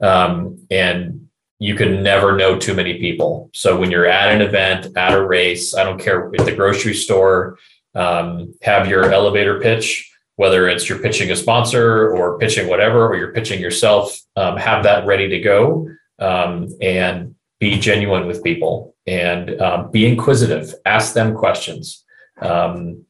um, 0.00 0.64
and 0.70 1.28
you 1.58 1.74
can 1.74 2.04
never 2.04 2.36
know 2.36 2.56
too 2.56 2.72
many 2.72 3.00
people. 3.00 3.50
So 3.52 3.76
when 3.76 3.90
you're 3.90 4.06
at 4.06 4.32
an 4.32 4.42
event, 4.42 4.96
at 4.96 5.12
a 5.12 5.26
race, 5.26 5.74
I 5.74 5.82
don't 5.82 6.00
care 6.00 6.32
at 6.38 6.44
the 6.44 6.54
grocery 6.54 6.94
store, 6.94 7.58
um, 7.96 8.54
have 8.62 8.86
your 8.86 9.12
elevator 9.12 9.60
pitch 9.60 10.08
whether 10.38 10.68
it's 10.68 10.88
you're 10.88 11.00
pitching 11.00 11.32
a 11.32 11.36
sponsor 11.36 12.12
or 12.12 12.38
pitching 12.38 12.68
whatever, 12.68 13.08
or 13.08 13.16
you're 13.16 13.32
pitching 13.32 13.60
yourself, 13.60 14.16
um, 14.36 14.56
have 14.56 14.84
that 14.84 15.04
ready 15.04 15.28
to 15.28 15.40
go 15.40 15.90
um, 16.20 16.68
and 16.80 17.34
be 17.58 17.76
genuine 17.76 18.24
with 18.24 18.44
people 18.44 18.94
and 19.04 19.60
um, 19.60 19.90
be 19.90 20.06
inquisitive. 20.06 20.72
Ask 20.86 21.12
them 21.12 21.34
questions. 21.34 22.04
Um, 22.40 23.04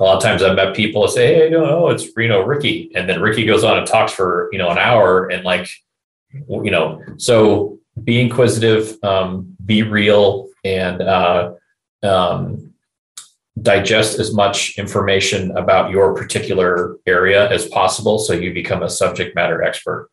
a 0.00 0.02
lot 0.02 0.16
of 0.16 0.22
times 0.22 0.42
I've 0.42 0.56
met 0.56 0.74
people 0.74 1.06
say, 1.06 1.32
Hey, 1.36 1.48
no, 1.48 1.64
no, 1.64 1.88
it's 1.90 2.08
Reno 2.16 2.42
Ricky. 2.42 2.90
And 2.96 3.08
then 3.08 3.22
Ricky 3.22 3.46
goes 3.46 3.62
on 3.62 3.78
and 3.78 3.86
talks 3.86 4.10
for, 4.10 4.48
you 4.50 4.58
know, 4.58 4.70
an 4.70 4.78
hour 4.78 5.28
and 5.28 5.44
like, 5.44 5.70
you 6.32 6.72
know, 6.72 7.04
so 7.18 7.78
be 8.02 8.20
inquisitive, 8.20 8.98
um, 9.04 9.56
be 9.64 9.84
real 9.84 10.48
and, 10.64 11.02
uh, 11.02 11.52
um, 12.02 12.67
digest 13.62 14.18
as 14.18 14.32
much 14.34 14.78
information 14.78 15.56
about 15.56 15.90
your 15.90 16.14
particular 16.14 16.96
area 17.06 17.50
as 17.50 17.66
possible 17.66 18.18
so 18.18 18.32
you 18.32 18.52
become 18.52 18.82
a 18.82 18.90
subject 18.90 19.34
matter 19.34 19.62
expert 19.62 20.10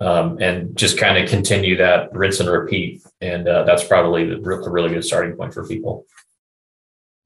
um, 0.00 0.38
and 0.40 0.76
just 0.76 0.98
kind 0.98 1.16
of 1.16 1.28
continue 1.28 1.76
that 1.76 2.12
rinse 2.12 2.40
and 2.40 2.48
repeat 2.48 3.02
and 3.20 3.48
uh, 3.48 3.64
that's 3.64 3.84
probably 3.84 4.24
the, 4.24 4.36
a 4.36 4.70
really 4.70 4.90
good 4.90 5.04
starting 5.04 5.36
point 5.36 5.52
for 5.52 5.66
people 5.66 6.04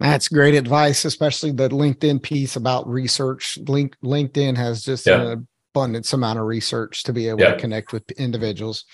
That's 0.00 0.28
great 0.28 0.54
advice, 0.54 1.04
especially 1.04 1.52
the 1.52 1.68
LinkedIn 1.68 2.22
piece 2.22 2.56
about 2.56 2.88
research. 2.88 3.58
Link, 3.68 3.96
LinkedIn 4.02 4.56
has 4.56 4.82
just 4.82 5.06
Yeah. 5.06 5.20
an 5.32 5.46
abundance 5.74 6.12
amount 6.12 6.38
of 6.38 6.46
research 6.46 7.02
to 7.04 7.12
be 7.12 7.28
able 7.28 7.40
Yeah. 7.40 7.52
to 7.52 7.60
connect 7.60 7.92
with 7.92 8.08
individuals. 8.12 8.84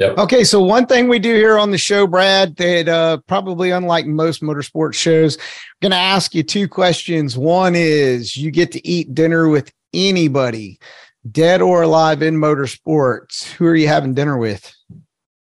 Yep. 0.00 0.18
Okay, 0.18 0.44
so 0.44 0.60
one 0.60 0.86
thing 0.86 1.08
we 1.08 1.18
do 1.18 1.34
here 1.34 1.58
on 1.58 1.70
the 1.70 1.78
show, 1.78 2.06
Brad, 2.06 2.56
that 2.56 2.88
uh, 2.88 3.18
probably 3.26 3.70
unlike 3.70 4.06
most 4.06 4.42
motorsport 4.42 4.94
shows, 4.94 5.36
I'm 5.36 5.42
going 5.82 5.92
to 5.92 5.96
ask 5.96 6.34
you 6.34 6.42
two 6.42 6.68
questions. 6.68 7.38
One 7.38 7.74
is 7.76 8.36
you 8.36 8.50
get 8.50 8.72
to 8.72 8.86
eat 8.86 9.14
dinner 9.14 9.48
with 9.48 9.72
anybody, 9.92 10.78
dead 11.30 11.60
or 11.62 11.82
alive 11.82 12.22
in 12.22 12.34
motorsports. 12.36 13.44
Who 13.52 13.66
are 13.66 13.76
you 13.76 13.88
having 13.88 14.14
dinner 14.14 14.36
with? 14.38 14.72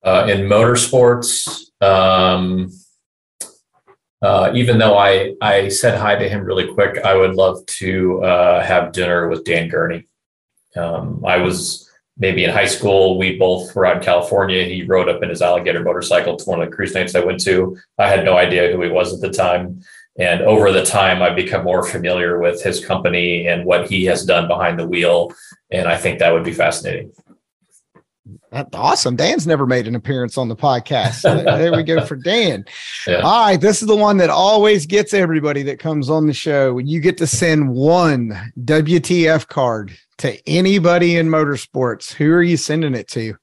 uh, 0.05 0.27
in 0.31 0.43
motorsports 0.49 1.61
um, 1.83 2.71
uh, 4.23 4.51
even 4.55 4.79
though 4.79 4.99
I, 4.99 5.35
I 5.41 5.69
said 5.69 5.97
hi 5.99 6.17
to 6.17 6.29
him 6.29 6.43
really 6.43 6.67
quick, 6.73 6.99
I 7.05 7.15
would 7.15 7.35
love 7.37 7.65
to 7.67 8.23
uh, 8.25 8.65
have 8.65 8.91
dinner 8.93 9.29
with 9.29 9.45
Dan 9.45 9.69
Gurney. 9.69 10.08
Um, 10.79 11.25
I 11.27 11.39
was 11.39 11.91
maybe 12.17 12.45
in 12.45 12.51
high 12.51 12.67
school. 12.67 13.19
We 13.19 13.37
both 13.37 13.75
were 13.75 13.87
out 13.87 13.99
in 13.99 14.03
California. 14.03 14.65
He 14.65 14.83
rode 14.83 15.09
up 15.09 15.23
in 15.23 15.29
his 15.29 15.43
alligator 15.43 15.83
motorcycle 15.83 16.37
to 16.37 16.45
one 16.45 16.61
of 16.61 16.69
the 16.69 16.75
cruise 16.75 16.95
nights 16.95 17.15
I 17.15 17.25
went 17.25 17.41
to. 17.45 17.79
I 17.99 18.09
had 18.09 18.25
no 18.25 18.37
idea 18.37 18.73
who 18.73 18.83
he 18.83 18.89
was 18.89 19.15
at 19.15 19.21
the 19.21 19.31
time. 19.31 19.83
And 20.19 20.41
over 20.43 20.73
the 20.73 20.85
time, 20.85 21.23
I've 21.23 21.37
become 21.37 21.65
more 21.65 21.85
familiar 21.85 22.41
with 22.41 22.61
his 22.63 22.85
company 22.85 23.47
and 23.47 23.65
what 23.65 23.89
he 23.89 24.05
has 24.07 24.25
done 24.25 24.49
behind 24.49 24.79
the 24.79 24.87
wheel. 24.87 25.33
And 25.71 25.87
I 25.87 25.97
think 25.97 26.19
that 26.19 26.33
would 26.33 26.43
be 26.43 26.53
fascinating. 26.53 27.13
That's 28.51 28.75
awesome. 28.75 29.17
Dan's 29.17 29.47
never 29.47 29.67
made 29.67 29.87
an 29.87 29.95
appearance 29.95 30.39
on 30.39 30.49
the 30.49 30.57
podcast. 30.57 31.21
So 31.21 31.37
there 31.43 31.73
we 31.73 31.83
go 31.83 32.05
for 32.05 32.17
Dan. 32.17 32.65
Yeah. 33.07 33.21
All 33.21 33.47
right. 33.47 33.61
This 33.61 33.83
is 33.83 33.89
the 33.89 33.97
one 33.97 34.17
that 34.19 34.31
always 34.31 34.87
gets 34.87 35.13
everybody 35.13 35.63
that 35.65 35.79
comes 35.79 36.09
on 36.09 36.27
the 36.27 36.33
show. 36.33 36.79
You 36.79 37.01
get 37.01 37.19
to 37.19 37.27
send 37.27 37.69
one 37.75 38.31
WTF 38.65 39.47
card 39.49 39.97
to 40.19 40.49
anybody 40.49 41.17
in 41.17 41.29
motorsports. 41.29 42.13
Who 42.13 42.33
are 42.33 42.43
you 42.43 42.57
sending 42.57 42.95
it 42.95 43.09
to? 43.09 43.35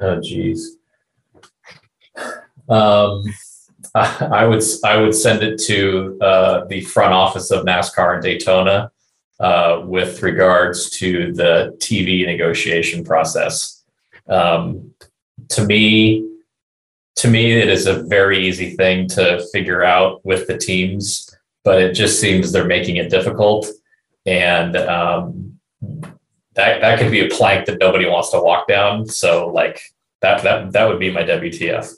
Oh, 0.00 0.20
geez. 0.20 0.76
Um, 2.68 3.24
I 3.94 4.28
I 4.32 4.44
would 4.46 4.62
I 4.84 4.96
would 4.96 5.14
send 5.14 5.42
it 5.42 5.58
to 5.64 6.18
uh, 6.20 6.64
the 6.66 6.80
front 6.82 7.12
office 7.12 7.50
of 7.50 7.64
NASCAR 7.64 8.16
in 8.16 8.22
Daytona 8.22 8.90
uh, 9.40 9.82
with 9.84 10.22
regards 10.22 10.90
to 10.90 11.32
the 11.32 11.76
TV 11.78 12.24
negotiation 12.24 13.04
process. 13.04 13.79
Um, 14.30 14.94
to 15.48 15.64
me, 15.64 16.26
to 17.16 17.28
me, 17.28 17.52
it 17.52 17.68
is 17.68 17.86
a 17.86 18.02
very 18.04 18.46
easy 18.46 18.76
thing 18.76 19.08
to 19.08 19.44
figure 19.52 19.82
out 19.82 20.24
with 20.24 20.46
the 20.46 20.56
teams, 20.56 21.28
but 21.64 21.80
it 21.80 21.92
just 21.92 22.20
seems 22.20 22.52
they're 22.52 22.64
making 22.64 22.96
it 22.96 23.10
difficult, 23.10 23.66
and 24.26 24.76
um, 24.76 25.58
that 26.54 26.80
that 26.80 26.98
could 26.98 27.10
be 27.10 27.20
a 27.20 27.28
plank 27.28 27.66
that 27.66 27.78
nobody 27.80 28.06
wants 28.06 28.30
to 28.30 28.40
walk 28.40 28.68
down. 28.68 29.06
So, 29.06 29.48
like 29.48 29.80
that 30.22 30.42
that 30.42 30.72
that 30.72 30.88
would 30.88 31.00
be 31.00 31.10
my 31.10 31.22
WTF. 31.22 31.92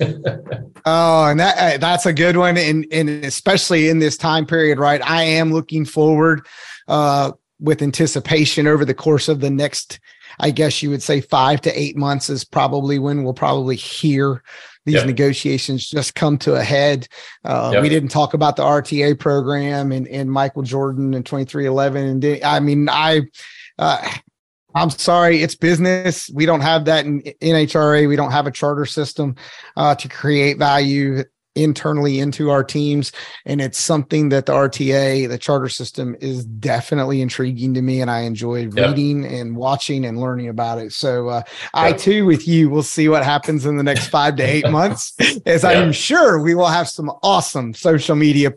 Oh, 0.84 1.26
and 1.26 1.38
that 1.38 1.74
uh, 1.74 1.78
that's 1.78 2.06
a 2.06 2.12
good 2.12 2.36
one, 2.36 2.56
and 2.56 2.86
and 2.90 3.08
especially 3.08 3.88
in 3.88 4.00
this 4.00 4.16
time 4.16 4.46
period, 4.46 4.80
right? 4.80 5.00
I 5.08 5.22
am 5.22 5.52
looking 5.52 5.84
forward 5.84 6.44
uh, 6.88 7.32
with 7.60 7.82
anticipation 7.82 8.66
over 8.66 8.84
the 8.84 8.94
course 8.94 9.28
of 9.28 9.40
the 9.40 9.50
next, 9.50 10.00
I 10.40 10.50
guess 10.50 10.82
you 10.82 10.90
would 10.90 11.02
say, 11.02 11.20
five 11.20 11.60
to 11.62 11.80
eight 11.80 11.96
months 11.96 12.30
is 12.30 12.44
probably 12.44 12.98
when 12.98 13.24
we'll 13.24 13.34
probably 13.34 13.76
hear 13.76 14.42
these 14.84 14.96
Yep. 14.96 15.06
negotiations 15.06 15.88
just 15.88 16.14
come 16.14 16.36
to 16.38 16.54
a 16.56 16.62
head. 16.62 17.06
Uh, 17.44 17.70
Yep. 17.74 17.82
We 17.82 17.88
didn't 17.88 18.08
talk 18.10 18.34
about 18.34 18.56
the 18.56 18.64
RTA 18.64 19.14
program 19.18 19.92
and 19.92 20.08
and 20.08 20.30
Michael 20.30 20.62
Jordan 20.62 21.14
and 21.14 21.24
twenty 21.24 21.44
three 21.44 21.66
eleven, 21.66 22.04
and 22.04 22.20
di- 22.20 22.42
I 22.44 22.60
mean 22.60 22.88
I. 22.88 23.22
Uh, 23.78 24.08
I'm 24.74 24.88
sorry, 24.88 25.42
it's 25.42 25.54
business. 25.54 26.30
We 26.32 26.46
don't 26.46 26.62
have 26.62 26.86
that 26.86 27.04
in 27.04 27.20
NHRA. 27.20 28.08
We 28.08 28.16
don't 28.16 28.30
have 28.30 28.46
a 28.46 28.50
charter 28.50 28.86
system 28.86 29.36
uh, 29.76 29.94
to 29.96 30.08
create 30.08 30.56
value. 30.58 31.24
Internally 31.54 32.18
into 32.18 32.50
our 32.50 32.64
teams. 32.64 33.12
And 33.44 33.60
it's 33.60 33.78
something 33.78 34.28
that 34.30 34.46
the 34.46 34.52
RTA, 34.52 35.28
the 35.28 35.38
charter 35.38 35.68
system, 35.68 36.16
is 36.20 36.44
definitely 36.44 37.20
intriguing 37.20 37.74
to 37.74 37.82
me. 37.82 38.00
And 38.00 38.10
I 38.10 38.20
enjoy 38.20 38.62
Yep. 38.62 38.72
reading 38.74 39.24
and 39.26 39.56
watching 39.56 40.04
and 40.04 40.18
learning 40.20 40.48
about 40.48 40.78
it. 40.78 40.92
So 40.92 41.28
uh, 41.28 41.42
I 41.74 41.92
too, 41.92 42.24
with 42.26 42.46
you, 42.48 42.70
will 42.70 42.82
see 42.82 43.08
what 43.08 43.24
happens 43.24 43.66
in 43.66 43.76
the 43.76 43.82
next 43.82 44.08
five 44.08 44.36
to 44.36 44.42
eight 44.42 44.68
months, 44.68 45.14
as 45.46 45.64
I'm 45.64 45.92
sure 45.92 46.40
we 46.40 46.54
will 46.54 46.66
have 46.66 46.88
some 46.88 47.10
awesome 47.22 47.74
social 47.74 48.16
media 48.16 48.52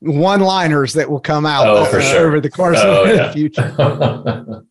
one 0.00 0.40
liners 0.40 0.92
that 0.94 1.10
will 1.10 1.20
come 1.20 1.44
out 1.46 1.66
Oh, 1.66 1.82
uh, 1.82 2.00
sure. 2.00 2.26
over 2.26 2.40
the 2.40 2.50
course 2.50 2.78
Oh, 2.80 3.02
of 3.04 3.08
the 3.16 3.32
future. 3.32 4.64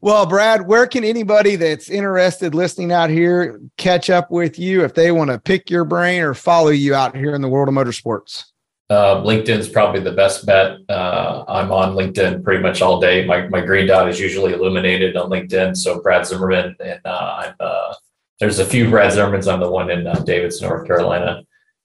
Well, 0.00 0.26
Brad, 0.26 0.66
where 0.66 0.86
can 0.86 1.04
anybody 1.04 1.56
that's 1.56 1.90
interested 1.90 2.54
listening 2.54 2.92
out 2.92 3.10
here 3.10 3.60
catch 3.76 4.10
up 4.10 4.30
with 4.30 4.58
you 4.58 4.84
if 4.84 4.94
they 4.94 5.12
want 5.12 5.30
to 5.30 5.38
pick 5.38 5.70
your 5.70 5.84
brain 5.84 6.22
or 6.22 6.34
follow 6.34 6.70
you 6.70 6.94
out 6.94 7.16
here 7.16 7.34
in 7.34 7.42
the 7.42 7.48
world 7.48 7.68
of 7.68 7.74
motorsports? 7.74 8.44
Um, 8.90 9.24
LinkedIn's 9.24 9.68
probably 9.68 10.00
the 10.00 10.12
best 10.12 10.44
bet. 10.44 10.78
Uh, 10.88 11.44
I'm 11.48 11.70
on 11.72 11.94
LinkedIn 11.94 12.42
pretty 12.42 12.62
much 12.62 12.82
all 12.82 13.00
day. 13.00 13.24
My, 13.24 13.48
my 13.48 13.60
green 13.60 13.86
dot 13.86 14.08
is 14.08 14.20
usually 14.20 14.52
illuminated 14.52 15.16
on 15.16 15.30
LinkedIn. 15.30 15.76
So 15.76 16.00
Brad 16.00 16.26
Zimmerman, 16.26 16.76
and 16.84 17.00
uh, 17.04 17.36
I'm, 17.38 17.54
uh, 17.60 17.94
there's 18.40 18.58
a 18.58 18.66
few 18.66 18.90
Brad 18.90 19.12
Zimmermans. 19.12 19.50
I'm 19.50 19.60
the 19.60 19.70
one 19.70 19.90
in 19.90 20.06
uh, 20.06 20.14
Davidson, 20.26 20.68
North 20.68 20.86
Carolina. 20.86 21.42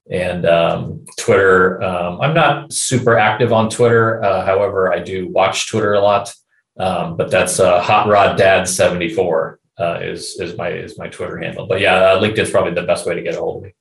And 0.10 0.46
um, 0.46 1.06
Twitter, 1.18 1.82
um, 1.84 2.20
I'm 2.20 2.34
not 2.34 2.74
super 2.74 3.18
active 3.18 3.54
on 3.54 3.70
Twitter. 3.70 4.24
Uh, 4.24 4.46
however, 4.46 4.92
I 4.92 5.00
do 5.00 5.30
watch 5.30 5.70
Twitter 5.70 5.94
a 5.94 6.02
lot. 6.02 6.34
Um, 6.80 7.18
but 7.18 7.32
that's 7.32 7.60
uh, 7.60 7.82
Hot 7.82 8.08
Rod 8.08 8.38
Dad 8.38 8.68
74 8.68 9.60
uh, 9.80 10.00
is 10.02 10.40
is 10.40 10.58
my 10.58 10.70
is 10.70 10.98
my 10.98 11.08
Twitter 11.08 11.38
handle. 11.38 11.68
But 11.68 11.82
yeah, 11.82 11.96
uh, 11.96 12.22
LinkedIn's 12.22 12.52
probably 12.52 12.74
the 12.74 12.84
best 12.84 13.06
way 13.06 13.16
to 13.16 13.22
get 13.22 13.36
a 13.36 13.40
hold 13.40 13.58
of 13.58 13.64
me. 13.64 13.74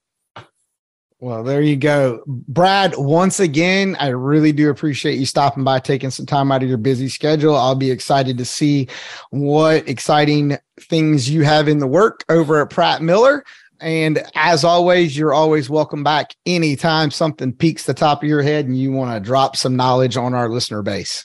Well, 1.19 1.43
there 1.43 1.63
you 1.63 1.77
go. 1.77 2.23
Brad, 2.27 2.95
once 2.99 3.41
again, 3.41 3.97
I 3.99 4.09
really 4.09 4.53
do 4.53 4.69
appreciate 4.69 5.19
you 5.19 5.25
stopping 5.25 5.65
by, 5.65 5.79
taking 5.79 6.11
some 6.11 6.27
time 6.27 6.53
out 6.53 6.63
of 6.63 6.69
your 6.69 6.77
busy 6.77 7.09
schedule. 7.09 7.57
I'll 7.57 7.75
be 7.75 7.91
excited 7.91 8.37
to 8.37 8.45
see 8.45 8.89
what 9.31 9.89
exciting 9.89 10.59
things 10.79 11.31
you 11.31 11.43
have 11.43 11.69
in 11.69 11.79
the 11.79 11.87
work 11.87 12.23
over 12.29 12.61
at 12.61 12.69
Pratt 12.69 13.01
Miller. 13.01 13.45
And 13.81 14.23
as 14.35 14.63
always, 14.63 15.17
you're 15.17 15.33
always 15.33 15.71
welcome 15.71 16.05
back 16.05 16.35
anytime 16.45 17.11
something 17.11 17.53
peaks 17.53 17.85
the 17.85 17.95
top 17.95 18.23
of 18.23 18.29
your 18.29 18.43
head 18.43 18.67
and 18.67 18.79
you 18.79 18.93
want 18.93 19.15
to 19.15 19.27
drop 19.27 19.57
some 19.57 19.75
knowledge 19.75 20.19
on 20.19 20.35
our 20.35 20.51
listener 20.51 20.83
base. 20.83 21.25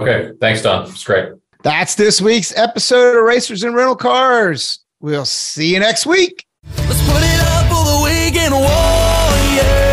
Okay. 0.00 0.32
Thanks, 0.40 0.62
Don. 0.62 0.88
It's 0.88 1.04
great. 1.04 1.28
That's 1.62 1.94
this 1.94 2.22
week's 2.22 2.56
episode 2.56 3.18
of 3.18 3.24
Racers 3.24 3.64
and 3.64 3.74
Rental 3.74 3.96
Cars. 3.96 4.78
We'll 5.00 5.26
see 5.26 5.74
you 5.74 5.80
next 5.80 6.06
week. 6.06 6.46
Let's 6.76 7.02
put 7.06 7.22
it 7.22 7.40
up 7.40 7.68
the 7.68 8.02
weekend. 8.04 9.89